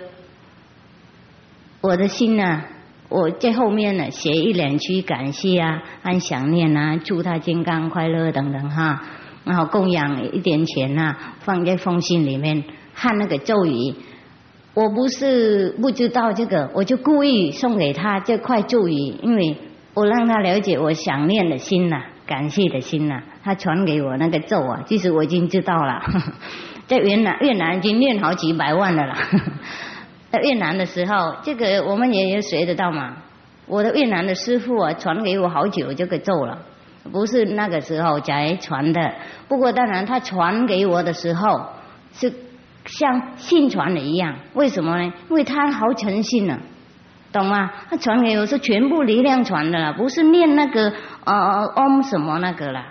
[1.80, 2.64] 我的心呢，
[3.08, 9.02] 我在后面呢写一两句感谢啊，按想念啊，祝他健康快乐等等哈，
[9.44, 12.64] 然后供养一点钱呐，放在封信里面，
[12.94, 13.94] 和那个咒语，
[14.74, 19.56] 我不是不知道这个，我就故意送给他这块咒语，因为
[19.94, 22.02] 我让他了解我想念的心呐。
[22.26, 26.02] 感谢的心呐，他传给我那个咒啊，其实我已经知道了，
[26.86, 29.16] 在越南越南已经念好几百万了啦。
[30.30, 33.16] 在越南的时候，这个我们也有学得到嘛。
[33.66, 36.58] 我的越南的师傅啊，传给我好久就给揍了，
[37.12, 39.14] 不是那个时候才传的。
[39.46, 41.66] 不过当然，他传给我的时候
[42.12, 42.32] 是
[42.86, 45.12] 像信传的一样，为什么呢？
[45.28, 46.58] 因为他好诚信呢。
[47.30, 47.70] 懂吗？
[47.90, 50.90] 他传给我是全部力量传的了，不是念那个
[51.24, 52.86] 呃嗡什么那个了。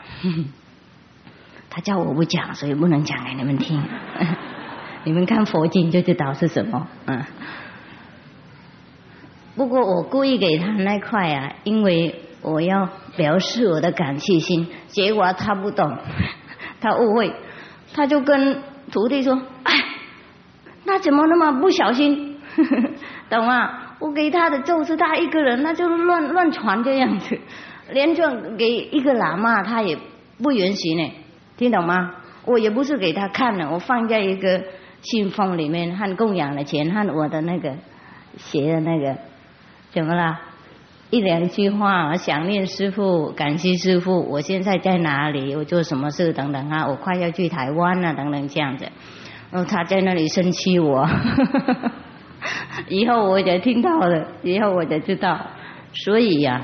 [1.72, 3.82] 他叫我不讲，所以不能讲给你们听。
[5.08, 6.86] 你们看佛经就知道是什么。
[7.06, 7.24] 嗯。
[9.56, 14.68] 不过我故意给他那块啊，因为我要表示我的感谢心。
[14.88, 15.98] 结果他不懂，
[16.82, 17.34] 他误会，
[17.94, 18.62] 他就跟
[18.92, 19.74] 徒弟说：“哎，
[20.84, 22.38] 那怎么那么不小心？
[23.30, 27.40] 懂吗？”我给他的就是他一个人，那就乱乱传这样子，
[27.92, 29.98] 连传给一个喇嘛他也
[30.44, 31.12] 不允许呢，
[31.56, 32.12] 听懂吗？
[32.46, 34.64] 我也不是给他看的，我放在一个
[35.02, 37.76] 信封里面，和供养的钱和我的那个
[38.38, 39.18] 写的那个
[39.92, 40.40] 怎么了？
[41.10, 45.56] 一两句话，想念师傅，感谢师傅，我现在在哪里？
[45.56, 46.34] 我做什么事？
[46.34, 48.90] 等等啊，我快要去台湾了，等等这样子。
[49.50, 51.08] 然后他在那里生气我。
[52.90, 55.48] 以后我就听到了，以后我就知道，
[55.94, 56.62] 所以呀，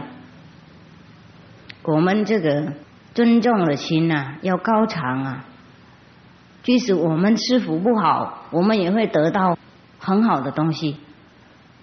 [1.83, 2.73] 我们这个
[3.13, 5.45] 尊重的心呐，要高长啊。
[6.63, 9.57] 即使我们师傅不好，我们也会得到
[9.99, 10.97] 很好的东西。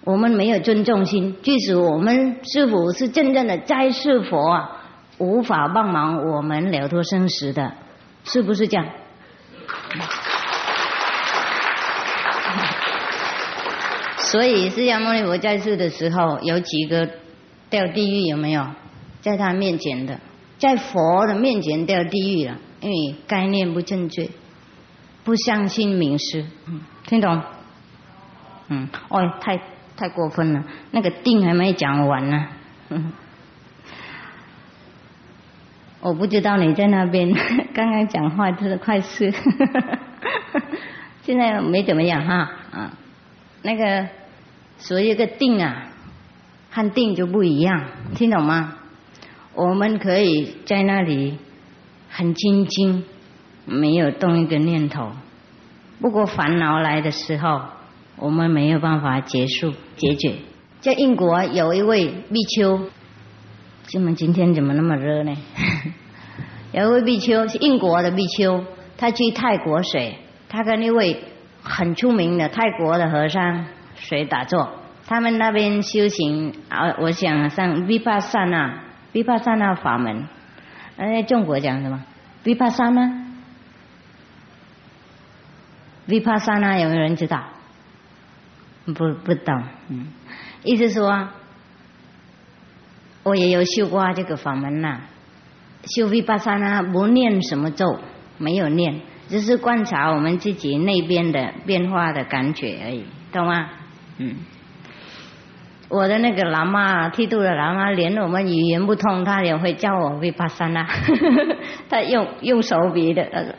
[0.04, 4.70] 我们没有尊重心，即使我们师傅是真正的在世佛啊，
[5.18, 7.74] 无法帮忙我们了脱生死的，
[8.24, 8.86] 是不是这样？
[14.16, 17.06] 所以释迦牟尼佛在世的时候，有几个
[17.68, 18.64] 掉地狱有没有？
[19.20, 20.18] 在他面前的，
[20.58, 24.30] 在佛的面前掉地狱了，因为概念不正确，
[25.30, 27.40] 不相信名师，嗯，听懂？
[28.66, 29.60] 嗯，哦，太
[29.96, 32.48] 太过分了，那个定还没讲完呢，
[36.00, 37.32] 我不知道你在那边
[37.72, 39.30] 刚刚讲话真的快死，
[41.22, 42.50] 现在没怎么样哈。
[42.72, 42.90] 啊，
[43.62, 44.08] 那个
[44.78, 45.92] 所以个定啊，
[46.72, 47.84] 和定就不一样，
[48.16, 48.78] 听懂吗？
[49.54, 51.38] 我们可以在那里
[52.08, 53.04] 很静静，
[53.66, 55.12] 没有动一个念头。
[56.00, 57.62] 不过烦恼来的时候，
[58.16, 60.34] 我们没有办法结束解决。
[60.80, 62.88] 在英国有一位比丘。
[63.82, 65.36] 怎么今天怎么那么热呢？
[66.72, 68.64] 有一位比丘是英国的比丘，
[68.96, 70.16] 他去泰国水，
[70.48, 71.24] 他跟一位
[71.62, 73.66] 很出名的泰国的和尚
[73.96, 74.70] 水打坐。
[75.08, 78.74] 他们那边修行啊，我想上 vipassana
[79.12, 80.28] vipassana 法门。
[80.96, 82.04] 哎，中国讲什么
[86.10, 87.44] Vipassana 有没有人知道？
[88.86, 90.08] 不不懂，嗯，
[90.64, 91.28] 意思说。
[93.22, 95.00] 我也有修过这个法门呐，
[95.84, 98.00] 修维巴萨呢不念什么咒，
[98.38, 103.68] 没有念，只是观察我们自己那边的变化的感觉而已，懂吗？
[104.16, 104.36] 嗯，
[105.90, 110.88] 我的那个喇嘛，剃度的喇嘛，连我们语言不通，他也会叫我维巴萨那，
[111.90, 113.54] 他用用手比的，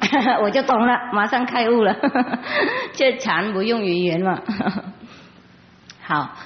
[0.42, 1.96] 我就懂了，马上开悟了，
[2.92, 4.42] 这禅不用语言嘛，
[6.02, 6.36] 好。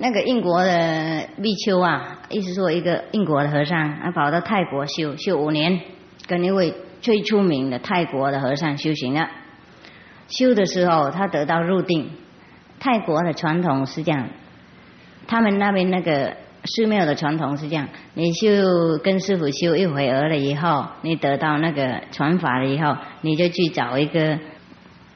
[0.00, 5.80] 那个英国的比丘啊，意思说一个英国的和尚，他跑到泰国修修五年，
[6.28, 9.28] 跟一位最出名的泰国的和尚修行了。
[10.28, 12.12] 修的时候，他得到入定。
[12.78, 14.28] 泰国的传统是这样，
[15.26, 16.36] 他们那边那个
[16.74, 24.38] 寺庙的传统是这样：你修跟师傅修一会儿了以后，你得到那个传法了以后，你就去找一个，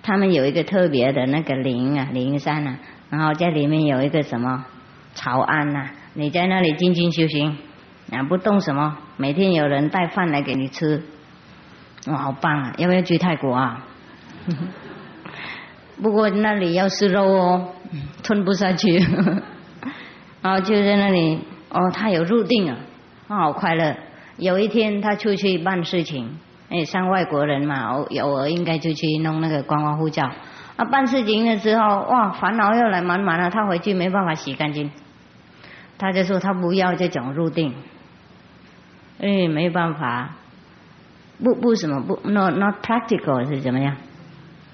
[0.02, 2.78] 他们有一个特别的那个灵啊灵山啊，
[3.10, 4.64] 然后在里面有一个什么？
[5.14, 7.58] 朝安呐，你在那里静静修行，
[8.10, 11.02] 啊，不动什么，每天有人带饭来给你吃，
[12.06, 12.72] 哇，好棒啊！
[12.78, 13.84] 要不要去泰国啊？
[16.02, 17.68] 不过那里要吃肉哦，
[18.22, 19.04] 吞不下去。
[20.42, 21.38] 然后就在那里，
[21.70, 22.76] 哦，他有入定啊，
[23.28, 23.96] 他好快乐。
[24.36, 26.36] 有一天他出去办事情，
[26.68, 30.28] 哎，像外国人嘛，偶偶尔应该就去弄那个观光护照。
[30.76, 34.90] 啊，办事情的时候，哇，烦恼又来满满了，他回去没办法洗干净。
[35.98, 37.74] 他就说他不要这种入定，
[39.20, 40.30] 哎，没办法，
[41.44, 43.96] 不不什么不，not not practical 是怎么样？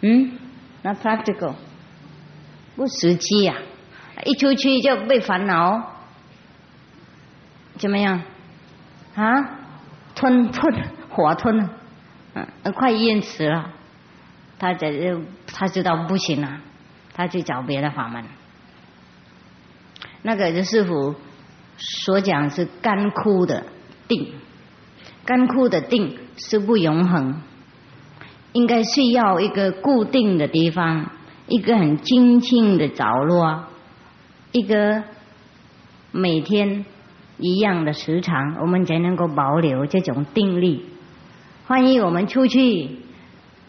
[0.00, 0.38] 嗯
[0.82, 1.54] ，not practical，
[2.76, 3.56] 不实际呀，
[4.24, 5.92] 一出去就被烦恼，
[7.76, 8.22] 怎么样？
[9.14, 9.50] 啊，
[10.14, 10.74] 吞吞
[11.10, 11.68] 火吞，
[12.34, 13.70] 嗯，快淹死了，
[14.58, 16.60] 他这他知道不行了，
[17.14, 18.24] 他去找别的法门。
[20.22, 21.14] 那个就师傅
[21.76, 23.64] 所讲是干枯的
[24.08, 24.32] 定，
[25.24, 27.40] 干枯的定是不永恒，
[28.52, 31.10] 应该是要一个固定的地方，
[31.46, 33.64] 一个很清静的角落，
[34.52, 35.02] 一个
[36.10, 36.84] 每天
[37.38, 40.84] 一样的时长，我们才能够保留这种定力。
[41.68, 42.88] 万一我们出去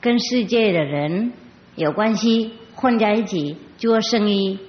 [0.02, 1.34] 跟世界的人
[1.76, 4.60] 有关系，混在一起做生意。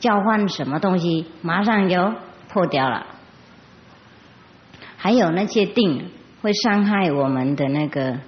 [0.00, 2.14] 交换什么东西，马上就
[2.48, 3.06] 破掉了。
[4.96, 6.10] 还有那些定
[6.42, 8.18] 会伤害我们的那个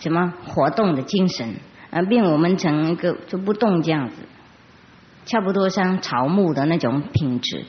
[0.00, 1.54] 什么活动的精神，
[1.90, 4.16] 而变我们成一个就不动这样子，
[5.26, 7.64] 差不多像草木的那种品质，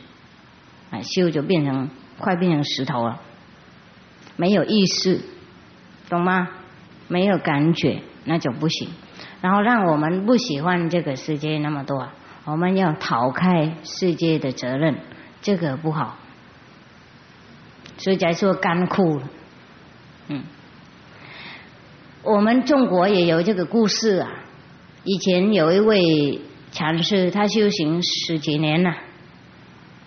[0.92, 3.20] 啊，修就变成快变成石头了，
[4.38, 5.20] 没有意识，
[6.08, 6.48] 懂吗？
[7.10, 8.90] 没有感觉，那就不行。
[9.42, 12.10] 然后让我们不喜欢这个世界那么多。
[12.46, 14.96] 我们要逃开世界的责任，
[15.42, 16.18] 这个不好，
[17.98, 19.22] 所以才说干枯。
[20.28, 20.44] 嗯，
[22.24, 24.30] 我们中国也有这个故事啊。
[25.04, 28.96] 以前有一位禅师，他修行十几年了，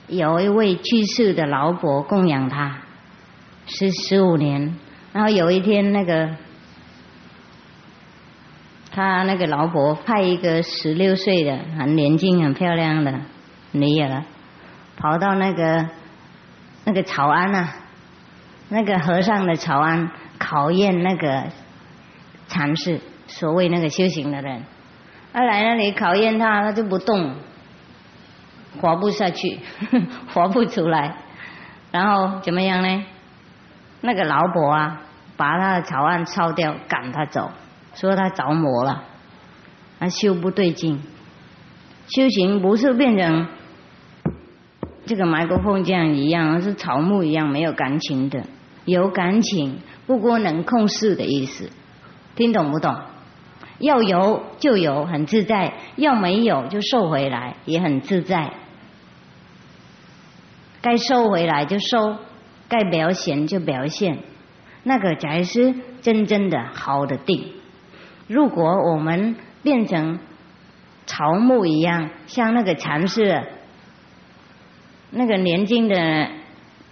[0.09, 2.78] 有一位去世的老伯供养他
[3.66, 4.77] 十十五年，
[5.12, 6.37] 然后有一天那个。
[8.93, 13.20] 他那个老婆派一个十六岁的很年轻很漂亮的
[13.70, 14.24] 女儿，
[14.97, 15.89] 跑到那个
[16.85, 17.77] 那个草庵啊，
[18.69, 21.45] 那个和尚的草庵考验那个
[22.49, 24.65] 禅师，所谓那个修行的人，
[25.32, 27.35] 他来那里考验他，他就不动，
[28.81, 29.59] 活不下去，
[30.35, 31.16] 活不出来，
[31.93, 33.05] 然后怎么样呢？
[34.01, 35.02] 那个老伯啊，
[35.36, 37.51] 把他的草案烧掉，赶他走。
[37.94, 39.02] 说他着魔了，
[39.98, 41.02] 他修不对劲，
[42.07, 43.48] 修行不是变成
[45.07, 48.44] 这个麦克风这样一样，而是草木一样没有感情的，
[48.85, 51.70] 有感情不过能控制的意思，
[52.36, 52.97] 听懂不懂？
[53.81, 58.52] 要有就有，很自在；要没有就收回来，也很自在。
[60.82, 62.16] 该收回来就收，
[62.69, 64.19] 该表现就表现，
[64.82, 67.52] 那个才是真正的好的定。
[68.28, 70.19] 如果我们变成
[71.07, 73.43] 草木一样，像那个禅师，
[75.11, 76.28] 那个年轻的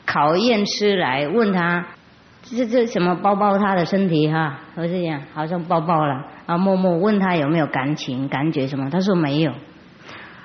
[0.05, 1.87] 考验师来问他，
[2.43, 4.59] 这这什么包包他的身体哈？
[4.81, 6.25] 我是讲好像抱抱了。
[6.47, 8.89] 啊，默默问他有没有感情、感觉什么？
[8.91, 9.53] 他说没有，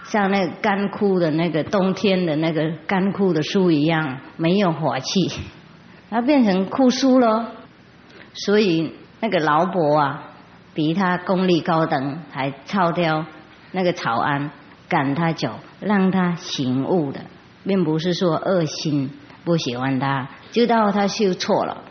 [0.05, 5.31] 像那个干枯的那个冬天的那个干枯的树一样，没有火气，
[6.09, 7.51] 他变成枯树了。
[8.33, 10.23] 所以那个老伯啊，
[10.73, 13.27] 比他功力高等，还抄掉
[13.71, 14.49] 那个草庵，
[14.89, 17.21] 赶他走，让他醒悟的，
[17.63, 19.11] 并不是说恶心
[19.45, 21.83] 不喜欢他，知道他修错了。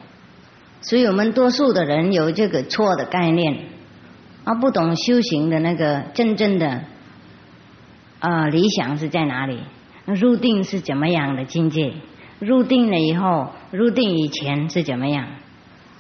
[0.83, 3.71] 所以我们多数的人有这个错的概念。
[4.45, 6.83] 啊，不懂修行的那个真正的
[8.19, 9.61] 啊理想是在哪里？
[10.05, 11.95] 入定是怎么样的境界？
[12.41, 15.29] 入定了以后，入定以前是怎么样？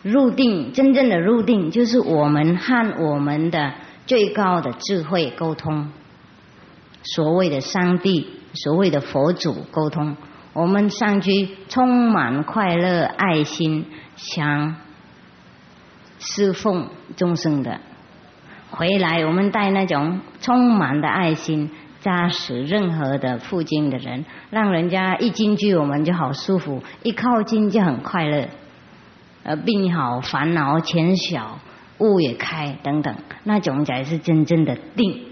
[0.02, 3.74] 入定真正的入定，就是我们和我们的
[4.06, 5.92] 最高的智慧沟通，
[7.04, 10.16] 所谓的上帝，所谓的佛祖沟通，
[10.52, 14.76] 我们上去充满快乐爱心，想
[16.18, 17.80] 侍奉众生的。
[18.70, 21.70] 回来，我们带那种充满的爱心，
[22.00, 28.48] 扎实任何的附近的人，让人家一进去我们就好舒服，一靠近就很快乐。
[29.44, 31.58] 呃，病好，烦恼减小，
[31.98, 33.14] 悟也开等等，
[33.44, 35.22] 那种才是真正的定。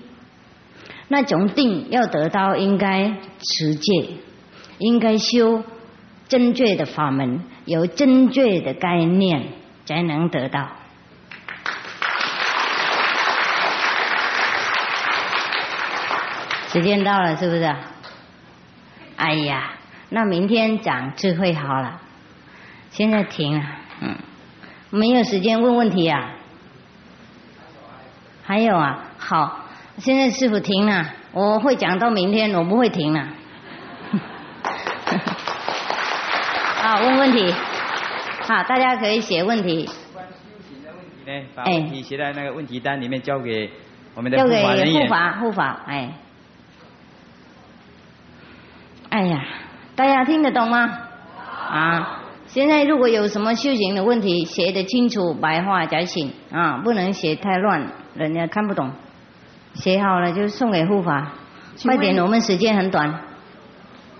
[1.08, 4.08] 那种定要得到，应该持戒，
[4.80, 5.62] 应该修
[6.28, 9.46] 正确的法门，有正确的概念，
[9.86, 10.68] 才能得到。
[16.68, 17.76] 时间到了，是不是？
[19.16, 19.72] 哎呀，
[20.08, 22.00] 那明天讲智慧好了。
[22.90, 23.64] 现在停了，
[24.00, 24.16] 嗯，
[24.88, 26.30] 没有时间问问题啊。
[28.44, 29.66] 还有啊，好，
[29.98, 33.28] 现在师傅停了，我会讲到明天，我不会停了。
[36.90, 37.52] 好，问问题，
[38.42, 39.88] 好，大家可以写问题。
[40.12, 43.70] 关修行的问题呢，把问题写在那个问题单里面，交给
[44.16, 45.02] 我们的护法人员。
[45.02, 46.12] 护法，护法，哎。
[49.08, 49.44] 哎呀，
[49.94, 50.98] 大家听得懂吗？
[51.68, 57.86] 啊，现在如果有什么修行的问题，写的清楚，白话才行啊，不能写太乱，
[58.16, 58.90] 人家看不懂。
[59.74, 61.34] 写好了就送给护法，
[61.84, 63.20] 快点，我们时间很短。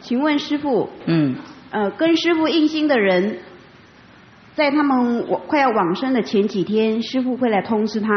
[0.03, 1.35] 请问师傅，嗯，
[1.71, 3.39] 呃，跟师傅印心的人，
[4.55, 8.11] 在他们快要往生的前几天，师傅会来通知他。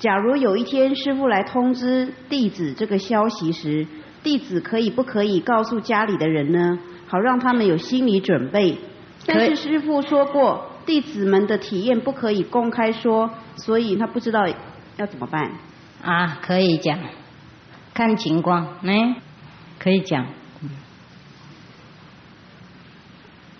[0.00, 3.86] 假如有一天师傅来通知弟子这个消息时，
[4.24, 6.78] 弟子可以不可以告诉家里的人呢？
[7.06, 8.76] 好让他们有心理准备。
[9.24, 14.48] 但是师傅说过，弟子们的体验不可以公开说，所以他不知道
[14.96, 15.52] 要怎么办。
[16.02, 16.98] 啊，可以讲，
[17.94, 19.14] 看情况，嗯，
[19.78, 20.26] 可以讲。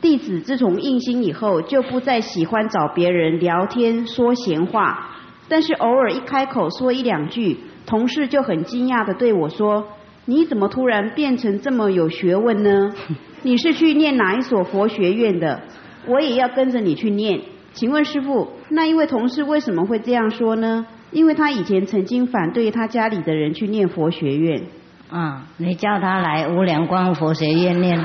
[0.05, 5.09] 弟子自从印心以后，就不再喜欢找别人聊天说闲话，
[5.49, 7.57] 但是偶尔一开口说一两句，
[7.87, 9.89] 同事就很惊讶的对我说。
[10.27, 12.93] 你怎么突然变成这么有学问呢？
[13.45, 15.63] 你是去念哪一所佛学院的？
[16.07, 17.41] 我也要跟着你去念。
[17.73, 20.85] 请问师傅，那一位同事为什么会这样说呢？
[21.13, 24.65] 因为他以前曾经反对他家里的人去念佛学院。
[25.09, 28.05] 啊，你叫他来无量光佛学院念。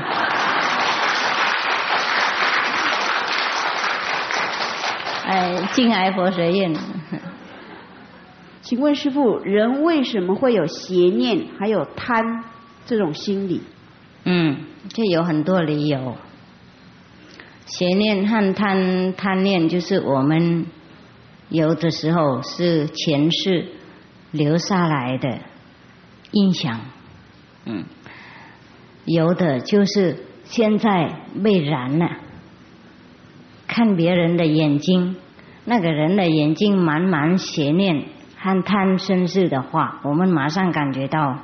[5.30, 6.74] 哎，敬爱佛学院。
[8.62, 12.42] 请问师傅，人为什么会有邪念，还有贪
[12.84, 13.62] 这种心理？
[14.24, 14.56] 嗯，
[14.88, 16.16] 这有很多理由。
[17.64, 20.66] 邪念和贪贪念，就是我们
[21.48, 23.68] 有的时候是前世
[24.32, 25.38] 留下来的
[26.32, 26.80] 印象。
[27.66, 27.84] 嗯，
[29.04, 32.16] 有的就是现在被燃了，
[33.72, 35.14] 看别人的眼睛，
[35.64, 38.04] 那个人的眼睛满满邪念。
[38.42, 41.36] 和贪生事的话，我们马上感觉到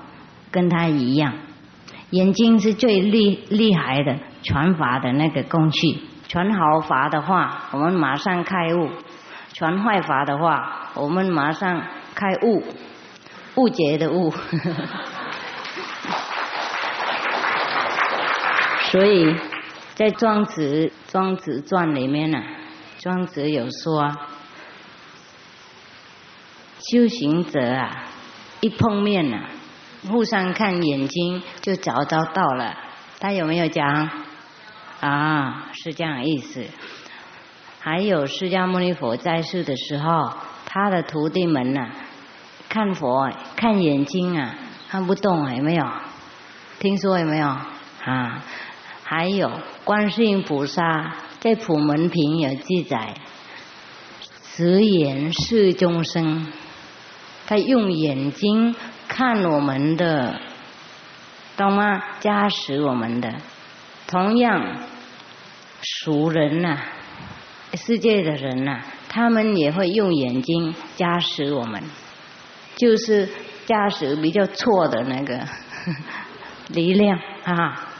[0.50, 1.34] 跟他一样。
[2.08, 8.88] 眼睛是最厉厉害的传法的那个工具，传好法的话，我们马上开悟；
[9.52, 11.82] 传坏法的话，我们马上
[12.14, 12.64] 开悟，
[13.56, 14.32] 误解的悟。
[18.90, 19.36] 所以
[19.96, 22.38] 在庄子庄子传里面呢，
[22.98, 24.14] 庄子有说，
[26.78, 28.04] 修行者啊，
[28.60, 29.48] 一碰面啊，
[30.06, 32.76] 互相看眼睛就找找到了。
[33.18, 34.10] 他有没有讲？
[35.00, 36.66] 啊，是这样意思。
[37.80, 40.30] 还有释迦牟尼佛在世的时候，
[40.66, 41.88] 他的徒弟们呐，
[42.68, 44.54] 看佛看眼睛啊，
[44.90, 45.86] 看不动有没有？
[46.80, 47.48] 听说有没有？
[48.04, 48.44] 啊，
[49.08, 53.14] 还有观世音菩萨在普门品有记载，
[54.42, 56.48] 慈眼视众生，
[57.46, 58.74] 他用眼睛
[59.06, 60.40] 看我们的，
[61.56, 62.02] 懂吗？
[62.18, 63.32] 加持我们的。
[64.08, 64.80] 同样，
[65.80, 66.76] 熟人呐，
[67.74, 71.80] 世界的人呐，他们也会用眼睛加持我们，
[72.74, 73.28] 就是
[73.66, 75.46] 加持比较错的那个
[76.74, 77.92] 力量啊。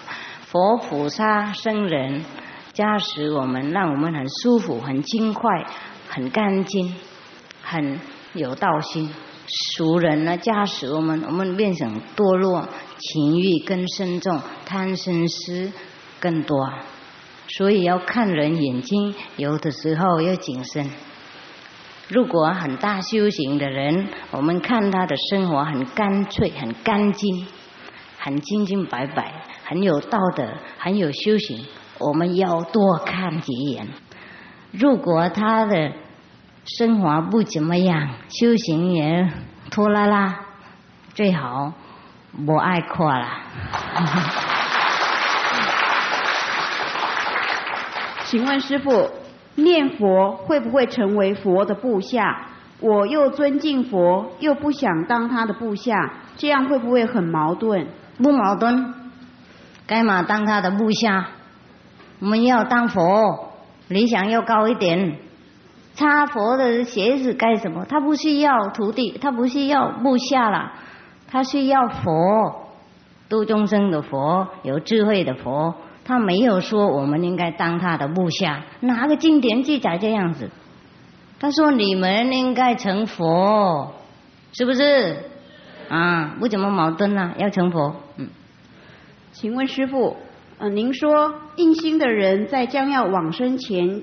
[0.48, 2.24] 佛菩萨圣人
[2.73, 5.66] 加持我们，让我们很舒服、很轻快、
[6.09, 6.94] 很干净、
[7.62, 8.01] 很
[8.32, 9.12] 有道心。
[9.48, 12.68] 熟人呢加持我们，我们变成堕落、
[12.98, 15.73] 情欲更深重、贪嗔痴。
[16.18, 16.73] 更多，
[17.47, 20.90] 所以要看人眼睛，有的时候要谨慎。
[22.09, 27.47] 如果很大修行的人，我们看他的生活很干脆、很干净、
[28.18, 29.31] 很清清白白、
[29.69, 30.45] 很有道德、
[30.79, 31.67] 很有修行，
[31.99, 33.89] 我们要多看几眼。
[34.71, 35.91] 如果他的
[36.65, 39.29] 生活不怎么样，修行也
[39.71, 40.39] 拖拉拉，
[41.15, 41.73] 最好
[42.47, 43.27] 不爱看了。
[48.27, 49.11] 请问师傅，
[49.57, 52.47] 念佛会不会成为佛的部下？
[52.79, 57.89] 我又尊敬佛，又不想当他的部下，这样会不会很矛盾？
[58.19, 58.95] 不矛盾，
[59.87, 61.29] 干嘛当他的部下？
[62.21, 63.53] 我们要当佛，
[63.89, 65.19] 理想要高一点。
[65.95, 67.87] 擦佛的鞋子干什么？
[67.89, 70.73] 他不需要徒弟，他不需要部下了，
[71.29, 72.69] 他需要佛，
[73.29, 75.75] 度众生的佛，有智慧的佛。
[76.05, 80.51] 他没有说我们应该当他的部下，哪个经典记载这样子？
[81.41, 83.93] 他说你们应该成佛，
[84.53, 85.17] 是不是？
[85.89, 87.97] 啊，不怎么矛盾啊，要成佛。
[88.17, 88.29] 嗯，
[89.39, 90.17] 请问师傅，
[90.57, 94.01] 呃，您说印心的人在将要往生前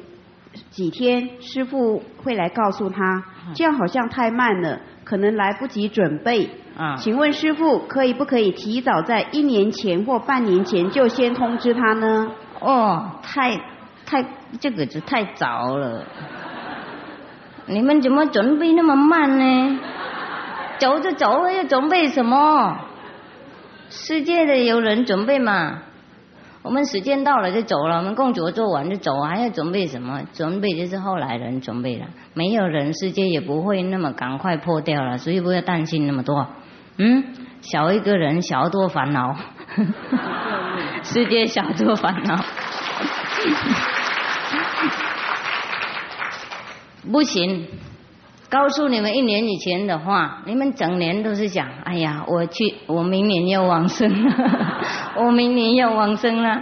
[0.70, 3.24] 几天，师傅会来告诉他，
[3.56, 6.48] 这样好像太慢了，可能来不及准备。
[6.78, 12.32] 啊，请问师傅可以不可以提早在一年前或半年前就先通知他呢？
[12.60, 13.60] 哦，太
[14.06, 14.24] 太
[14.60, 16.06] 这个就太早了。
[17.66, 19.80] 你们怎么准备那么慢呢？
[20.78, 22.78] 走就走了，要准备什么？
[23.96, 25.84] 世界的有人准备嘛？
[26.64, 30.24] 我们时间到了就走了，我们工作做完就走，还要准备什么？
[30.34, 36.48] 准备就是后来人准备了，没有人世界也不会那么赶快破掉了，所以不要担心那么多。
[36.98, 37.24] 嗯，
[37.62, 39.36] 少一个人，少多烦恼。
[41.04, 42.44] 世界少多烦恼。
[47.12, 47.68] 不行，
[48.54, 54.32] 告诉你们一年以前的话，你们整年都是想，哎呀，我去，我明年要往生了，
[55.18, 56.62] 我明年要往生了，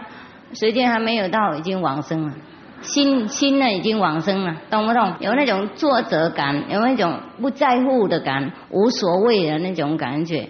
[0.53, 2.33] 时间还没有到，已经往生了。
[2.79, 5.15] 心心呢已经往生了，懂不懂？
[5.19, 10.47] 有那种挫折感，有那种不在乎的感，无所谓的那种感觉。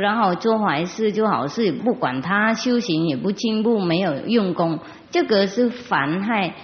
[0.00, 4.78] 然后做坏事做好事，不管他修行也不进步，没有用功，
[5.10, 6.54] 这个是妨害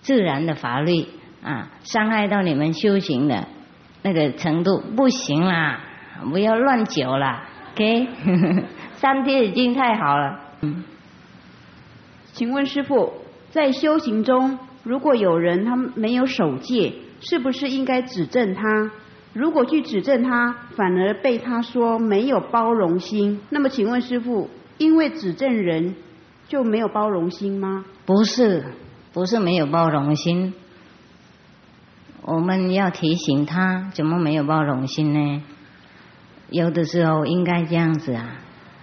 [0.00, 1.06] 自然的法律
[1.44, 3.46] 啊，伤害到你们修行的
[4.02, 5.78] 那个程度，不行啦！
[6.30, 7.42] 不要乱久了
[7.74, 8.08] ，OK？
[8.94, 10.40] 三天已经太好了。
[10.62, 10.82] 嗯，
[12.32, 13.12] 请问师傅。
[13.50, 18.90] 在修行中，如果有人他没有守戒，是不是应该指正他？
[19.32, 25.94] 如果去指正他，反而被他说没有包容心，那么请问师傅，因为指正人
[26.48, 27.84] 就没有包容心吗？
[28.04, 28.64] 不是，
[29.12, 30.52] 不是没有包容心。
[32.24, 35.42] 我们要提醒他，怎么没有包容心呢？
[36.50, 38.36] 有的时候应该这样子啊，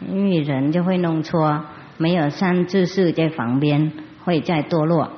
[0.07, 1.65] 因为人就会弄错，
[1.97, 3.91] 没有三知识在旁边。
[4.23, 5.13] 会再堕落，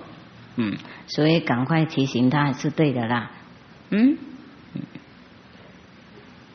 [0.55, 0.77] 嗯，
[1.07, 3.31] 所以赶快提醒他是对的啦，
[3.89, 4.17] 嗯，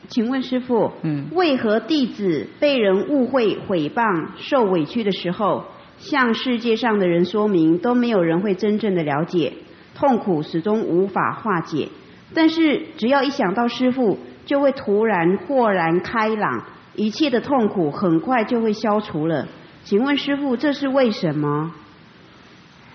[0.07, 5.65] 请问师傅，嗯，为何弟子被人误会毁谤受委屈的时候，
[5.99, 9.53] 向世界上的人说明都没有人会真正的了解，
[9.99, 11.89] 痛苦始终无法化解，
[12.33, 16.63] 但是只要一想到师傅，就会突然豁然开朗，
[16.95, 19.45] 一切的痛苦很快就会消除了。
[19.83, 21.73] 请问师傅，这是为什么？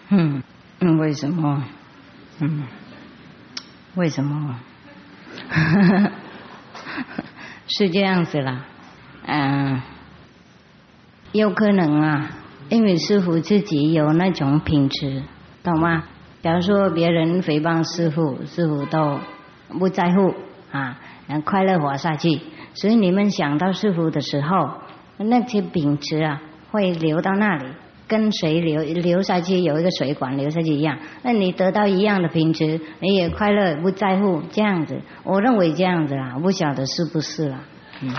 [0.09, 0.43] 嗯
[0.81, 1.63] 嗯，为什么？
[2.41, 2.63] 嗯，
[3.97, 4.59] 为什么？
[7.67, 8.65] 是这样子啦，
[9.27, 9.83] 嗯，
[11.33, 12.31] 有可能啊，
[12.71, 15.23] 因为师傅自己有那种品质，
[15.63, 16.05] 懂吗？
[16.45, 19.19] 假如说别人诽谤师傅，师傅都
[19.79, 20.35] 不在乎
[20.71, 22.39] 啊，能快乐活下去。
[22.75, 24.73] 所以你们想到师傅的时候，
[25.17, 27.65] 那些秉持啊，会流到那里。
[28.07, 30.99] 跟水流流下去，有一个水管流下去一样。
[31.23, 35.01] 那你得到一样的品质，你也快乐，不在乎这样子。
[35.23, 37.61] 我认为这样子啦，不晓得是不是啦。
[38.03, 38.15] 嗯。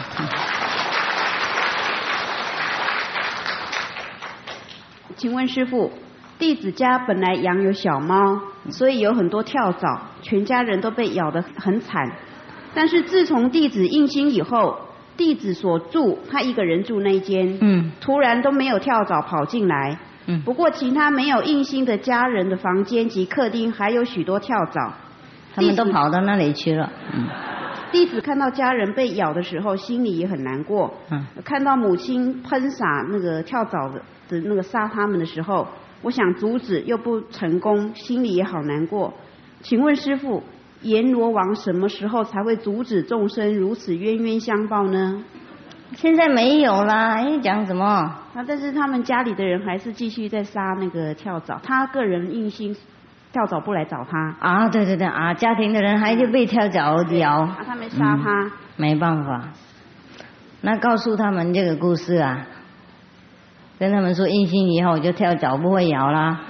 [5.15, 5.91] 请问师傅，
[6.39, 8.39] 弟子家本来养有小猫，
[8.69, 12.11] 所以有很多跳蚤，全家人都被咬得很惨。
[12.73, 14.79] 但是自从弟子印心以后。
[15.17, 19.97] 弟子所住，他一个人住那间，嗯，突然都没有跳蚤跑进来，
[20.27, 24.93] 嗯，不过其他没有印心的家人的房间及客厅还有许多跳蚤，
[25.55, 26.91] 他们都跑到那里去了。
[27.13, 27.29] 嗯，
[27.93, 30.93] 弟子看到家人被咬的时候，心里也很难过。
[31.09, 35.65] 嗯，看到母亲喷洒那个跳蚤的的那个杀他们的时候，
[36.01, 39.13] 我想阻止又不成功，心里也好难过。
[39.61, 40.43] 请问师傅。
[40.81, 45.23] 阎罗王什么时候才会阻止众生如此冤冤相报呢？
[45.95, 47.83] 现在没有啦，你讲什么？
[47.85, 52.75] 啊，但是他们家里的人还是继续在杀那个跳蚤，他个人硬心
[53.31, 54.35] 跳蚤不来找他。
[54.39, 57.41] 啊，对对对啊，家庭的人还是被跳蚤咬。
[57.41, 58.51] 啊，他没杀他。
[58.75, 59.49] 没办法，
[60.61, 62.45] 那告诉他们这个故事啊，
[63.77, 66.41] 跟他们说硬心以后就跳蚤不会咬啦，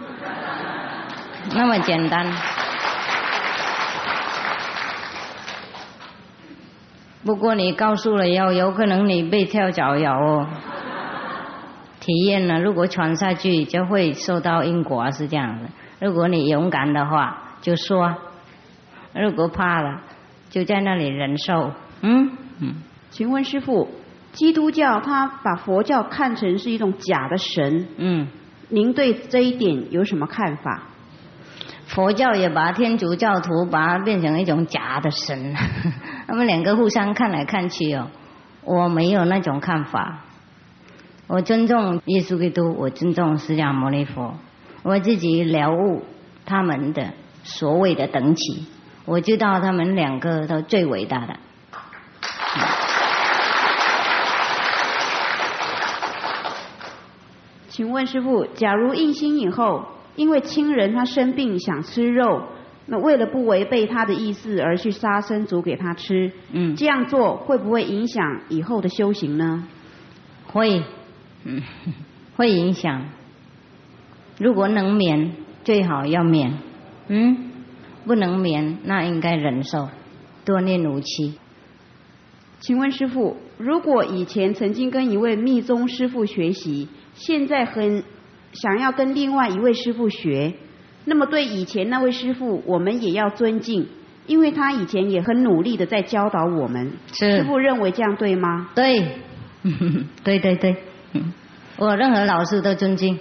[1.55, 2.27] 那么简单。
[7.23, 10.47] 不过你告诉了以后，有可能你被跳蚤咬哦。
[11.99, 15.69] 体验了，如果传下去就会受到因果，是这样的。
[15.99, 18.13] 如果你勇敢的话，就说；
[19.15, 20.01] 如果怕了，
[20.51, 21.71] 就在那里忍受。
[22.01, 22.75] 嗯嗯。
[23.09, 23.89] 请问师傅，
[24.35, 27.87] 基督教他把佛教看成是一种假的神。
[27.97, 28.27] 嗯。
[28.67, 30.81] 您对这一点有什么看法？
[31.85, 35.53] 佛教也把天主教徒把它变成一种假的神，
[36.27, 38.07] 他们两个互相看来看去哦，
[38.63, 40.23] 我没有那种看法。
[41.27, 44.33] 我尊重耶稣基督，我尊重释迦牟尼佛，
[44.81, 46.03] 我自己了悟
[46.47, 47.13] 他们的
[47.43, 48.65] 所谓的等级，
[49.05, 51.37] 我知道他们两个都最伟大的。
[57.75, 59.83] 请问师傅，假如印心以后？
[60.15, 62.43] 因为亲人他生病想吃肉，
[62.85, 69.67] 那为了不违背他的意思而去杀生煮给他吃，嗯，这样做会不会影响以后的修行呢？
[70.47, 70.83] 会，
[71.43, 71.61] 嗯，
[72.37, 73.07] 会影响。
[74.39, 75.33] 如果能免，
[75.65, 76.53] 最好要免，
[77.09, 77.51] 嗯，
[78.05, 79.89] 不能免，那应该忍受，
[80.45, 81.33] 多念五七。
[82.61, 88.03] 请问师傅，如果以前曾经跟一位密宗师傅学习，现在很。
[88.53, 90.53] 想要跟另外一位师傅学，
[91.03, 93.89] 那么对以前那位师傅，我们也要尊敬，
[94.27, 96.93] 因为他以前也很努力的在教导我们。
[97.11, 98.69] 师傅认为这样对吗？
[98.73, 99.17] 对，
[100.23, 100.77] 对对对，
[101.75, 103.19] 我任何老师都尊敬。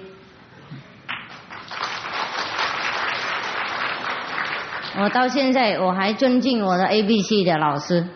[4.96, 8.06] 我到现在我还尊敬我的 A、B、C 的老师。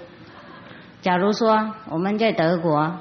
[1.02, 2.94] 假如说我们在德国，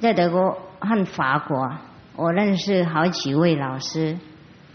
[0.00, 1.70] 在德国和法国。
[2.16, 4.16] 我认识好几位老师，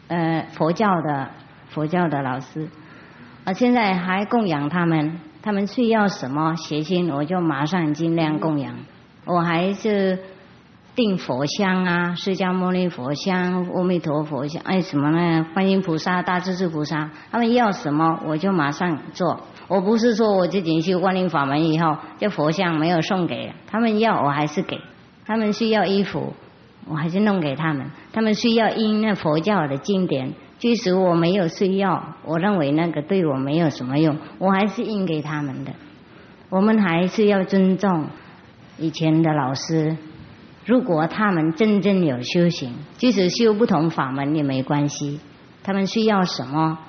[0.08, 1.30] 呃，佛教的
[1.70, 2.70] 佛教的老师，
[3.46, 8.76] 我现在还供养他们，他们需要什么写信，我就马上尽量供养。
[9.26, 10.20] 我还是
[10.94, 15.48] 订佛像啊，释迦牟尼佛像、阿弥陀佛像，哎，什么呢？
[15.54, 19.42] 观音菩萨、大智智菩萨，他们要什么，我就马上做。
[19.68, 24.80] 我不是说我自己修观音法门以后，这佛像没有送给他们要，我还是给
[25.32, 26.34] 他们需要衣服。
[26.86, 35.72] 我还是弄给他们，他们需要印那佛教的经典，即使我没有需要，我认为那个对我没有什么用，我还是印给他们的。
[36.50, 38.08] 我们还是要尊重
[38.78, 39.96] 以前的老师，
[40.66, 45.22] 如果他们真正有修行，即使修不同法门也没关系。
[45.64, 46.80] 他们需要什么，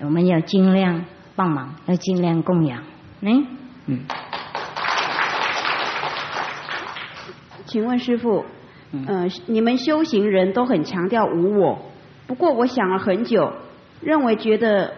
[0.00, 1.04] 我们要尽量
[1.36, 2.82] 帮忙，要尽量供养。
[3.20, 3.46] 嗯
[3.86, 3.98] 嗯。
[7.74, 8.44] 请问师傅。
[8.92, 11.76] 嗯，你们修行人都很强调无我，
[12.28, 13.52] 不过我想了很久，
[14.00, 14.92] 认为觉得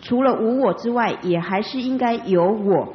[0.00, 2.94] 除了无我之外，也还是应该有我，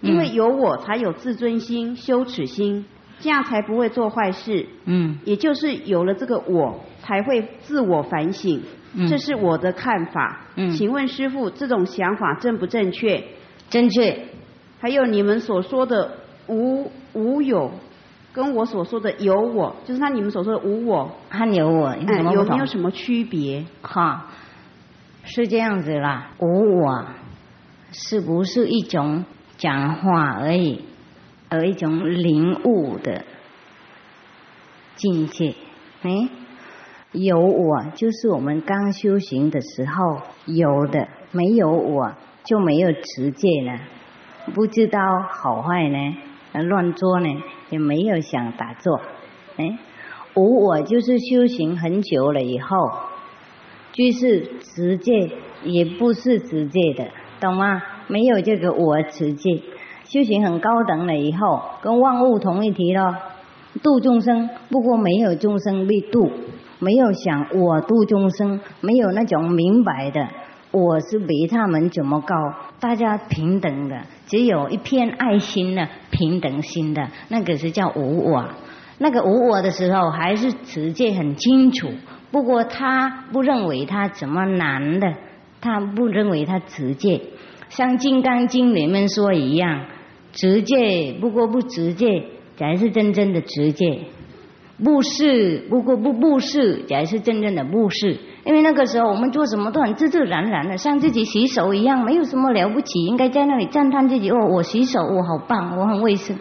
[0.00, 2.84] 因为有我才有自尊心、羞耻心。
[3.20, 4.66] 这样才不会做坏事。
[4.86, 8.60] 嗯也就是有了这个我，才会自我反省。
[8.94, 10.40] 嗯这是我的看法。
[10.56, 13.22] 嗯请问师傅，这种想法正不正确？
[13.68, 14.18] 正确。
[14.80, 16.16] 还有你们所说的
[16.48, 17.70] 无无有，
[18.32, 22.44] 跟我所说的有我，就是他你们所说的无我，和有我有？
[22.44, 23.64] 没有什么区别？
[23.82, 24.26] 哈，
[25.24, 26.30] 是这样子啦。
[26.38, 27.06] 无我
[27.92, 29.24] 是不是一种
[29.56, 30.84] 讲话而已，
[31.48, 33.24] 而一种领悟的
[34.94, 35.54] 境界？
[36.02, 36.28] 哎，
[37.12, 42.12] 有我就是我们刚修行的时候有的，没有我
[42.44, 43.80] 就没有持戒了，
[44.54, 46.16] 不知道好坏呢，
[46.52, 47.28] 乱做呢，
[47.70, 49.00] 也没有想打坐。
[49.56, 49.78] 哎，
[50.34, 52.76] 无我就是修行很久了以后。
[53.92, 55.30] 居士持戒
[55.64, 57.08] 也不是持戒的，
[57.40, 57.82] 懂吗？
[58.06, 59.62] 没有这个我持戒，
[60.04, 63.16] 修行很高等了以后，跟万物同一体咯。
[63.82, 66.30] 度众生，不过没有众生被度，
[66.78, 70.28] 没有想我度众生，没有那种明白的，
[70.72, 72.34] 我是比他们怎么高，
[72.80, 78.48] 大家平等的，只有一片爱心的平等心的，那个是叫无我。
[78.96, 81.90] 那个无我的时候，还是直接很清楚。
[82.30, 85.14] 不过他不认为他怎么难的，
[85.60, 87.20] 他不认为他直接，
[87.68, 89.86] 像《金刚经》里面说一样，
[90.32, 92.24] 直接不过不直接
[92.56, 94.00] 才是真正的直接，
[94.82, 98.16] 布施不过不布施才是真正的布施。
[98.44, 106.38] 因为那个时候我们做什么都很自自然然的，像自己洗手一样，没有什么了不起，应该在那里赞叹自己哦，我洗手我好棒，我很卫生，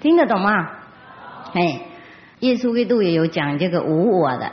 [0.00, 0.52] 听得懂吗？
[1.54, 1.82] 哎。
[2.40, 4.50] 耶稣基督也有讲这个无我的，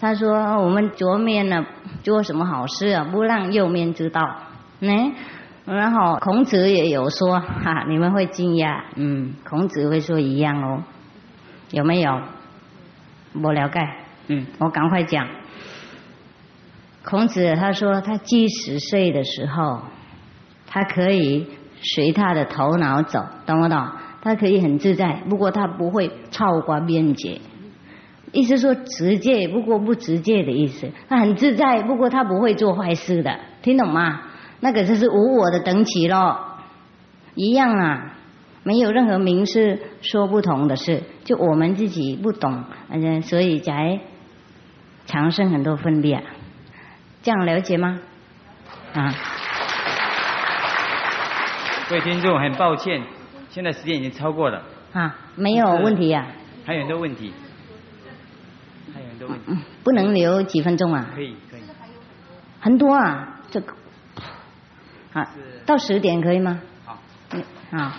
[0.00, 0.32] 他说
[0.62, 1.66] 我们左面呢
[2.02, 4.22] 做什么好事啊，不让右面知道，
[4.78, 5.12] 呢，
[5.66, 10.84] 然后孔子也有说哈，你们会惊讶，嗯，孔子会说一样哦，
[11.70, 12.18] 有没有？
[13.42, 13.78] 我了解，
[14.28, 15.28] 嗯，我赶快讲。
[17.04, 19.80] 孔子他说他七十岁的时候，
[20.66, 21.46] 他可以
[21.80, 23.88] 随他的头脑走，懂不懂？
[24.22, 27.40] 他可以很自在，不过他不会超过边界。
[28.30, 30.90] 意思说直接，不过不直接的意思。
[31.08, 34.22] 他很自在，不过他不会做坏事的，听懂吗？
[34.60, 36.38] 那个就是无我的等级咯，
[37.34, 38.14] 一样啊，
[38.62, 42.62] 没有任何名师说不同的事，就我们自己不懂，
[43.22, 43.98] 所以才
[45.06, 46.22] 产生很多分别。
[47.22, 48.00] 这样了解吗？
[48.94, 49.14] 啊，
[51.88, 53.02] 各位听众，很抱歉。
[53.48, 54.62] 现在时间已经超过了
[54.92, 56.26] 啊，没有问题呀、啊，
[56.66, 57.32] 还有很多问题，
[58.94, 61.06] 还有很多问题，嗯，不能留几分钟啊？
[61.14, 61.62] 可以可以，
[62.60, 63.74] 很多啊，这个
[65.12, 65.28] 啊，
[65.66, 66.60] 到十点可以吗？
[66.84, 66.98] 好，
[67.30, 67.44] 你
[67.78, 67.94] 啊，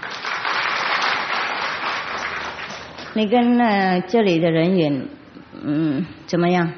[3.14, 5.08] 你跟呃这里的人员
[5.64, 6.74] 嗯怎么样？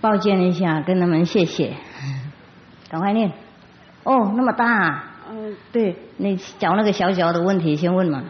[0.00, 1.74] 抱歉一下，跟他们谢谢，
[2.90, 3.30] 赶快念。
[4.04, 5.04] 哦，那么大、啊。
[5.30, 8.22] 嗯，对，你找那个小小的问题先问嘛。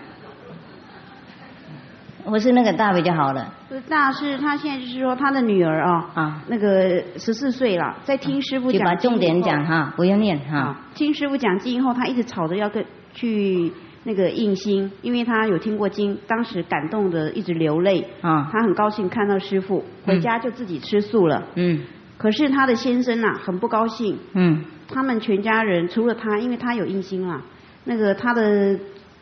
[2.24, 3.44] 我是那个大比较好的。
[3.88, 10.76] 大是他现在就是说他的女儿啊，啊，那个十四岁了，在听师傅讲，就把重点讲哈，不要念哈。
[10.94, 13.72] 听师傅讲经以后，他一直吵着要跟去
[14.04, 18.08] 那个印心，因为他有听过经，当时感动的一直流泪。
[18.20, 21.44] 啊，他很高兴看到师傅，回家就自己吃素了。
[21.54, 21.80] 嗯。
[22.18, 24.18] 可是他的先生呐、很不高兴。
[24.34, 24.64] 嗯。
[24.88, 27.42] 他们全家人除了他，因为他有印心啦，
[27.84, 28.78] 那个他的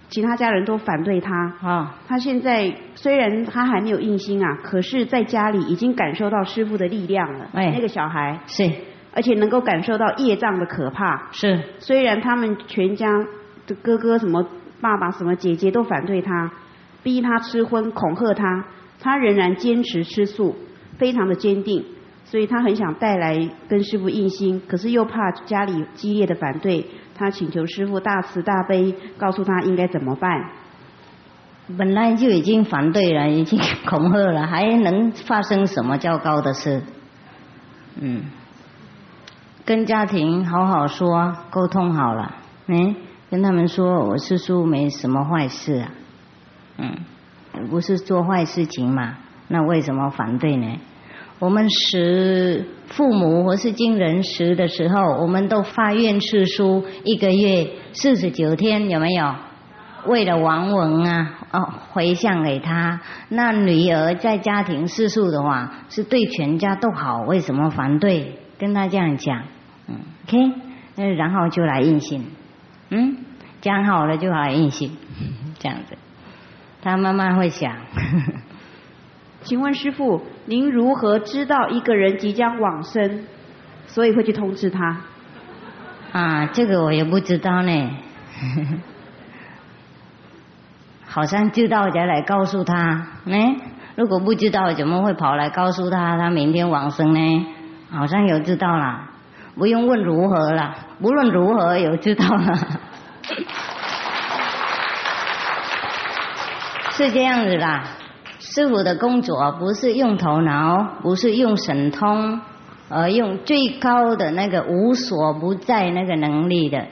[0.09, 1.35] 其他家人都反对他。
[1.63, 1.99] 啊。
[2.09, 7.49] 他现在虽然他还没有印心啊，可是在家里已经感受到师傅的力量了。
[7.53, 7.73] 哎。
[7.75, 8.41] 那个小孩。
[8.47, 8.71] 是。
[9.13, 11.29] 而且能够感受到业障的可怕。
[11.33, 11.61] 是。
[11.79, 13.09] 虽然他们全家
[13.67, 14.47] 的哥哥什么
[14.81, 16.53] 爸爸什么姐姐都反对他，
[17.03, 18.65] 逼他吃荤，恐吓他，
[19.01, 20.57] 他仍然坚持吃素，
[20.99, 21.85] 非常的坚定。
[22.25, 26.87] 所以他很想带来跟师傅印心，可是又怕家里激烈的反对，
[27.17, 30.31] 他请求师傅大慈大悲，告诉他应该怎么办。
[31.77, 36.83] 本来就已经反对了，已经恐吓了，还能发生什么较高的事？
[38.01, 38.23] 嗯，
[39.65, 42.37] 跟家庭好好说，沟通好了，
[42.69, 42.95] 嗯，
[43.31, 45.91] 跟他们说我师叔没什么坏事啊，
[46.79, 46.97] 嗯，
[47.71, 50.79] 不是做坏事情嘛，那为什么反对呢？
[51.39, 59.35] 我们识父母或是经人识的时候，我们都发愿吃书一个月四十九天，有没有？
[60.07, 63.01] 为了王文啊，哦，回向给他。
[63.29, 68.39] 那女儿在家庭世俗的话，是对全家都好，为什么反对？
[68.59, 69.43] 跟他这样讲，
[69.89, 69.97] 嗯
[70.27, 70.53] ，OK，
[70.97, 72.27] 那然后就来印信，
[72.91, 73.17] 嗯，
[73.61, 74.97] 讲好了就来印信，
[75.59, 75.97] 这样子。
[76.83, 77.73] 他慢慢会想。
[79.43, 83.25] 请问师傅，您如何知道一个人即将往生，
[83.87, 85.01] 所以会去通知他？
[86.13, 87.91] 啊，这个我也不知道呢。
[91.07, 93.37] 好像知道才来告诉他呢。
[93.97, 97.47] 如果不知道，怎么会跑来告诉他他明天往生呢？
[97.91, 99.10] 好像有知道了，
[99.61, 102.57] 不用问如何了，无论如何有知道了。
[106.93, 107.85] 是这样子啦，
[108.39, 112.41] 师傅的工作不是用头脑，不是用神通，
[112.89, 116.87] 而用最高的那个无所不在那个能力的。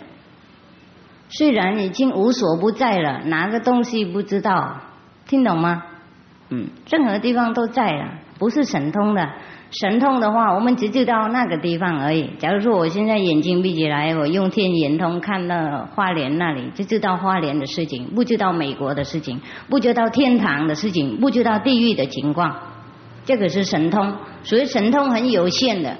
[1.30, 4.76] 虽然已经无所不在了，哪个东西不知道？
[5.26, 5.84] 听懂吗？
[6.50, 9.26] 嗯，任何地方都在了，不是神通的。
[9.70, 12.30] 神通的话，我们只知道那个地方而已。
[12.38, 22.56] 假如说我现在眼睛闭起来，我用天眼通看到花莲那里，就知道花莲的事情，不知道美国的事情，不知道天堂的事情，不知道地狱的情况。
[23.26, 25.96] 这个是神通，所以神通很有限的。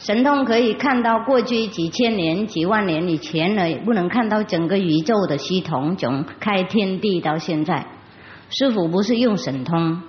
[0.00, 7.86] 神通可以看到过去几千年、几万年以前的，也不能看到整个宇宙的系统，从开天地到现在。
[8.50, 10.02] 师傅不是用神通，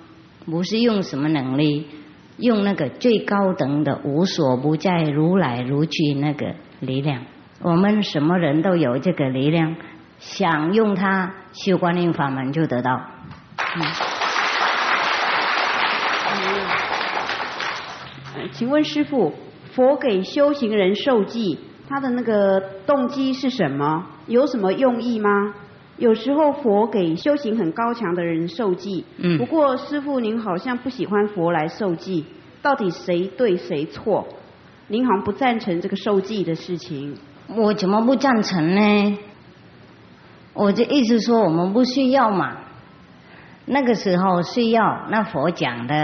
[0.45, 1.85] 不是用什么能力。
[2.37, 7.23] 用那个最高等的无所不在、如来如去那个力量，
[7.61, 9.75] 我们什么人都有这个力量，
[10.19, 13.01] 想用它修观音法门就得到。
[13.75, 13.85] 嗯
[18.51, 19.33] 请问师傅，
[19.73, 21.57] 佛给修行人受记，
[21.89, 24.05] 他的那个动机是什么？
[24.27, 25.29] 有什么用意吗？
[25.97, 32.25] 有时候佛给修行很高强的人受记，嗯不过师傅您好像不喜欢佛来受记，
[32.61, 34.27] 到底谁对谁错？
[34.87, 37.17] 您好像不赞成这个受记的事情。
[37.47, 39.17] 我怎么不赞成呢？
[40.53, 42.57] 我就意思说我们不需要嘛。
[43.65, 45.95] 那个时候需要，那佛讲的；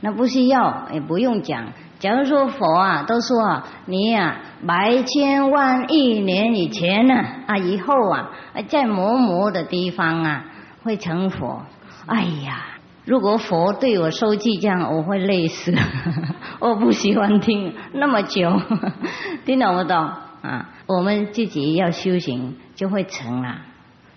[0.00, 1.72] 那不需要，也不用讲。
[1.98, 4.36] 假如说佛啊，都说啊，你呀、
[4.66, 7.14] 百千万亿年以前呢
[7.46, 8.30] 啊，以后啊，
[8.68, 10.44] 在某某的地方啊，
[10.84, 11.62] 会成佛。
[12.06, 12.66] 哎呀，
[13.04, 15.72] 如果佛对我收记这样，我会累死。
[16.60, 18.50] 我不喜欢听那么久，
[19.46, 19.96] 听懂不懂
[20.42, 20.68] 啊？
[20.86, 23.56] 我们自己要修行，就会成了。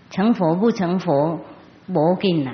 [0.09, 1.39] 成佛不成佛，
[1.87, 2.51] 无紧了。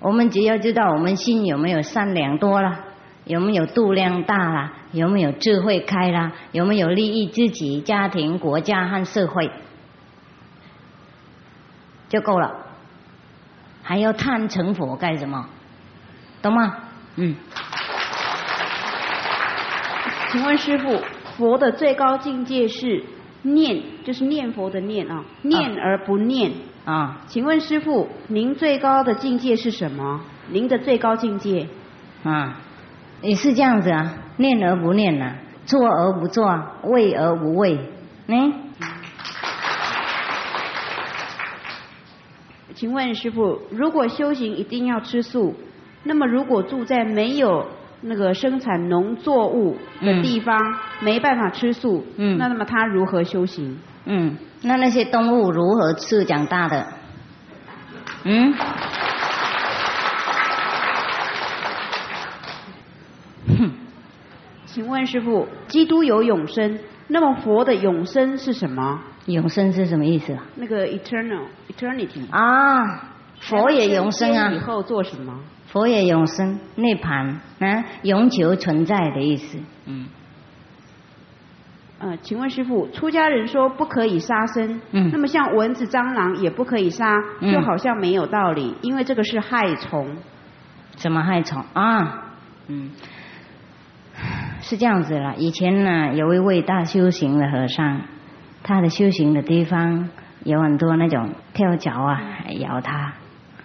[0.00, 2.78] 我们只要知道我们心有没有善良多了，
[3.26, 9.50] 有没有度量大啦，有没有智慧开啦，有没有利益自己、家庭、国家和社会，
[12.08, 12.54] 就够了。
[13.82, 15.48] 还要探成佛干什么？
[16.40, 16.76] 懂吗？
[17.16, 17.34] 嗯。
[20.30, 21.02] 请问师傅，
[21.36, 23.04] 佛的最高境界是
[23.42, 26.52] 念，就是念佛的念啊，念而不念。
[26.84, 30.20] 啊，请问师傅，您最高的境界是什么？
[30.48, 31.68] 您的最高境界？
[32.22, 32.56] 啊，
[33.22, 35.34] 也是这样子啊，念而不念呐、
[35.64, 36.46] 做而不做，
[36.84, 37.78] 为而不为，
[38.26, 38.52] 嗯，
[42.74, 45.54] 请问师傅，如果修行一定要吃素，
[46.04, 47.66] 那么如果住在没有
[48.02, 50.60] 那个生产农作物的地方，
[51.00, 53.78] 没办法吃素，嗯那那么他如何修行？
[54.04, 56.86] 嗯，那那些动物如何吃长大的？
[58.24, 58.52] 嗯，
[64.66, 66.78] 请问师傅，基督有永生，
[67.08, 69.00] 那么佛的永生是什么？
[69.26, 70.44] 永生是什么意思啊？
[70.56, 72.30] 那个 eternal eternity。
[72.30, 73.10] 啊，
[73.40, 75.40] 佛也永生啊以啊，后做什么？
[75.68, 79.58] 佛也永生，涅槃啊，永久存在的意思。
[79.86, 80.06] 嗯
[81.98, 90.16] 呃，请问师傅，出家人说不可以杀生，嗯那么像蚊子、蟑螂也不可以杀，嗯就好像没有道理，因为这个是害虫。
[90.98, 92.24] 什么害虫啊？
[92.68, 92.90] 嗯，
[94.68, 95.36] 是这样子了。
[95.36, 98.00] 以前呢，有一位大修行的和尚，
[98.64, 100.08] 他的修行的地方
[100.42, 102.20] 有很多那种跳脚啊，
[102.58, 103.12] 咬他，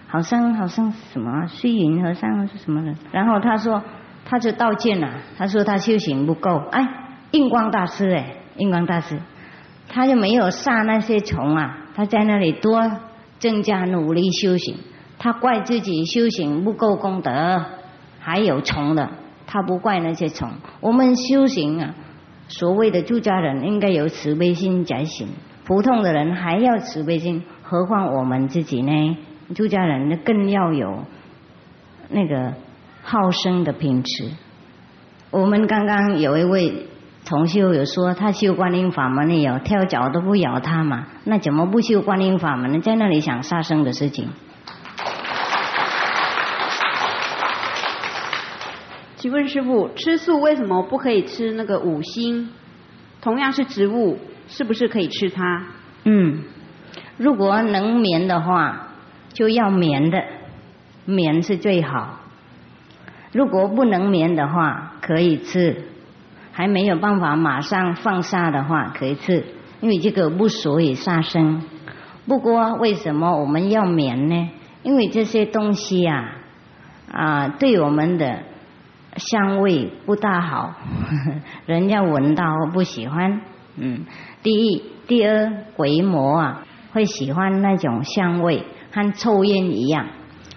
[0.07, 2.95] 好像好像什么虚云和尚是什么人。
[3.11, 3.81] 然后他说，
[4.25, 5.09] 他就道歉了，
[5.39, 6.55] 他说他修行不够。
[6.71, 6.87] 哎，
[7.31, 9.19] 印光大师哎，印光大师，
[9.89, 12.91] 他就没有杀那些虫啊，他在那里多
[13.39, 14.77] 增加努力修行。
[15.17, 17.65] 他怪自己修行不够功德，
[18.19, 19.09] 还有虫的，
[19.51, 20.49] 他不怪那些虫。
[20.79, 21.93] 我们修行啊，
[22.47, 25.27] 所谓的出家人应该有慈悲心才行，
[25.65, 29.17] 普通的人还要慈悲心，何况我们自己呢？
[29.53, 31.03] 出家人更要有
[32.09, 32.53] 那个
[33.03, 34.29] 好生的品质。
[35.31, 36.87] 我们刚刚有一位
[37.25, 42.79] 同修有说，他修观音法门的有跳脚都不咬他嘛，那怎么不修观音法门呢？
[42.79, 44.29] 在那里想杀生的事情。
[49.21, 52.49] 请问师傅，吃素为什么不可以吃那个五星？
[53.21, 54.17] 同样是植物，
[54.47, 55.67] 是不是可以吃它？
[56.05, 56.39] 嗯，
[57.17, 58.87] 如果能眠的话，
[59.31, 60.23] 就要眠的，
[61.05, 62.17] 眠是最好。
[63.31, 65.83] 如果不能眠的话，可以吃，
[66.51, 69.45] 还没有办法马上放下的话，可以吃，
[69.81, 71.61] 因为这个不属于杀生。
[72.25, 74.49] 不过为什么我们要眠呢？
[74.81, 76.37] 因为这些东西呀，
[77.11, 78.45] 啊，对我们的
[79.17, 80.73] 香味不大好，
[81.65, 83.41] 人家闻到不喜欢。
[83.77, 84.05] 嗯，
[84.41, 86.63] 第一，第二，鬼魔啊
[86.93, 90.07] 会喜欢那种香味，和抽烟一样。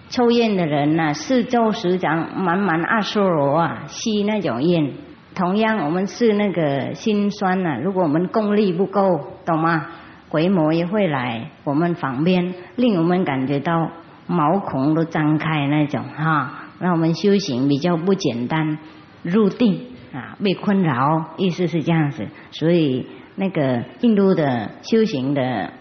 [0.08, 4.92] 抽烟的人呢，四周十掌满满阿修罗啊，吸那种烟。
[5.34, 9.02] 同样，我们是那个心酸呐，如果我们功力不够，
[9.44, 9.86] 懂吗？
[10.28, 13.90] 鬼魔也会来我们旁边，令我们感觉到。
[14.26, 18.76] 毛孔都张开那种哈，那我们修行比较不简单，
[19.22, 22.28] 入定啊被困扰，意思是这样子。
[22.50, 23.06] 所以
[23.36, 25.72] 那个印度的修行的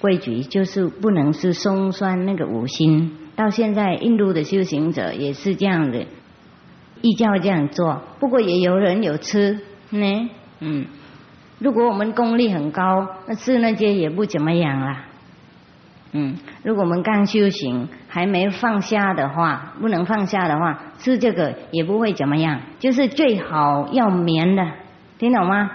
[0.00, 3.16] 规矩就是不能是松酸那个五心。
[3.36, 6.08] 到现在印度的修行者也是这样子，
[7.02, 8.02] 依教这样做。
[8.18, 9.60] 不过也有人有吃
[9.90, 10.86] 呢，嗯，
[11.60, 15.04] 如果我们功力很高，那吃那些也不怎么样啦。
[16.10, 22.60] 嗯，如果我们刚修行还没放下的话，不能放下的话，吃这个也不会怎么样。
[22.78, 24.66] 就是最好要眠的，
[25.18, 25.70] 听懂吗？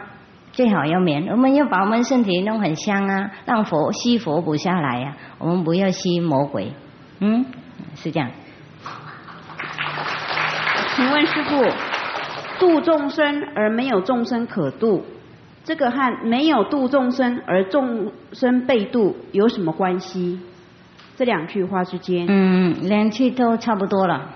[0.51, 5.15] 最好要眠，我们要把我们身体弄很香啊，让佛吸佛不下来呀。
[5.39, 6.73] 我们不要吸魔鬼，
[7.19, 7.45] 嗯，
[7.95, 8.29] 是这样。
[10.95, 11.65] 请问师傅，
[12.59, 15.03] 度众生而没有众生可度。
[15.63, 20.39] 这个和没有度众生而众生被度有什么关系？
[21.15, 24.29] 这两句话之间，嗯，两句都差不多了。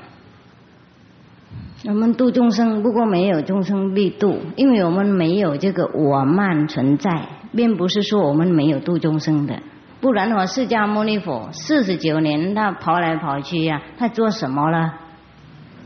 [1.85, 9.59] 我们度众生，不过没有众生被度，因为我们没有这个我慢存在，并不是说我们没有度众生的。
[10.01, 14.93] 不然的话，释迦牟尼佛四十九年他跑来跑去呀，他做什么了？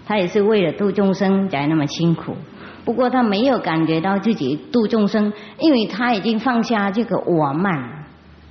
[0.05, 2.35] 他也是为了度众生才那么辛苦。
[2.83, 8.05] 不过他没有感觉到自己度众生，因为他已经放下这个我慢，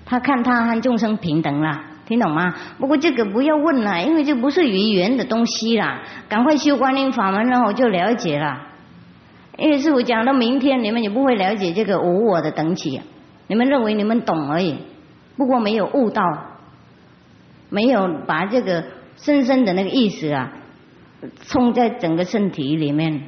[0.07, 2.57] 他看他和众生平等了，听懂吗？
[2.81, 8.67] 不过这个不要问了，因为这不是语言的东西啦，赶快修观音法门，然后就了解了。
[9.57, 13.01] 因为师傅讲到明天，你们也不会了解这个无我的等起，
[13.47, 14.75] 你们认为你们懂而已，
[15.37, 16.25] 不过没有悟到，
[17.69, 20.53] 没有把这个深深的那个意思啊，
[21.47, 23.23] 冲在整个身体里面。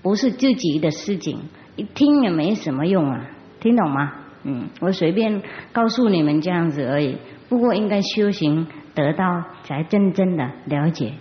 [0.00, 1.40] 不是自己的事情，
[1.74, 3.26] 一听也没什么用啊，
[3.60, 4.12] 听懂吗？
[4.44, 5.42] 嗯，我随便
[5.72, 7.18] 告诉你们这样子而已。
[7.52, 11.12] 不过应该修行得到，才真正的了解。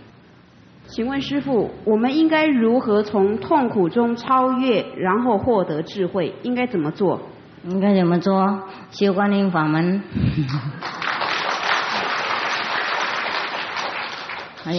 [0.85, 6.33] 请问师傅，我们应该如何从痛苦中超越，然后获得智慧？
[6.43, 7.19] 应该怎么做？
[7.65, 8.63] 应该怎么做？
[8.91, 10.01] 修观音法门。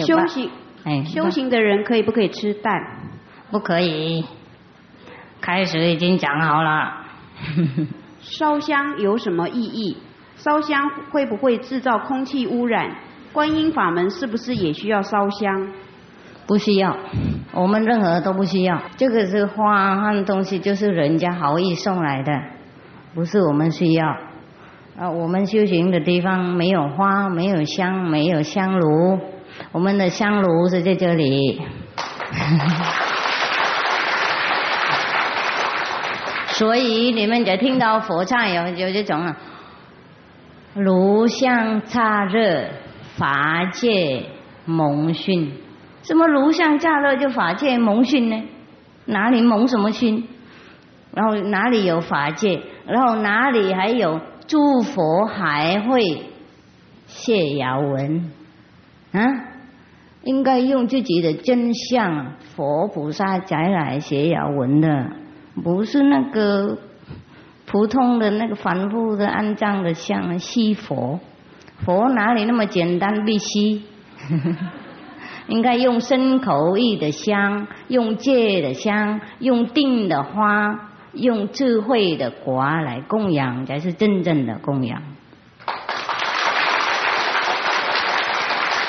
[0.07, 0.49] 修行，
[0.85, 2.73] 哎，修行的人可以不可以吃蛋？
[3.51, 4.25] 不可以，
[5.39, 7.05] 开始已经讲好了。
[8.21, 9.97] 烧香有什么意义？
[10.43, 12.93] 烧香会不会制造空气污染？
[13.31, 15.69] 观音法门是不是也需要烧香？
[16.45, 16.97] 不需要，
[17.53, 18.77] 我们任何都不需要。
[18.97, 22.33] 这个是花和东西，就是人家好意送来的，
[23.15, 24.05] 不是我们需要。
[24.99, 29.17] 啊，我们修行的地方没有花，没有香，没有香炉，
[29.71, 31.61] 我们的香炉是在这里。
[36.47, 39.35] 所以你们就听到佛唱有有这种啊，
[40.75, 42.69] 炉香乍热，
[43.15, 44.23] 法界
[44.65, 45.51] 蒙熏。
[46.01, 48.43] 什么炉相乍热就法界蒙熏呢？
[49.05, 50.27] 哪里蒙什么熏？
[51.13, 52.61] 然后哪里有法界？
[52.87, 56.01] 然后哪里还有诸佛还会
[57.05, 58.31] 谢遥闻？
[59.11, 59.21] 啊？
[60.23, 65.11] 应该用自己的真相，佛菩萨才来写遥闻的。
[65.63, 66.77] 不是那个
[67.73, 71.19] 普通的那个凡夫的安葬的像西佛，
[71.83, 73.81] 佛哪里那么简单必吸？
[75.49, 85.01] 应该用身口意的香，用戒的香，用定的花，用智慧的果来供养，才是真正的供养。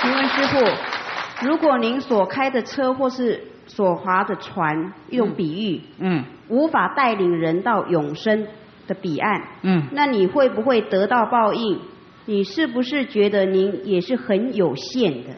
[0.02, 6.24] 请问师傅，如果您所开的车或是所划的船，用比喻，嗯。
[6.50, 8.46] 无法带领人到永生
[8.86, 11.80] 的彼岸，嗯，那你会不会得到报应？
[12.26, 15.30] 你是不是觉得您也是很有限的？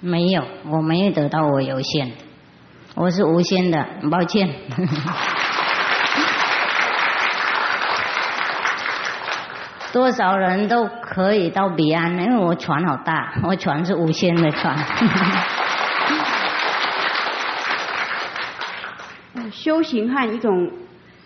[0.00, 2.12] 没有，我没有得到我有限，
[2.94, 4.48] 我是无限的，很抱歉。
[9.92, 14.76] 多少人都可以到彼岸，因为我船好大，我船是无限的船。
[19.52, 20.70] 修行和一种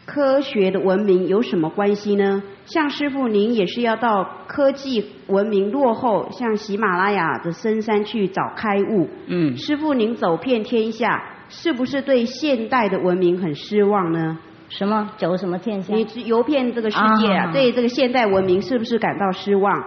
[0.09, 2.43] 科学的文明有什么关系呢？
[2.65, 9.07] 像师傅您也是要到科技文明落后，像喜马拉雅的深山去找开悟。
[9.27, 14.39] 嗯，师傅您走遍天下，是不是对现代的文明很失望呢？
[14.71, 15.95] 什么走什么天下？
[15.95, 19.85] 你游遍这个世界啊，对这个现代文明是不是感到失望？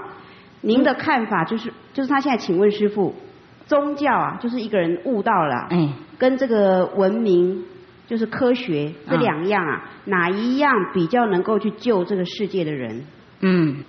[0.62, 3.16] 您的看法就是，就是他现在请问师傅，
[3.66, 7.64] 宗教啊，就是一个人悟到了，嗯，跟这个文明
[8.12, 13.06] 就是科学这两样啊，哪一样比较能够去救这个世界的人？
[13.40, 13.86] 嗯，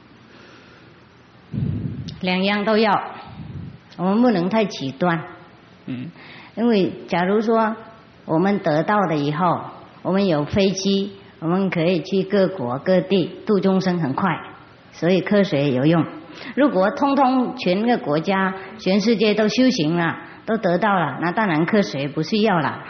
[2.20, 3.02] 两样都要，
[3.96, 5.24] 我们不能太极端，
[5.86, 6.12] 嗯，
[6.54, 7.74] 因为假如说
[8.24, 9.60] 我们得到了以后。
[10.04, 14.28] 我们有飞机，我们可以去各国各地度众生很快，
[14.90, 16.04] 所以科学有用。
[16.56, 22.80] 如果通通全个国家、全世界都修行了，都得到了，那当然科学不是要了。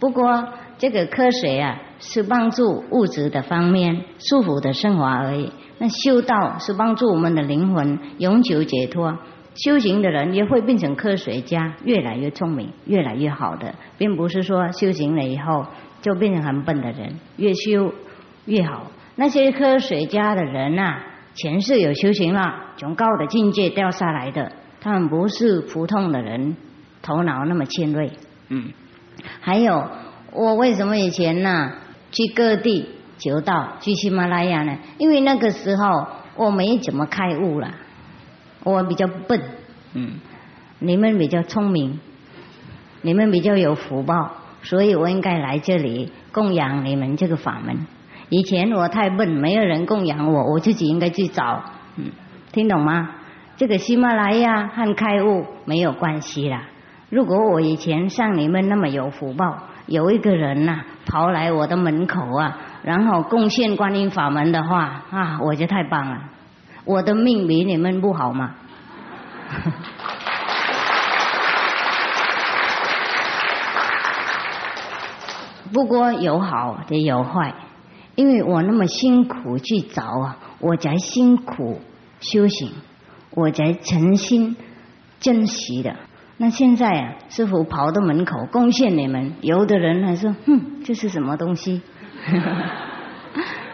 [0.00, 0.48] 不过
[0.78, 5.52] 这个科学啊，是帮助物质的方面、舒服的生活而已。
[5.78, 9.16] 那修道是帮助我们的灵魂永久解脱。
[9.54, 15.66] 修行的人也会变成科学家，越来越聪明，越来越好的，并不是说修行了以后。
[16.02, 17.92] 就变成很笨的人，越修
[18.46, 18.90] 越好。
[19.16, 20.96] 那些科学家的人呐，
[21.34, 24.50] 前世有修行了，从高的境界掉下来的，
[24.80, 26.56] 他们不是普通的人，
[27.02, 28.10] 头脑那么尖锐。
[28.48, 28.70] 嗯，
[29.40, 29.88] 还有
[30.32, 31.72] 我为什么以前呢
[32.12, 32.88] 去各地
[33.18, 34.78] 求道，去喜马拉雅呢？
[34.98, 36.06] 因为那个时候
[36.36, 37.74] 我没怎么开悟了，
[38.64, 39.40] 我比较笨。
[39.94, 40.20] 嗯，
[40.78, 41.98] 你们比较聪明，
[43.02, 44.32] 你们比较有福报。
[44.62, 47.86] 所以我应该来这里供养你们这个法门。
[48.28, 51.64] 以前我太笨，没有人供养我，我自己应该去找。
[51.96, 52.10] 嗯，
[52.52, 53.08] 听懂吗？
[53.56, 56.68] 这个喜马拉雅和开悟没有关系啦。
[57.10, 66.20] 如果我以前像你们那么有福报，有一个人呐跑来我的门口啊，然后贡献观音法门的话啊，我就太棒了。
[66.84, 68.54] 我的命比你们不好吗？
[75.72, 77.54] 不过有好也有坏，
[78.14, 81.80] 因为我那么辛苦去找啊，我才辛苦
[82.20, 82.70] 修行，
[83.30, 84.56] 我才诚心
[85.18, 85.96] 珍惜的。
[86.42, 91.82] 那现在啊，师傅跑到门口贡献你们，有的人还说，哼，这是什么东西？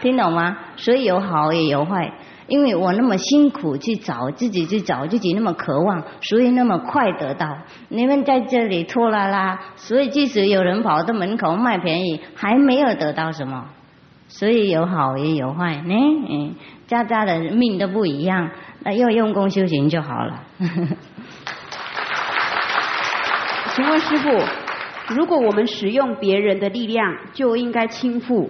[0.01, 0.57] 听懂吗？
[0.75, 2.11] 所以有好也有坏。
[2.47, 7.47] 因为我那么辛苦去找，自己去找，自己那么渴望，所以那么快得到。
[7.87, 13.67] 你们在这里拖拉拉，所以即使有人跑到门口卖便宜，还没有得到什么。
[14.27, 15.93] 所以有好也有坏，呢，
[16.29, 18.49] 嗯，家家的命都不一样，
[18.83, 20.43] 那要用功修行就好了。
[23.77, 28.47] 请问师傅，如果我们使用别人的力量，就应该倾覆？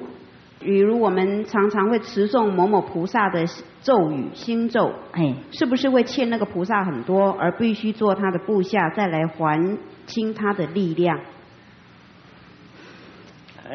[0.61, 3.45] 比如我们常常会持诵某某菩萨的
[3.81, 11.19] 咒语、心咒，哎，是不是会欠那个菩萨很多，而必须做他的部下，再来还清他的力量？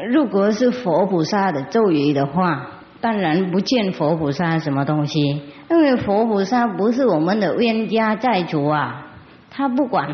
[0.08, 2.66] 如果是佛菩萨的咒语的话，
[3.02, 5.20] 当然不见佛菩萨什么东西，
[5.68, 9.08] 因为佛菩萨不是我们的冤家债主啊，
[9.50, 10.08] 他不管，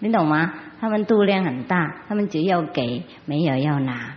[0.00, 0.54] 你懂吗？
[0.80, 4.14] 他们度量很大，他们只要给，没有要拿。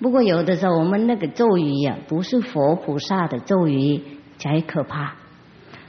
[0.00, 4.02] 不过有的时候，我们那个咒语呀，不是佛菩萨的咒语
[4.38, 5.14] 才可怕。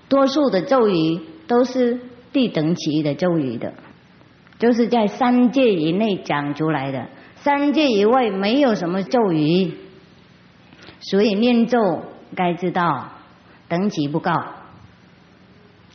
[0.08, 2.00] 多数的咒语都是
[2.32, 3.74] 低等级的咒语的，
[4.60, 7.08] 就是在三界以内讲出来的，
[7.38, 9.74] 三界以外没有什么咒语。
[11.00, 12.04] 所以念咒
[12.36, 13.10] 该知道
[13.68, 14.32] 等级不高，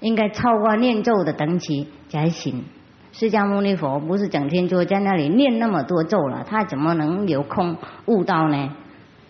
[0.01, 2.65] 应该超过念咒的等级才行。
[3.19, 7.77] 释迦牟尼佛不是整天就在那里念那么多咒了，他怎么能有空
[8.07, 8.77] 悟道呢？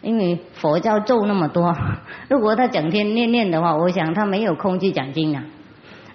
[0.02, 1.74] 因为佛教咒那么多，
[2.28, 5.42] 如果他整天念念的话，我想他没有空去讲经啊，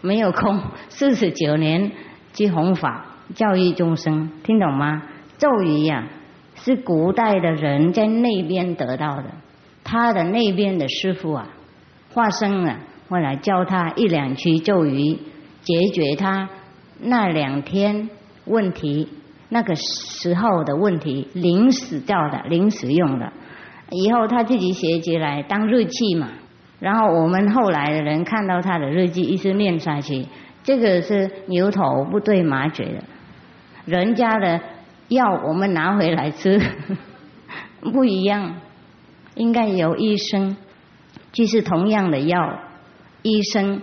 [0.02, 1.92] 没有空四十九年
[2.36, 5.02] 去弘法教育众生，听懂吗？
[5.40, 6.08] 咒语呀，
[6.54, 9.24] 是古代的人在那边得到的，
[9.84, 11.50] 他的那边的师傅啊，
[12.14, 15.18] 化身啊，会来教他一两句咒语，
[15.64, 16.48] 解决他。
[17.04, 18.10] 那两天
[18.46, 19.10] 问题，
[19.50, 23.32] 那个时候的问题，临时掉的，临时用的，
[23.92, 26.30] 以后他自己写起来当日记嘛。
[26.80, 30.26] 然后我们后来的人看到他的日记，一直念下去，
[30.64, 33.04] 这个是牛头不对马嘴的。
[33.86, 34.60] 人家的
[35.10, 36.60] 药我们拿回来吃，
[37.94, 38.56] 不一样。
[39.36, 40.56] 应该由医生，
[41.32, 42.60] 即是同样的药，
[43.24, 43.82] 医生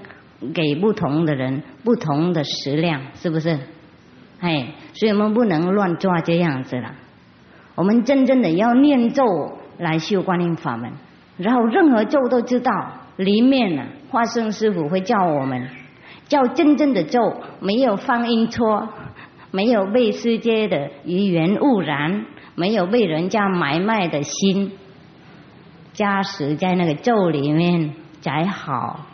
[0.55, 3.59] 给不同的人不同的食量，是不是？
[4.41, 6.93] 哎，所以我们不能乱抓这样子了。
[7.75, 9.25] 我们真正的要念咒
[9.79, 10.93] 来修观音法门，
[11.37, 12.73] 然后任何咒都知道
[13.17, 15.69] 里面呢，化生师傅会教我们，
[16.27, 17.21] 叫真正的咒，
[17.61, 18.89] 没有放阴错，
[19.51, 24.73] 没有被世界的语言污染，没有被人家买卖的心。
[25.93, 27.93] 加持在那个咒里面
[28.23, 29.07] 才好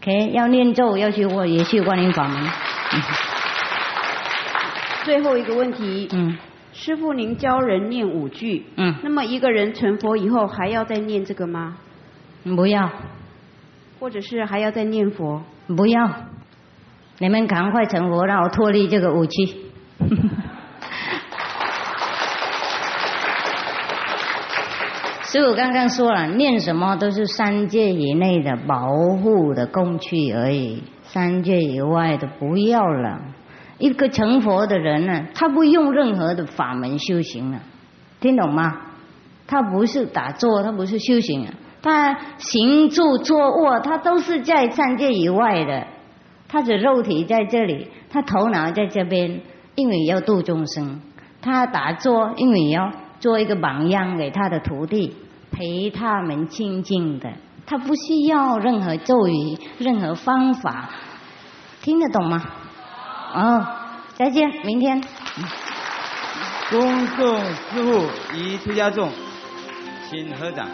[0.00, 0.32] ，OK？
[0.32, 2.42] 要念咒，要去我也去观音法门。
[5.04, 6.38] 最后一个问题，嗯，
[6.72, 11.76] 师傅您教人念五句，嗯，那么一个人成佛以后还要再念这个吗？
[12.44, 12.90] 不要。
[13.98, 15.42] 或者是还要再念佛？
[15.76, 16.10] 不要。
[17.18, 19.66] 你们赶快成佛，让我脱离这个武器。
[25.32, 28.92] 师傅刚刚说了，念什么都是三界以内的保
[29.22, 33.20] 护的工具而已，三界以外的不要了。
[33.78, 37.60] 一个成佛的人呢，他不用任何的法门修行了，
[38.20, 38.76] 听懂吗？
[39.46, 41.46] 他不是打坐，他不是修行，
[41.80, 45.86] 他行住坐卧，他都是在三界以外的。
[46.48, 49.42] 他的肉体在这里，他头脑在这边，
[49.76, 51.00] 因为要度众生。
[51.40, 52.90] 他打坐，因为要。
[53.20, 55.14] 做一个榜样给他的徒弟，
[55.52, 57.30] 陪他们静静的，
[57.66, 60.90] 他不需要任何咒语、任何方法，
[61.82, 62.42] 听得懂吗？
[63.34, 63.66] 哦，
[64.14, 65.00] 再见，明天。
[66.70, 69.10] 恭送师傅与出家众，
[70.08, 70.66] 请合掌。